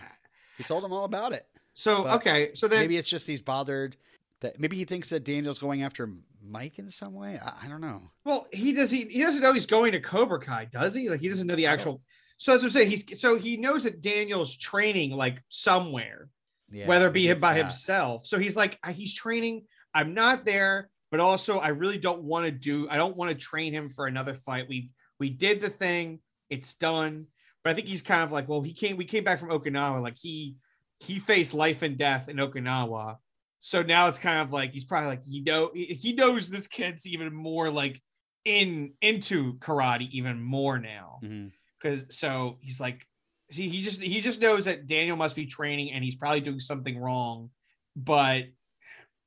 he 0.57 0.63
told 0.63 0.83
him 0.83 0.93
all 0.93 1.05
about 1.05 1.33
it. 1.33 1.43
so 1.73 2.03
But 2.03 2.15
okay, 2.17 2.51
so 2.53 2.67
then 2.67 2.81
maybe 2.81 2.97
it's 2.97 3.09
just 3.09 3.27
he's 3.27 3.41
bothered 3.41 3.95
that 4.41 4.59
maybe 4.59 4.77
he 4.77 4.85
thinks 4.85 5.09
that 5.09 5.23
Daniel's 5.23 5.59
going 5.59 5.83
after 5.83 6.09
Mike 6.43 6.79
in 6.79 6.89
some 6.89 7.13
way. 7.13 7.39
I, 7.43 7.65
I 7.65 7.69
don't 7.69 7.81
know. 7.81 8.01
well 8.23 8.47
he 8.53 8.71
does 8.73 8.91
he 8.91 9.05
he 9.05 9.21
doesn't 9.23 9.41
know 9.41 9.53
he's 9.53 9.65
going 9.65 9.91
to 9.93 9.99
Cobra 9.99 10.39
Kai, 10.39 10.65
does 10.65 10.93
he? 10.93 11.09
Like 11.09 11.19
he 11.19 11.29
doesn't 11.29 11.47
know 11.47 11.55
the 11.55 11.67
I 11.67 11.71
don't- 11.71 11.79
actual. 11.79 12.01
So 12.41 12.55
as 12.55 12.63
I'm 12.63 12.71
saying, 12.71 12.89
he's 12.89 13.21
so 13.21 13.37
he 13.37 13.57
knows 13.57 13.83
that 13.83 14.01
Daniel's 14.01 14.57
training 14.57 15.11
like 15.11 15.43
somewhere. 15.49 16.27
Yeah, 16.71 16.87
whether 16.87 17.05
it 17.09 17.13
be 17.13 17.27
him 17.27 17.37
by 17.39 17.53
that. 17.53 17.65
himself. 17.65 18.25
So 18.25 18.39
he's 18.39 18.55
like, 18.57 18.79
he's 18.93 19.13
training. 19.13 19.67
I'm 19.93 20.15
not 20.15 20.43
there, 20.43 20.89
but 21.11 21.19
also 21.19 21.59
I 21.59 21.67
really 21.67 21.99
don't 21.99 22.23
want 22.23 22.45
to 22.45 22.51
do. 22.51 22.89
I 22.89 22.97
don't 22.97 23.15
want 23.15 23.29
to 23.29 23.35
train 23.35 23.73
him 23.73 23.89
for 23.89 24.07
another 24.07 24.33
fight. 24.33 24.67
We 24.67 24.89
we 25.19 25.29
did 25.29 25.61
the 25.61 25.69
thing. 25.69 26.19
It's 26.49 26.73
done. 26.73 27.27
But 27.63 27.69
I 27.69 27.73
think 27.75 27.85
he's 27.85 28.01
kind 28.01 28.23
of 28.23 28.31
like, 28.31 28.49
well, 28.49 28.63
he 28.63 28.73
came. 28.73 28.97
We 28.97 29.05
came 29.05 29.23
back 29.23 29.39
from 29.39 29.49
Okinawa. 29.49 30.01
Like 30.01 30.17
he 30.19 30.55
he 30.99 31.19
faced 31.19 31.53
life 31.53 31.83
and 31.83 31.95
death 31.95 32.27
in 32.27 32.37
Okinawa. 32.37 33.17
So 33.59 33.83
now 33.83 34.07
it's 34.07 34.17
kind 34.17 34.39
of 34.41 34.51
like 34.51 34.71
he's 34.73 34.85
probably 34.85 35.09
like 35.09 35.21
you 35.27 35.43
know 35.43 35.69
he 35.75 36.13
knows 36.13 36.49
this 36.49 36.65
kid's 36.65 37.05
even 37.05 37.35
more 37.35 37.69
like 37.69 38.01
in 38.45 38.93
into 38.99 39.59
karate 39.59 40.09
even 40.09 40.41
more 40.41 40.79
now 40.79 41.19
Mhm. 41.23 41.51
Because 41.81 42.05
so 42.09 42.57
he's 42.61 42.79
like 42.79 43.05
see 43.51 43.69
he 43.69 43.81
just 43.81 44.01
he 44.01 44.21
just 44.21 44.41
knows 44.41 44.65
that 44.65 44.87
daniel 44.87 45.17
must 45.17 45.35
be 45.35 45.45
training 45.45 45.91
and 45.91 46.03
he's 46.03 46.15
probably 46.15 46.41
doing 46.41 46.59
something 46.59 46.99
wrong 46.99 47.49
but 47.95 48.43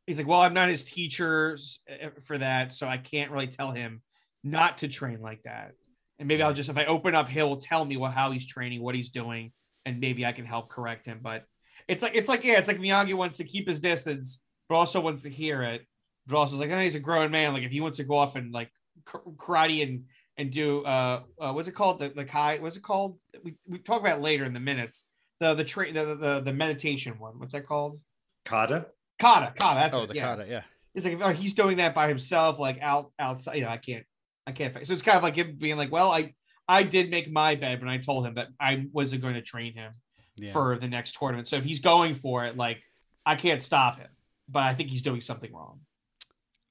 he's 0.06 0.18
like 0.18 0.26
well 0.26 0.40
i'm 0.40 0.54
not 0.54 0.68
his 0.68 0.84
teacher 0.84 1.58
uh, 1.90 2.08
for 2.24 2.38
that 2.38 2.72
so 2.72 2.86
i 2.86 2.96
can't 2.96 3.30
really 3.30 3.46
tell 3.46 3.70
him 3.70 4.00
not 4.46 4.78
to 4.78 4.88
train 4.88 5.22
like 5.22 5.42
that. 5.44 5.72
And 6.18 6.28
maybe 6.28 6.42
i'll 6.42 6.52
just 6.52 6.70
if 6.70 6.78
i 6.78 6.84
open 6.84 7.14
up 7.14 7.28
he'll 7.28 7.56
tell 7.56 7.84
me 7.84 7.96
what 7.96 8.12
how 8.12 8.30
he's 8.30 8.46
training 8.46 8.82
what 8.82 8.94
he's 8.94 9.10
doing 9.10 9.52
and 9.84 10.00
maybe 10.00 10.24
i 10.24 10.32
can 10.32 10.44
help 10.44 10.70
correct 10.70 11.06
him 11.06 11.18
but 11.22 11.44
it's 11.88 12.02
like 12.02 12.14
it's 12.14 12.28
like 12.28 12.44
yeah 12.44 12.58
it's 12.58 12.68
like 12.68 12.78
miyagi 12.78 13.14
wants 13.14 13.38
to 13.38 13.44
keep 13.44 13.66
his 13.66 13.80
distance 13.80 14.40
but 14.68 14.76
also 14.76 15.00
wants 15.00 15.22
to 15.22 15.28
hear 15.28 15.62
it 15.62 15.82
but 16.26 16.36
also 16.36 16.54
is 16.54 16.60
like 16.60 16.70
oh, 16.70 16.78
he's 16.78 16.94
a 16.94 17.00
grown 17.00 17.30
man 17.30 17.52
like 17.52 17.64
if 17.64 17.72
he 17.72 17.80
wants 17.80 17.98
to 17.98 18.04
go 18.04 18.14
off 18.14 18.36
and 18.36 18.52
like 18.52 18.70
karate 19.04 19.82
and 19.82 20.04
and 20.36 20.50
do 20.50 20.84
uh, 20.84 21.22
uh 21.40 21.52
what's 21.52 21.68
it 21.68 21.72
called 21.72 21.98
the 21.98 22.08
the 22.10 22.24
kai 22.24 22.58
what's 22.58 22.76
it 22.76 22.82
called 22.82 23.18
we, 23.42 23.54
we 23.68 23.78
talk 23.78 24.00
about 24.00 24.18
it 24.18 24.22
later 24.22 24.44
in 24.44 24.52
the 24.52 24.60
minutes 24.60 25.06
the 25.40 25.54
the 25.54 25.64
train 25.64 25.94
the, 25.94 26.16
the 26.16 26.40
the 26.40 26.52
meditation 26.52 27.18
one 27.18 27.38
what's 27.38 27.52
that 27.52 27.66
called 27.66 28.00
Kata? 28.44 28.86
kata 29.18 29.52
kata 29.58 29.80
that's 29.80 29.96
Oh, 29.96 30.02
it, 30.02 30.08
the 30.08 30.14
yeah. 30.14 30.22
kata, 30.22 30.46
yeah. 30.48 30.62
it's 30.94 31.04
like 31.04 31.20
oh, 31.22 31.30
he's 31.30 31.54
doing 31.54 31.78
that 31.78 31.94
by 31.94 32.08
himself 32.08 32.58
like 32.58 32.78
out 32.80 33.12
outside 33.18 33.56
you 33.56 33.62
know 33.62 33.68
i 33.68 33.76
can't 33.76 34.04
i 34.46 34.52
can't 34.52 34.74
so 34.86 34.92
it's 34.92 35.02
kind 35.02 35.16
of 35.16 35.22
like 35.22 35.36
him 35.36 35.56
being 35.58 35.76
like 35.76 35.92
well 35.92 36.10
i 36.10 36.34
i 36.68 36.82
did 36.82 37.10
make 37.10 37.30
my 37.30 37.54
bed 37.54 37.80
when 37.80 37.88
i 37.88 37.98
told 37.98 38.26
him 38.26 38.34
that 38.34 38.48
i 38.60 38.86
wasn't 38.92 39.22
going 39.22 39.34
to 39.34 39.42
train 39.42 39.74
him 39.74 39.92
yeah. 40.36 40.52
for 40.52 40.78
the 40.78 40.88
next 40.88 41.16
tournament 41.18 41.46
so 41.46 41.56
if 41.56 41.64
he's 41.64 41.80
going 41.80 42.14
for 42.14 42.44
it 42.44 42.56
like 42.56 42.82
i 43.24 43.36
can't 43.36 43.62
stop 43.62 43.98
him 43.98 44.08
but 44.48 44.62
i 44.62 44.74
think 44.74 44.90
he's 44.90 45.02
doing 45.02 45.20
something 45.20 45.52
wrong 45.52 45.80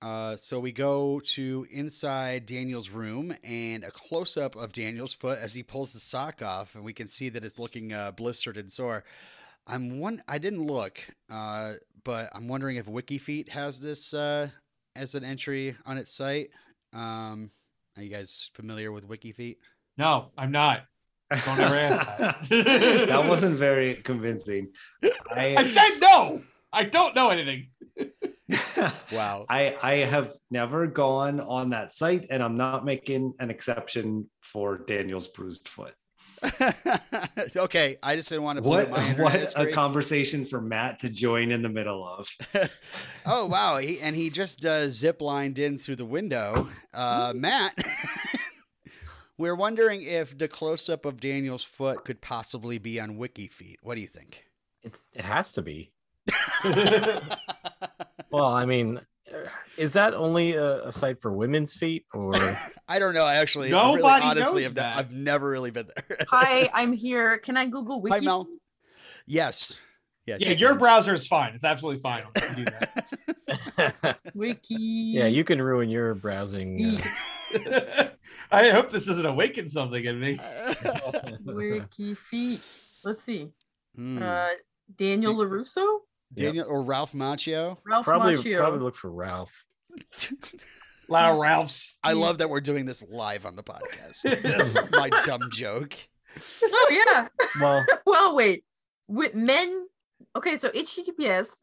Uh, 0.04 0.36
so 0.36 0.60
we 0.60 0.74
go 0.74 1.22
to 1.22 1.66
inside 1.72 2.46
Daniel's 2.46 2.90
room 2.90 3.34
and 3.42 3.86
a 3.86 3.92
close 3.92 4.36
up 4.36 4.58
of 4.58 4.74
Daniel's 4.74 5.14
foot 5.14 5.40
as 5.40 5.54
he 5.54 5.64
pulls 5.64 5.94
the 5.94 6.00
sock 6.00 6.42
off, 6.42 6.76
and 6.76 6.84
we 6.84 6.92
can 6.92 7.08
see 7.08 7.30
that 7.30 7.46
it's 7.46 7.58
looking 7.58 7.94
uh, 7.94 8.12
blistered 8.12 8.58
and 8.58 8.70
sore. 8.70 9.06
I'm 9.66 10.00
one. 10.00 10.22
I 10.28 10.40
didn't 10.40 10.68
look, 10.68 11.00
uh, 11.32 11.76
but 12.04 12.30
I'm 12.36 12.50
wondering 12.50 12.76
if 12.76 12.86
WikiFeet 12.86 13.48
has 13.48 13.80
this 13.80 14.14
uh, 14.14 14.50
as 14.98 15.16
an 15.16 15.24
entry 15.24 15.74
on 15.86 15.98
its 15.98 16.12
site. 16.12 16.50
Um, 16.92 17.50
are 17.96 18.04
you 18.04 18.10
guys 18.10 18.50
familiar 18.54 18.92
with 18.92 19.08
WikiFeet? 19.08 19.58
no 19.98 20.32
i'm 20.38 20.52
not 20.52 20.86
Don't 21.46 21.60
ever 21.60 21.76
ask 21.76 22.02
that. 22.18 22.48
that 23.08 23.28
wasn't 23.28 23.58
very 23.58 23.96
convincing. 23.96 24.70
I, 25.32 25.56
i 25.58 25.64
said 25.64 26.00
no 26.00 26.42
i 26.72 26.84
don't 26.84 27.16
know 27.16 27.30
anything 27.30 27.68
Wow. 29.12 29.46
I 29.50 29.76
I 29.82 29.94
have 29.98 30.36
never 30.50 30.88
gone 30.88 31.40
on 31.40 31.70
that 31.72 31.92
site, 31.92 32.28
and 32.30 32.42
I'm 32.42 32.58
not 32.58 32.86
making 32.86 33.34
an 33.40 33.50
exception 33.50 34.30
for 34.42 34.78
Daniel's 34.78 35.28
bruised 35.28 35.68
foot. 35.68 35.94
okay, 37.56 37.98
I 38.04 38.16
just 38.16 38.30
didn't 38.30 38.44
want 38.44 38.58
to 38.58 38.64
What 38.64 38.90
what 38.90 39.54
a 39.56 39.72
conversation 39.72 40.46
for 40.46 40.62
Matt 40.62 41.00
to 41.00 41.10
join 41.10 41.52
in 41.52 41.62
the 41.62 41.70
middle 41.70 42.06
of. 42.06 42.28
oh 43.26 43.46
wow! 43.46 43.78
He, 43.78 44.00
and 44.02 44.16
he 44.16 44.30
just 44.30 44.66
uh, 44.66 44.88
zip 44.88 45.22
lined 45.22 45.60
in 45.60 45.78
through 45.78 45.98
the 45.98 46.06
window. 46.06 46.68
Uh, 46.94 47.34
Matt, 47.36 47.78
we're 49.38 49.56
wondering 49.56 50.02
if 50.02 50.38
the 50.38 50.48
close 50.48 50.90
up 50.90 51.06
of 51.06 51.20
Daniel's 51.20 51.64
foot 51.64 52.04
could 52.04 52.20
possibly 52.20 52.78
be 52.78 53.00
on 53.00 53.18
Wiki 53.18 53.48
Feet. 53.48 53.80
What 53.82 53.96
do 53.96 54.02
you 54.02 54.08
think? 54.08 54.44
It's, 54.82 55.02
it 55.14 55.24
has 55.24 55.54
to 55.54 55.62
be. 55.62 55.92
Well, 58.34 58.48
I 58.48 58.66
mean, 58.66 59.00
uh, 59.32 59.48
is 59.78 59.94
that 59.94 60.16
only 60.16 60.54
a, 60.54 60.88
a 60.88 60.92
site 60.92 61.22
for 61.22 61.32
women's 61.32 61.76
feet, 61.76 62.06
or 62.16 62.34
I 62.88 62.98
don't 62.98 63.14
know. 63.14 63.26
I 63.26 63.36
actually, 63.36 63.72
really, 63.72 63.98
Nobody 63.98 64.26
honestly, 64.26 64.62
knows 64.62 64.64
have 64.64 64.76
that. 64.76 64.98
I've 64.98 65.12
never 65.12 65.48
really 65.48 65.70
been 65.70 65.88
there. 65.96 66.18
Hi, 66.30 66.68
I'm 66.74 66.94
here. 66.94 67.38
Can 67.38 67.58
I 67.58 67.68
Google 67.68 68.02
Wiki? 68.02 68.18
Hi, 68.18 68.22
Mel. 68.26 68.48
Yes. 69.28 69.76
Yes. 70.26 70.40
yeah 70.42 70.52
you 70.52 70.56
your 70.56 70.70
can. 70.70 70.78
browser 70.78 71.14
is 71.14 71.28
fine 71.28 71.54
it's 71.54 71.66
absolutely 71.66 72.02
fine 72.02 72.24
You 72.34 72.42
can 72.42 72.56
do 72.56 72.66
that. 73.46 74.18
Wiki. 74.34 74.76
yeah, 74.80 75.26
you 75.26 75.44
can 75.44 75.62
ruin 75.62 75.90
your 75.90 76.16
browsing. 76.16 76.98
Uh, 77.54 78.08
i 78.50 78.70
hope 78.70 78.90
this 78.90 79.06
doesn't 79.06 79.26
awaken 79.26 79.68
something 79.68 80.06
in 80.06 80.20
me 80.20 80.40
Wiki 81.44 82.16
feet. 82.16 82.62
Let's 83.04 83.22
see. 83.22 83.50
Hmm. 83.96 84.24
Uh, 84.24 84.50
Daniel 84.96 85.36
LaRusso, 85.36 86.00
Daniel 86.34 86.66
or 86.68 86.82
Ralph 86.84 87.14
Macchio. 87.14 87.78
Ralph 87.86 88.06
probably 88.06 88.36
Macchio. 88.36 88.58
probably 88.60 88.80
look 88.80 88.96
for 88.96 89.12
Ralph. 89.12 89.52
Lau 91.10 91.38
ralph's 91.40 91.98
I 92.04 92.14
love 92.14 92.38
that 92.38 92.50
we're 92.50 92.62
doing 92.62 92.86
this 92.86 93.04
live 93.10 93.46
on 93.46 93.56
the 93.56 93.64
podcast. 93.64 94.92
My 94.92 95.10
dumb 95.26 95.50
joke. 95.52 95.96
Oh 96.64 97.04
yeah. 97.14 97.28
Well, 97.62 97.86
well, 98.06 98.36
wait. 98.36 98.64
With 99.08 99.36
men. 99.36 99.88
Okay, 100.36 100.56
so 100.56 100.70
HTTPS, 100.70 101.62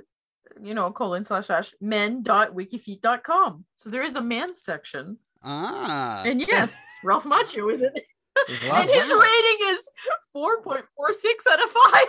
you 0.63 0.75
know, 0.75 0.91
colon 0.93 1.25
slash 1.25 1.47
slash 1.47 1.73
men.wikifeet.com. 1.81 3.65
So 3.77 3.91
there 3.91 4.03
is 4.05 4.17
a 4.17 4.21
man 4.21 4.55
section, 4.55 5.19
Ah. 5.43 6.23
and 6.25 6.41
yes, 6.41 6.77
Ralph 7.03 7.25
Macchio 7.25 7.73
is 7.73 7.81
in 7.81 7.91
it, 7.95 8.05
and 8.71 8.89
his 8.91 9.09
rating 9.11 9.59
is 9.69 9.89
four 10.33 10.63
point 10.63 10.85
four 10.97 11.13
six 11.15 11.47
out 11.51 11.63
of 11.63 11.71
five. 11.71 12.07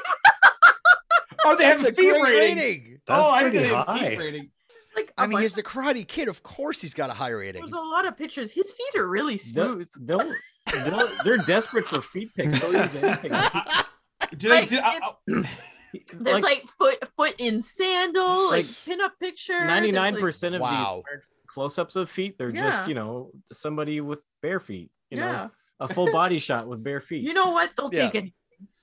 Oh 1.45 1.55
they 1.55 1.65
have 1.65 1.79
That's 1.81 1.89
a 1.89 1.91
a 1.91 1.95
feet 1.95 2.11
rating, 2.21 2.57
rating. 2.57 2.99
That's 3.07 3.21
oh 3.23 3.29
i 3.31 3.43
didn't 3.43 3.53
pretty 3.53 3.67
know 3.69 3.69
they 3.71 3.75
have 3.77 3.87
high. 3.99 4.09
feet 4.09 4.19
rating 4.19 4.51
Like, 4.95 5.13
I 5.17 5.25
mean, 5.25 5.33
like, 5.35 5.43
he's 5.43 5.55
the 5.55 5.63
Karate 5.63 6.05
Kid. 6.07 6.27
Of 6.27 6.43
course, 6.43 6.81
he's 6.81 6.93
got 6.93 7.09
a 7.09 7.13
high 7.13 7.29
rating. 7.29 7.61
there's 7.61 7.71
a 7.71 7.77
lot 7.77 8.05
of 8.05 8.17
pictures. 8.17 8.51
His 8.51 8.69
feet 8.71 8.99
are 8.99 9.07
really 9.07 9.37
They'll, 9.37 9.65
smooth. 9.73 9.87
they'll, 10.01 10.33
they'll, 10.85 11.09
they're 11.23 11.37
desperate 11.47 11.85
for 11.87 12.01
feet 12.01 12.27
pics. 12.35 12.59
They'll 12.59 12.73
use 12.73 12.93
anything. 12.95 13.31
do 14.37 14.49
they 14.49 14.61
Like, 14.61 14.69
do, 14.69 14.79
uh, 14.79 15.43
There's 16.13 16.41
like, 16.43 16.63
foot 16.77 16.97
foot 17.15 17.35
in 17.37 17.61
sandal, 17.61 18.49
like, 18.49 18.65
Like, 18.65 18.97
pinup 18.99 19.11
picture. 19.19 19.65
Ninety 19.65 19.91
nine 19.91 20.17
percent 20.17 20.55
of 20.55 20.61
Wow. 20.61 21.03
the 21.09 21.21
close-ups 21.47 21.95
of 21.97 22.09
feet, 22.09 22.37
they're 22.37 22.49
Yeah. 22.49 22.61
just 22.69 22.87
you 22.87 22.93
know 22.95 23.31
somebody 23.51 23.99
with 24.01 24.19
bare 24.41 24.59
feet. 24.59 24.89
You 25.09 25.17
Yeah. 25.19 25.31
know, 25.31 25.51
a 25.81 25.93
full 25.93 26.11
body 26.11 26.39
shot 26.39 26.67
with 26.67 26.83
bare 26.83 27.01
feet. 27.01 27.23
You 27.23 27.33
know 27.33 27.51
what? 27.51 27.71
They'll 27.77 27.89
Yeah. 27.93 28.09
take 28.09 28.15
it. 28.25 28.33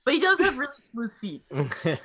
But 0.05 0.13
he 0.13 0.19
does 0.19 0.39
have 0.39 0.57
really 0.57 0.73
smooth 0.79 1.11
feet. 1.13 1.43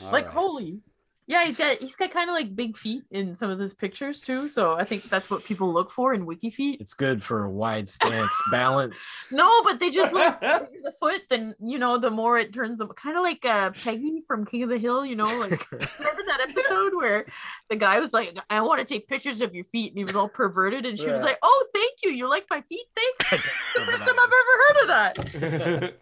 Like 0.00 0.26
right. 0.26 0.26
holy. 0.26 0.80
Yeah, 1.26 1.44
he's 1.44 1.56
got 1.56 1.78
he's 1.78 1.96
got 1.96 2.10
kind 2.12 2.30
of 2.30 2.34
like 2.36 2.54
big 2.54 2.76
feet 2.76 3.02
in 3.10 3.34
some 3.34 3.50
of 3.50 3.58
his 3.58 3.74
pictures 3.74 4.20
too. 4.20 4.48
So 4.48 4.74
I 4.74 4.84
think 4.84 5.10
that's 5.10 5.28
what 5.28 5.44
people 5.44 5.72
look 5.72 5.90
for 5.90 6.14
in 6.14 6.24
wiki 6.24 6.48
feet. 6.50 6.80
it's 6.80 6.94
good 6.94 7.20
for 7.22 7.44
a 7.44 7.50
wide 7.50 7.88
stance 7.88 8.30
balance. 8.52 9.26
No, 9.32 9.62
but 9.64 9.80
they 9.80 9.90
just 9.90 10.12
look 10.12 10.40
the 10.40 10.94
foot, 11.00 11.22
then 11.28 11.54
you 11.60 11.78
know, 11.78 11.98
the 11.98 12.10
more 12.10 12.38
it 12.38 12.54
turns 12.54 12.78
them 12.78 12.88
kind 12.88 13.16
of 13.16 13.22
like 13.24 13.44
uh 13.44 13.70
Peggy 13.72 14.22
from 14.26 14.46
King 14.46 14.62
of 14.62 14.68
the 14.70 14.78
Hill, 14.78 15.04
you 15.04 15.16
know, 15.16 15.24
like 15.24 15.70
remember 15.72 16.22
that 16.28 16.46
episode 16.48 16.94
where 16.94 17.26
the 17.68 17.76
guy 17.76 17.98
was 17.98 18.12
like, 18.12 18.38
I 18.48 18.60
want 18.62 18.78
to 18.80 18.86
take 18.86 19.08
pictures 19.08 19.40
of 19.40 19.54
your 19.54 19.64
feet, 19.64 19.90
and 19.90 19.98
he 19.98 20.04
was 20.04 20.14
all 20.16 20.28
perverted, 20.28 20.86
and 20.86 20.98
she 20.98 21.10
was 21.10 21.22
like, 21.22 21.38
Oh, 21.42 21.66
thank 21.74 21.98
you. 22.04 22.10
You 22.10 22.28
like 22.30 22.46
my 22.48 22.62
feet? 22.62 22.86
Thanks. 22.96 23.74
the 23.74 23.80
first 23.80 24.04
time 24.06 24.16
I've 24.18 24.32
ever 24.40 24.54
heard 24.62 24.76
of 24.80 24.88
that. 24.88 25.94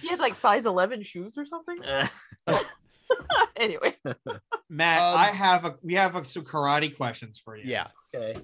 She 0.00 0.08
had 0.08 0.18
like 0.18 0.34
size 0.34 0.66
11 0.66 1.02
shoes 1.02 1.36
or 1.36 1.44
something. 1.46 1.78
anyway. 3.56 3.94
Matt, 4.70 5.00
Um, 5.00 5.18
I 5.18 5.26
have 5.28 5.64
a 5.64 5.76
we 5.82 5.94
have 5.94 6.16
a, 6.16 6.24
some 6.24 6.44
karate 6.44 6.96
questions 6.96 7.38
for 7.38 7.56
you. 7.56 7.64
Yeah. 7.66 7.88
okay. 8.14 8.40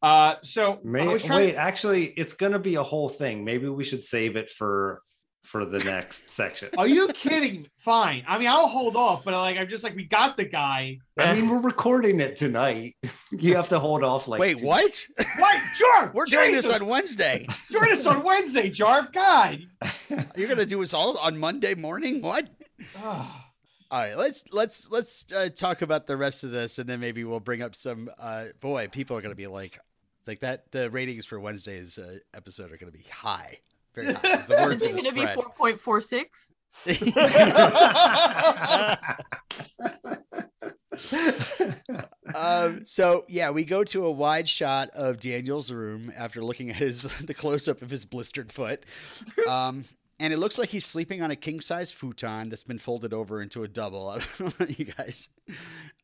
Uh, 0.00 0.36
so 0.42 0.80
May, 0.84 1.06
wait, 1.08 1.20
to- 1.22 1.56
actually, 1.56 2.06
it's 2.06 2.34
gonna 2.34 2.58
be 2.58 2.76
a 2.76 2.82
whole 2.82 3.08
thing. 3.08 3.44
Maybe 3.44 3.68
we 3.68 3.84
should 3.84 4.04
save 4.04 4.36
it 4.36 4.50
for 4.50 5.02
for 5.48 5.64
the 5.64 5.78
next 5.78 6.28
section. 6.28 6.68
Are 6.76 6.86
you 6.86 7.08
kidding? 7.14 7.66
Fine. 7.76 8.22
I 8.28 8.38
mean, 8.38 8.48
I'll 8.48 8.68
hold 8.68 8.96
off, 8.96 9.24
but 9.24 9.32
like, 9.32 9.58
I'm 9.58 9.66
just 9.68 9.82
like, 9.82 9.96
we 9.96 10.04
got 10.04 10.36
the 10.36 10.44
guy. 10.44 10.98
I 11.16 11.32
mean, 11.34 11.48
we're 11.48 11.60
recording 11.60 12.20
it 12.20 12.36
tonight. 12.36 12.96
You 13.30 13.56
have 13.56 13.68
to 13.68 13.78
hold 13.78 14.02
off 14.02 14.26
like 14.26 14.40
Wait, 14.40 14.56
two- 14.58 14.64
what? 14.64 15.06
What? 15.38 15.60
Jarv, 15.78 16.14
We're 16.14 16.24
doing 16.24 16.52
this 16.52 16.68
on 16.70 16.86
Wednesday. 16.86 17.46
Join 17.70 17.92
us 17.92 18.06
on 18.06 18.22
Wednesday, 18.22 18.70
Jarv. 18.70 19.12
God. 19.12 19.66
You're 20.36 20.48
gonna 20.48 20.64
do 20.64 20.82
us 20.82 20.94
all 20.94 21.18
on 21.18 21.36
Monday 21.36 21.74
morning? 21.74 22.22
What? 22.22 22.48
All 23.02 24.00
right, 24.00 24.16
let's 24.16 24.44
let's 24.50 24.90
let's 24.90 25.26
uh, 25.34 25.48
talk 25.54 25.82
about 25.82 26.06
the 26.06 26.16
rest 26.16 26.42
of 26.44 26.50
this, 26.50 26.78
and 26.78 26.88
then 26.88 27.00
maybe 27.00 27.24
we'll 27.24 27.40
bring 27.40 27.60
up 27.62 27.74
some. 27.74 28.08
Uh, 28.18 28.46
boy, 28.60 28.88
people 28.88 29.16
are 29.16 29.20
gonna 29.22 29.34
be 29.34 29.46
like, 29.46 29.78
like 30.26 30.40
that. 30.40 30.70
The 30.72 30.90
ratings 30.90 31.26
for 31.26 31.38
Wednesday's 31.40 31.98
uh, 31.98 32.18
episode 32.34 32.72
are 32.72 32.76
gonna 32.78 32.92
be 32.92 33.04
high, 33.10 33.58
very 33.94 34.12
high. 34.14 34.20
'cause 34.36 34.48
The 34.48 34.54
Is 34.54 34.60
word's 34.60 34.82
it 34.82 34.88
gonna 34.90 35.02
going 35.02 35.26
to 35.26 35.36
be 35.36 35.42
4.46? 35.72 36.50
um, 42.34 42.84
so 42.84 43.24
yeah, 43.28 43.50
we 43.50 43.64
go 43.64 43.84
to 43.84 44.04
a 44.04 44.10
wide 44.10 44.48
shot 44.48 44.90
of 44.90 45.20
Daniel's 45.20 45.70
room 45.70 46.12
after 46.16 46.42
looking 46.42 46.70
at 46.70 46.76
his 46.76 47.02
the 47.24 47.34
close 47.34 47.68
up 47.68 47.82
of 47.82 47.90
his 47.90 48.04
blistered 48.04 48.52
foot. 48.52 48.84
Um, 49.48 49.84
and 50.20 50.32
it 50.32 50.38
looks 50.38 50.58
like 50.58 50.68
he's 50.68 50.84
sleeping 50.84 51.22
on 51.22 51.30
a 51.30 51.36
king 51.36 51.60
size 51.60 51.92
futon 51.92 52.48
that's 52.48 52.64
been 52.64 52.78
folded 52.78 53.14
over 53.14 53.40
into 53.40 53.62
a 53.62 53.68
double. 53.68 54.08
I 54.10 54.18
don't 54.18 54.40
know 54.40 54.46
about 54.58 54.78
you 54.78 54.84
guys. 54.86 55.28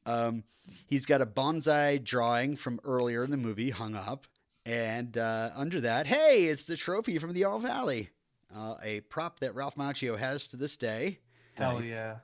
Um, 0.06 0.44
he's 0.86 1.06
got 1.06 1.20
a 1.20 1.26
bonsai 1.26 2.02
drawing 2.02 2.56
from 2.56 2.80
earlier 2.84 3.24
in 3.24 3.30
the 3.30 3.36
movie 3.36 3.70
hung 3.70 3.94
up, 3.94 4.26
and 4.66 5.16
uh, 5.18 5.50
under 5.54 5.80
that, 5.82 6.06
hey, 6.06 6.44
it's 6.46 6.64
the 6.64 6.76
trophy 6.76 7.18
from 7.18 7.32
the 7.32 7.44
All 7.44 7.58
Valley, 7.58 8.10
uh, 8.54 8.76
a 8.82 9.00
prop 9.00 9.40
that 9.40 9.54
Ralph 9.54 9.76
Macchio 9.76 10.18
has 10.18 10.46
to 10.48 10.56
this 10.56 10.76
day. 10.76 11.18
Hell 11.54 11.78
Nice. 11.80 11.84
yeah. 11.86 12.16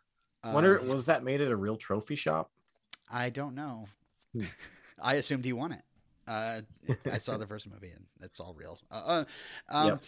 Wonder 0.45 0.81
Um, 0.81 0.89
was 0.89 1.05
that 1.07 1.23
made 1.23 1.41
at 1.41 1.49
a 1.51 1.57
real 1.57 1.77
trophy 1.77 2.17
shop? 2.17 2.51
I 3.11 3.31
don't 3.31 3.55
know. 3.55 3.87
Hmm. 4.35 4.45
I 5.03 5.15
assumed 5.15 5.45
he 5.45 5.53
won 5.53 5.73
it. 5.73 5.83
Uh, 6.27 6.61
I 7.11 7.19
saw 7.19 7.37
the 7.37 7.47
first 7.47 7.69
movie, 7.71 7.91
and 7.91 8.05
it's 8.23 8.39
all 8.41 8.55
real. 8.55 8.79
Uh, 8.91 8.95
uh, 8.95 9.25
um, 9.69 9.87
Yep. 9.89 10.03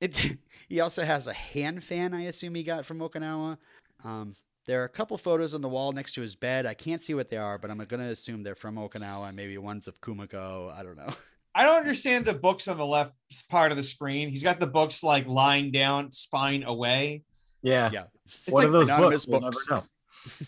it, 0.00 0.36
he 0.68 0.80
also 0.80 1.04
has 1.04 1.26
a 1.26 1.32
hand 1.32 1.84
fan. 1.84 2.14
I 2.14 2.22
assume 2.22 2.54
he 2.54 2.62
got 2.62 2.86
from 2.86 2.98
Okinawa. 3.00 3.58
Um, 4.04 4.34
there 4.66 4.80
are 4.82 4.84
a 4.84 4.88
couple 4.88 5.16
photos 5.18 5.54
on 5.54 5.60
the 5.60 5.68
wall 5.68 5.92
next 5.92 6.12
to 6.14 6.20
his 6.22 6.34
bed. 6.34 6.66
I 6.66 6.74
can't 6.74 7.02
see 7.02 7.14
what 7.14 7.28
they 7.30 7.36
are, 7.36 7.58
but 7.58 7.70
I'm 7.70 7.78
going 7.78 8.00
to 8.02 8.10
assume 8.10 8.42
they're 8.42 8.54
from 8.54 8.76
Okinawa. 8.76 9.34
Maybe 9.34 9.56
one's 9.58 9.86
of 9.88 10.00
Kumiko. 10.00 10.72
I 10.76 10.82
don't 10.82 10.96
know. 10.96 11.12
I 11.58 11.64
don't 11.64 11.76
understand 11.76 12.24
the 12.24 12.34
books 12.34 12.68
on 12.68 12.76
the 12.78 12.86
left 12.86 13.12
part 13.50 13.72
of 13.72 13.76
the 13.76 13.82
screen. 13.82 14.28
He's 14.30 14.44
got 14.44 14.60
the 14.60 14.66
books 14.66 15.02
like 15.02 15.26
lying 15.26 15.72
down, 15.72 16.12
spine 16.12 16.62
away. 16.62 17.24
Yeah. 17.62 17.90
Yeah. 17.92 18.04
It's 18.26 18.46
What 18.46 18.60
like, 18.60 18.68
are 18.68 18.70
those 18.70 18.88
anonymous 18.88 19.26
books? 19.26 19.66
We'll 19.68 19.78
books. 19.78 19.92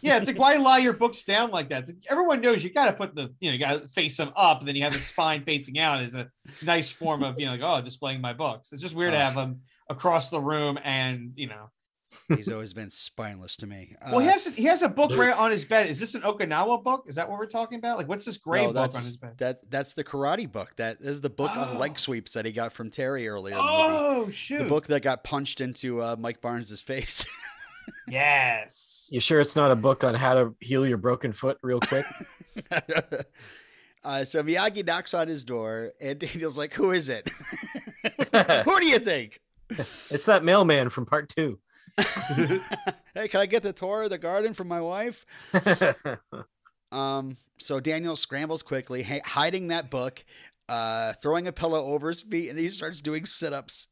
yeah, 0.02 0.18
it's 0.18 0.26
like 0.28 0.38
why 0.38 0.56
lie 0.56 0.78
your 0.78 0.92
books 0.92 1.24
down 1.24 1.50
like 1.50 1.68
that? 1.70 1.86
Like, 1.88 1.96
everyone 2.08 2.40
knows 2.40 2.62
you 2.62 2.72
got 2.72 2.86
to 2.86 2.92
put 2.92 3.16
the, 3.16 3.34
you 3.40 3.50
know, 3.50 3.54
you 3.54 3.58
got 3.58 3.82
to 3.82 3.88
face 3.88 4.16
them 4.16 4.30
up, 4.36 4.60
and 4.60 4.68
then 4.68 4.76
you 4.76 4.84
have 4.84 4.92
the 4.92 4.98
spine 5.00 5.42
facing 5.44 5.78
out 5.80 6.02
is 6.02 6.14
a 6.14 6.28
nice 6.62 6.90
form 6.92 7.22
of, 7.24 7.40
you 7.40 7.46
know, 7.46 7.52
like 7.52 7.60
oh, 7.64 7.80
displaying 7.82 8.20
my 8.20 8.32
books. 8.32 8.72
It's 8.72 8.82
just 8.82 8.94
weird 8.94 9.12
to 9.12 9.16
Ah. 9.18 9.24
have 9.26 9.34
them 9.34 9.60
across 9.88 10.30
the 10.30 10.40
room, 10.40 10.78
and 10.84 11.32
you 11.34 11.48
know. 11.48 11.70
He's 12.28 12.48
always 12.48 12.72
been 12.72 12.90
spineless 12.90 13.56
to 13.56 13.66
me. 13.66 13.94
Uh, 14.00 14.10
Well, 14.12 14.20
he 14.20 14.26
has 14.26 14.46
he 14.46 14.64
has 14.64 14.82
a 14.82 14.88
book 14.88 15.16
right 15.16 15.36
on 15.36 15.50
his 15.50 15.64
bed. 15.64 15.88
Is 15.90 15.98
this 15.98 16.14
an 16.14 16.22
Okinawa 16.22 16.82
book? 16.82 17.04
Is 17.06 17.14
that 17.16 17.28
what 17.28 17.38
we're 17.38 17.46
talking 17.46 17.78
about? 17.78 17.98
Like, 17.98 18.08
what's 18.08 18.24
this 18.24 18.36
gray 18.36 18.62
no, 18.62 18.68
book 18.68 18.76
on 18.76 18.82
that's, 18.82 18.96
his 19.04 19.16
bed? 19.16 19.38
that 19.38 19.70
that's 19.70 19.94
the 19.94 20.04
karate 20.04 20.50
book. 20.50 20.72
That 20.76 20.98
is 21.00 21.20
the 21.20 21.30
book 21.30 21.56
on 21.56 21.76
Oh. 21.76 21.78
leg 21.78 21.98
sweeps 21.98 22.32
that 22.34 22.44
he 22.46 22.52
got 22.52 22.72
from 22.72 22.90
Terry 22.90 23.28
earlier. 23.28 23.54
in 23.56 23.64
the 23.64 23.70
movie. 23.70 23.82
Oh 23.82 24.30
shoot! 24.30 24.58
the 24.58 24.64
book 24.68 24.86
that 24.88 25.02
got 25.02 25.24
punched 25.24 25.60
into 25.60 26.02
uh, 26.02 26.16
Mike 26.18 26.40
Barnes's 26.40 26.82
face. 26.82 27.24
Yes. 28.08 29.08
You 29.10 29.20
sure 29.20 29.40
it's 29.40 29.56
not 29.56 29.70
a 29.70 29.76
book 29.76 30.04
on 30.04 30.14
how 30.14 30.34
to 30.34 30.54
heal 30.60 30.86
your 30.86 30.98
broken 30.98 31.32
foot 31.32 31.58
real 31.62 31.80
quick? 31.80 32.04
uh, 34.04 34.24
so 34.24 34.42
Miyagi 34.42 34.84
knocks 34.86 35.14
on 35.14 35.28
his 35.28 35.44
door, 35.44 35.92
and 36.00 36.18
Daniel's 36.18 36.58
like, 36.58 36.72
"Who 36.74 36.92
is 36.92 37.08
it? 37.08 37.28
Who 38.64 38.80
do 38.80 38.86
you 38.86 38.98
think? 38.98 39.40
it's 40.10 40.26
that 40.26 40.44
mailman 40.44 40.88
from 40.90 41.06
part 41.06 41.28
two. 41.28 41.58
hey, 43.14 43.28
can 43.28 43.40
I 43.40 43.46
get 43.46 43.62
the 43.62 43.72
tour 43.72 44.04
of 44.04 44.10
the 44.10 44.18
garden 44.18 44.54
from 44.54 44.68
my 44.68 44.80
wife?" 44.80 45.26
Um, 46.92 47.36
so 47.58 47.80
Daniel 47.80 48.16
scrambles 48.16 48.62
quickly, 48.62 49.02
ha- 49.02 49.20
hiding 49.24 49.68
that 49.68 49.90
book, 49.90 50.24
uh, 50.68 51.12
throwing 51.22 51.46
a 51.46 51.52
pillow 51.52 51.86
over 51.86 52.08
his 52.08 52.22
feet, 52.22 52.48
and 52.50 52.58
he 52.58 52.68
starts 52.68 53.00
doing 53.00 53.26
sit-ups. 53.26 53.88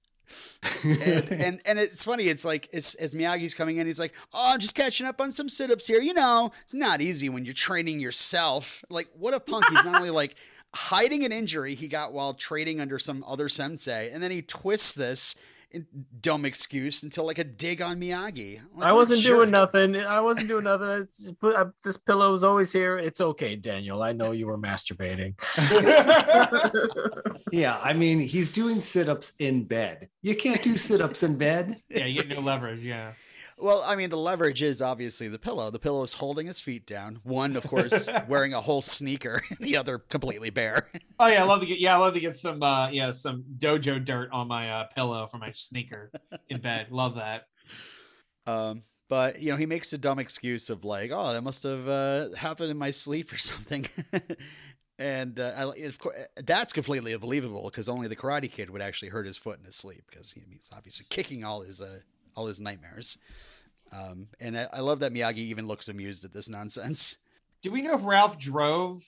and, 0.83 1.03
and 1.31 1.61
and 1.65 1.79
it's 1.79 2.05
funny. 2.05 2.25
It's 2.25 2.45
like 2.45 2.69
as, 2.73 2.95
as 2.97 3.15
Miyagi's 3.15 3.55
coming 3.55 3.79
in, 3.79 3.87
he's 3.87 4.01
like, 4.01 4.15
"Oh, 4.35 4.53
I'm 4.53 4.61
just 4.61 4.75
catching 4.75 5.07
up 5.07 5.21
on 5.21 5.33
some 5.33 5.49
sit-ups 5.49 5.87
here. 5.87 6.01
You 6.01 6.13
know, 6.15 6.51
it's 6.65 6.75
not 6.75 7.01
easy 7.01 7.29
when 7.29 7.45
you're 7.45 7.55
training 7.55 8.01
yourself. 8.01 8.85
Like, 8.91 9.09
what 9.17 9.33
a 9.33 9.41
punk! 9.41 9.67
He's 9.67 9.85
not 9.85 9.97
only 9.97 10.11
like 10.11 10.35
hiding 10.75 11.25
an 11.25 11.33
injury 11.33 11.75
he 11.75 11.89
got 11.89 12.13
while 12.13 12.35
training 12.35 12.81
under 12.81 12.99
some 12.99 13.25
other 13.27 13.49
sensei, 13.49 14.11
and 14.11 14.23
then 14.23 14.31
he 14.31 14.43
twists 14.43 14.95
this 14.95 15.35
dumb 16.21 16.45
excuse 16.45 17.03
until 17.03 17.27
like 17.27 17.39
a 17.39 17.45
dig 17.45 17.83
on 17.83 18.01
Miyagi. 18.01 18.57
Like, 18.57 18.65
what 18.73 18.87
I 18.87 18.91
a 18.91 18.95
wasn't 18.95 19.21
jerk. 19.21 19.37
doing 19.37 19.51
nothing. 19.51 19.97
I 19.97 20.21
wasn't 20.21 20.49
doing 20.49 20.65
nothing. 20.65 20.89
It's, 20.89 21.31
but, 21.41 21.73
this 21.85 21.97
pillow 21.97 22.35
is 22.35 22.45
always 22.45 22.73
here. 22.73 22.99
It's 22.99 23.21
okay, 23.21 23.57
Daniel. 23.57 24.03
I 24.03 24.13
know 24.13 24.33
you 24.33 24.47
were 24.47 24.59
masturbating. 24.59 25.35
yeah, 27.53 27.79
I 27.83 27.93
mean, 27.93 28.21
he's 28.21 28.53
doing 28.53 28.81
sit-ups 28.81 29.33
in 29.39 29.65
bed. 29.65 30.09
You 30.23 30.35
can't 30.35 30.63
do 30.63 30.77
sit-ups 30.77 31.23
in 31.23 31.37
bed. 31.37 31.77
yeah, 31.89 32.07
you 32.07 32.23
get 32.23 32.29
no 32.29 32.41
leverage. 32.41 32.85
Yeah. 32.85 33.13
Well, 33.61 33.83
I 33.85 33.97
mean, 33.97 34.11
the 34.11 34.17
leverage 34.17 34.63
is 34.63 34.81
obviously 34.81 35.27
the 35.27 35.39
pillow. 35.39 35.71
The 35.71 35.81
pillow 35.81 36.05
is 36.05 36.13
holding 36.13 36.47
his 36.47 36.61
feet 36.61 36.87
down. 36.87 37.19
One, 37.25 37.57
of 37.57 37.67
course, 37.67 38.09
wearing 38.29 38.55
a 38.55 38.61
whole 38.61 38.81
sneaker, 38.81 39.43
the 39.61 39.77
other 39.77 39.99
completely 39.99 40.51
bare. 40.51 40.89
Oh 41.19 41.27
yeah, 41.27 41.43
I 41.43 41.47
love 41.47 41.61
to 41.61 41.67
get 41.67 41.81
yeah, 41.81 41.97
I 41.97 41.99
love 41.99 42.15
to 42.15 42.21
get 42.21 42.37
some 42.37 42.63
uh 42.63 42.89
yeah, 42.91 43.11
some 43.11 43.45
dojo 43.59 44.05
dirt 44.05 44.31
on 44.33 44.47
my 44.47 44.71
uh 44.71 44.85
pillow 44.95 45.27
for 45.27 45.39
my 45.39 45.51
sneaker 45.53 46.13
in 46.49 46.61
bed. 46.61 46.89
Love 46.91 47.17
that. 47.17 47.47
Um, 48.47 48.85
but 49.09 49.41
you 49.41 49.51
know, 49.51 49.57
he 49.57 49.67
makes 49.67 49.93
a 49.93 49.99
dumb 49.99 50.19
excuse 50.19 50.71
of 50.71 50.85
like, 50.85 51.11
"Oh, 51.13 51.33
that 51.33 51.43
must 51.43 51.65
have 51.65 51.89
uh, 51.89 52.35
happened 52.35 52.71
in 52.71 52.77
my 52.77 52.93
sleep 52.93 53.33
or 53.33 53.39
something." 53.39 53.89
and 54.99 55.41
uh, 55.41 55.53
I, 55.57 55.79
of 55.87 55.99
course, 55.99 56.17
that's 56.45 56.73
completely 56.73 57.13
unbelievable 57.13 57.65
because 57.65 57.89
only 57.89 58.07
the 58.07 58.17
Karate 58.17 58.51
Kid 58.51 58.71
would 58.71 58.83
actually 58.83 59.09
hurt 59.09 59.27
his 59.27 59.37
foot 59.37 59.59
in 59.59 59.65
his 59.65 59.77
sleep 59.77 60.05
because 60.11 60.31
he, 60.31 60.43
he's 60.49 60.69
obviously 60.77 61.07
kicking 61.09 61.43
all 61.43 61.63
his 61.63 61.81
uh, 61.81 61.99
all 62.39 62.47
his 62.47 62.61
nightmares. 62.61 63.19
Um, 63.93 64.29
and 64.41 64.57
I, 64.57 64.69
I 64.75 64.81
love 64.81 65.01
that 65.01 65.13
Miyagi 65.13 65.39
even 65.39 65.67
looks 65.67 65.89
amused 65.89 66.25
at 66.25 66.33
this 66.33 66.49
nonsense. 66.49 67.17
Do 67.63 67.73
we 67.73 67.83
know 67.83 67.95
if 67.95 68.05
Ralph 68.05 68.39
drove 68.39 69.03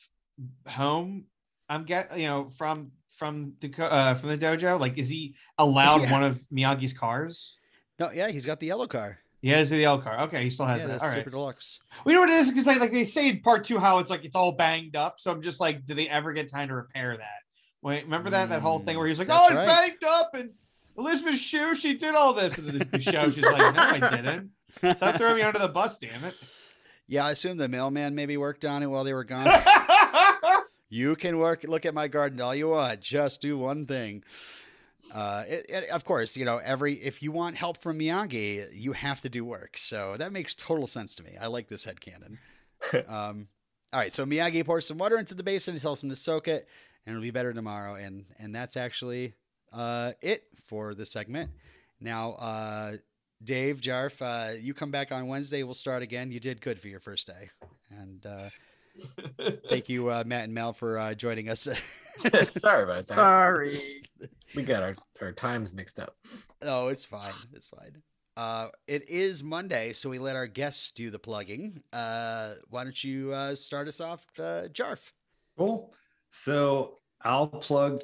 home? 0.67 1.27
I'm 1.69 1.85
get 1.85 2.19
you 2.19 2.27
know 2.27 2.51
from 2.51 2.91
from 3.17 3.53
the 3.61 3.73
uh, 3.79 4.15
from 4.15 4.31
the 4.31 4.39
dojo. 4.39 4.81
Like, 4.81 4.99
is 4.99 5.09
he 5.09 5.37
allowed 5.59 6.03
Yeah. 6.03 6.13
one 6.13 6.25
of 6.25 6.45
Miyagi's 6.53 6.93
cars? 6.93 7.57
No, 8.01 8.11
yeah, 8.11 8.29
he's 8.29 8.45
got 8.45 8.59
the 8.59 8.67
yellow 8.67 8.89
car. 8.89 9.19
He 9.41 9.51
has 9.51 9.71
the 9.71 9.77
yellow 9.77 10.01
car. 10.01 10.21
Okay, 10.23 10.43
he 10.43 10.51
still 10.51 10.67
has 10.67 10.83
yeah, 10.83 10.89
that. 10.89 10.93
that's 10.95 11.05
All 11.05 11.09
right. 11.11 11.19
super 11.19 11.31
deluxe. 11.31 11.79
We 12.05 12.13
know 12.13 12.21
what 12.21 12.31
it 12.31 12.41
is 12.41 12.51
because 12.51 12.67
like, 12.67 12.81
like 12.81 12.93
they 12.93 13.05
say 13.05 13.29
in 13.29 13.41
part 13.41 13.65
two 13.65 13.79
how 13.79 13.99
it's 13.99 14.11
like 14.11 14.25
it's 14.25 14.35
all 14.35 14.53
banged 14.53 14.97
up. 14.97 15.21
So 15.21 15.31
I'm 15.31 15.43
just 15.43 15.61
like, 15.61 15.85
do 15.85 15.95
they 15.95 16.09
ever 16.09 16.33
get 16.33 16.51
time 16.51 16.69
to 16.69 16.75
repair 16.75 17.17
that? 17.17 17.41
Wait, 17.83 18.05
remember 18.05 18.31
that 18.31 18.49
that 18.49 18.63
whole 18.63 18.81
thing 18.81 18.99
where 18.99 19.07
he's 19.07 19.19
like, 19.19 19.29
oh, 19.31 19.49
right. 19.49 19.65
it's 19.65 19.73
banged 19.73 20.05
up 20.05 20.35
and 20.35 20.51
Elizabeth 21.01 21.39
Shue, 21.39 21.75
she 21.75 21.95
did 21.95 22.15
all 22.15 22.33
this, 22.35 22.59
and 22.59 22.69
the, 22.81 23.01
show 23.01 23.31
she's 23.31 23.43
like, 23.45 23.75
no, 23.75 23.83
I 23.83 23.99
didn't. 24.17 24.51
Stop 24.95 25.17
throwing 25.17 25.37
me 25.37 25.43
under 25.43 25.59
the 25.59 25.69
bus, 25.69 25.99
damn 25.99 26.25
it. 26.25 26.35
Yeah, 27.09 27.25
I 27.27 27.33
assume 27.33 27.57
the 27.57 27.69
mailman 27.69 28.15
maybe 28.15 28.37
worked 28.37 28.65
on 28.65 28.83
it 28.83 28.87
while 28.87 29.03
they 29.05 29.15
were 29.15 29.25
gone. 29.25 29.49
you 30.89 31.17
can 31.17 31.39
work 31.39 31.65
look 31.65 31.87
at 31.87 31.95
my 31.95 32.09
garden 32.09 32.41
all 32.41 32.55
you 32.55 32.69
want 32.69 33.01
just 33.01 33.41
do 33.41 33.57
one 33.57 33.85
thing 33.85 34.23
Uh, 35.13 35.43
it, 35.49 35.67
it- 35.69 35.91
of 35.91 36.05
course, 36.05 36.37
you 36.37 36.45
know 36.45 36.59
every 36.59 36.95
if 36.95 37.21
you 37.23 37.33
want 37.33 37.57
help 37.57 37.79
from 37.79 37.99
Miyagi, 37.99 38.67
you 38.73 38.93
have 38.93 39.21
to 39.23 39.29
do 39.29 39.45
work. 39.45 39.77
So 39.77 40.15
that 40.19 40.31
makes 40.33 40.55
total 40.55 40.87
sense 40.87 41.17
to 41.17 41.25
me. 41.25 41.33
I 41.41 41.47
like 41.49 41.67
this 41.67 41.85
headcanon. 41.85 42.39
um, 43.09 43.49
all 43.93 43.99
right, 43.99 44.13
so 44.13 44.25
Miyagi 44.25 44.65
pours 44.65 44.87
some 44.87 44.99
water 44.99 45.19
into 45.19 45.35
the 45.35 45.43
basin. 45.43 45.75
He 45.75 45.81
tells 45.81 46.01
him 46.01 46.11
to 46.11 46.17
soak 46.17 46.47
it, 46.47 46.69
and 47.07 47.13
it'll 47.13 47.23
be 47.25 47.33
better 47.33 47.53
tomorrow. 47.53 47.95
And 47.97 48.25
and 48.39 48.55
that's 48.55 48.77
actually 48.77 49.35
uh, 49.73 50.13
it 50.23 50.45
for 50.71 50.95
the 50.95 51.05
segment. 51.05 51.51
Now, 52.01 52.33
uh, 52.35 52.93
Dave 53.43 53.81
Jarf, 53.81 54.23
uh, 54.23 54.55
you 54.59 54.73
come 54.73 54.93
back 54.93 55.11
on 55.11 55.27
Wednesday. 55.27 55.65
We'll 55.65 55.75
start 55.75 56.03
again. 56.03 56.31
You 56.31 56.39
did 56.39 56.61
good 56.61 56.81
for 56.81 56.87
your 56.87 57.01
first 57.01 57.27
day, 57.27 57.51
and 57.91 58.25
uh, 58.25 58.49
thank 59.69 59.89
you, 59.89 60.11
uh, 60.11 60.23
Matt 60.25 60.45
and 60.45 60.55
Mel, 60.55 60.73
for 60.73 60.97
uh, 60.97 61.15
joining 61.15 61.49
us. 61.49 61.63
Sorry 62.17 62.85
about 62.85 62.97
that. 62.97 63.05
Sorry. 63.05 64.03
We 64.55 64.63
got 64.63 64.83
our, 64.83 64.97
our 65.21 65.33
times 65.33 65.73
mixed 65.73 65.99
up. 65.99 66.15
Oh, 66.63 66.89
it's 66.89 67.05
fine. 67.05 67.33
It's 67.53 67.69
fine. 67.69 68.01
Uh, 68.37 68.69
it 68.87 69.09
is 69.09 69.43
Monday, 69.43 69.93
so 69.93 70.09
we 70.09 70.19
let 70.19 70.37
our 70.37 70.47
guests 70.47 70.93
do 70.93 71.11
the 71.11 71.19
plugging. 71.19 71.83
Uh, 71.93 72.55
why 72.69 72.85
don't 72.85 73.03
you 73.03 73.33
uh, 73.33 73.55
start 73.57 73.89
us 73.89 74.01
off, 74.01 74.25
uh, 74.39 74.69
Jarf? 74.73 75.11
Cool. 75.59 75.93
So 76.31 76.99
I'll 77.23 77.49
plug 77.49 78.03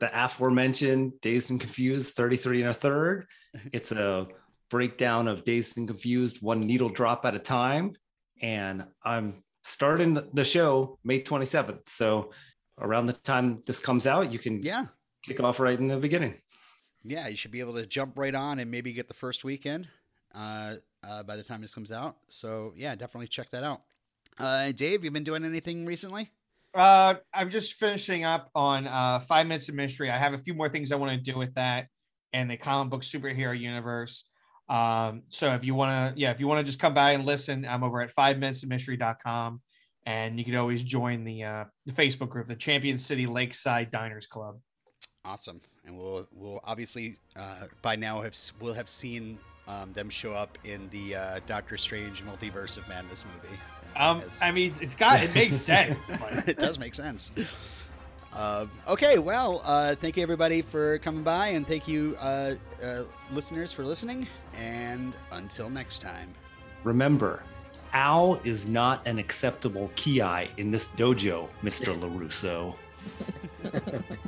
the 0.00 0.10
aforementioned 0.24 1.20
Dazed 1.20 1.50
and 1.50 1.60
Confused 1.60 2.14
33 2.14 2.62
and 2.62 2.70
a 2.70 2.74
third. 2.74 3.26
It's 3.72 3.92
a 3.92 4.26
breakdown 4.70 5.28
of 5.28 5.44
Dazed 5.44 5.78
and 5.78 5.88
Confused, 5.88 6.42
one 6.42 6.60
needle 6.60 6.88
drop 6.88 7.24
at 7.24 7.34
a 7.34 7.38
time. 7.38 7.92
And 8.40 8.84
I'm 9.02 9.42
starting 9.64 10.14
the- 10.14 10.28
the 10.32 10.44
show 10.44 10.98
May 11.04 11.20
27th. 11.22 11.88
So 11.88 12.32
around 12.78 13.06
the 13.06 13.12
time 13.14 13.62
this 13.66 13.80
comes 13.80 14.06
out, 14.06 14.32
you 14.32 14.38
can 14.38 14.62
Yeah, 14.62 14.86
kick 15.22 15.40
off 15.40 15.58
right 15.60 15.78
in 15.78 15.88
the 15.88 15.96
beginning. 15.98 16.40
yeah, 17.04 17.26
you 17.28 17.36
should 17.36 17.50
be 17.50 17.60
able 17.60 17.74
to 17.74 17.86
jump 17.86 18.16
right 18.16 18.34
on 18.34 18.58
and 18.60 18.70
maybe 18.70 18.92
get 18.92 19.08
the 19.08 19.14
first 19.14 19.42
weekend 19.44 19.88
uh, 20.34 20.76
uh, 21.02 21.22
by 21.24 21.36
the 21.36 21.42
time 21.42 21.60
this 21.60 21.74
comes 21.74 21.90
out. 21.90 22.18
So 22.28 22.72
yeah, 22.76 22.94
definitely 22.94 23.28
check 23.28 23.50
that 23.50 23.64
out. 23.64 23.82
Uh, 24.38 24.70
Dave, 24.72 25.04
you 25.04 25.10
been 25.10 25.24
doing 25.24 25.44
anything 25.44 25.84
recently? 25.86 26.30
Uh, 26.74 27.14
I'm 27.32 27.50
just 27.50 27.74
finishing 27.74 28.24
up 28.24 28.50
on 28.54 28.86
uh, 28.86 29.20
Five 29.20 29.46
Minutes 29.46 29.68
of 29.68 29.74
Mystery. 29.74 30.10
I 30.10 30.18
have 30.18 30.34
a 30.34 30.38
few 30.38 30.54
more 30.54 30.68
things 30.68 30.92
I 30.92 30.96
want 30.96 31.12
to 31.12 31.32
do 31.32 31.38
with 31.38 31.54
that 31.54 31.88
and 32.32 32.50
the 32.50 32.56
comic 32.56 32.90
book 32.90 33.02
superhero 33.02 33.58
universe. 33.58 34.24
Um, 34.68 35.22
so 35.28 35.54
if 35.54 35.64
you 35.64 35.74
want 35.74 36.14
to, 36.14 36.20
yeah, 36.20 36.30
if 36.30 36.40
you 36.40 36.46
want 36.46 36.58
to 36.58 36.64
just 36.64 36.78
come 36.78 36.92
by 36.94 37.12
and 37.12 37.24
listen, 37.24 37.64
I'm 37.64 37.82
over 37.82 38.02
at 38.02 38.10
five 38.10 38.38
minutes 38.38 38.62
of 38.62 38.68
mystery.com 38.68 39.62
and 40.08 40.38
you 40.38 40.44
can 40.44 40.56
always 40.56 40.82
join 40.82 41.22
the 41.22 41.44
uh, 41.44 41.64
the 41.84 41.92
Facebook 41.92 42.30
group, 42.30 42.48
the 42.48 42.56
Champion 42.56 42.96
City 42.96 43.26
Lakeside 43.26 43.90
Diners 43.90 44.26
Club. 44.26 44.58
Awesome, 45.24 45.60
and 45.84 45.98
we'll 45.98 46.26
we'll 46.32 46.60
obviously 46.64 47.16
uh, 47.36 47.66
by 47.82 47.94
now 47.94 48.22
have 48.22 48.34
we'll 48.58 48.72
have 48.72 48.88
seen 48.88 49.38
um, 49.66 49.92
them 49.92 50.08
show 50.08 50.32
up 50.32 50.56
in 50.64 50.88
the 50.88 51.14
uh, 51.14 51.40
Doctor 51.46 51.76
Strange 51.76 52.24
Multiverse 52.24 52.78
of 52.78 52.88
Madness 52.88 53.24
movie. 53.26 53.58
Um, 53.96 54.20
As- 54.22 54.40
I 54.42 54.50
mean, 54.50 54.74
it's 54.80 54.94
got 54.94 55.22
it 55.22 55.34
makes 55.34 55.56
sense. 55.72 56.10
Like, 56.10 56.48
it 56.48 56.58
does 56.58 56.78
make 56.78 56.94
sense. 56.94 57.30
Um, 58.32 58.70
okay, 58.86 59.18
well, 59.18 59.62
uh, 59.64 59.94
thank 59.96 60.16
you 60.16 60.22
everybody 60.22 60.62
for 60.62 60.98
coming 60.98 61.22
by, 61.24 61.48
and 61.48 61.66
thank 61.66 61.88
you, 61.88 62.16
uh, 62.20 62.54
uh, 62.82 63.02
listeners, 63.32 63.72
for 63.72 63.84
listening. 63.84 64.26
And 64.56 65.16
until 65.32 65.70
next 65.70 66.00
time. 66.00 66.28
Remember, 66.84 67.42
Al 67.92 68.40
is 68.44 68.68
not 68.68 69.06
an 69.06 69.18
acceptable 69.18 69.90
ki 69.96 70.20
in 70.56 70.70
this 70.70 70.88
dojo, 70.90 71.48
Mr. 71.62 71.94
LaRusso. 72.00 72.74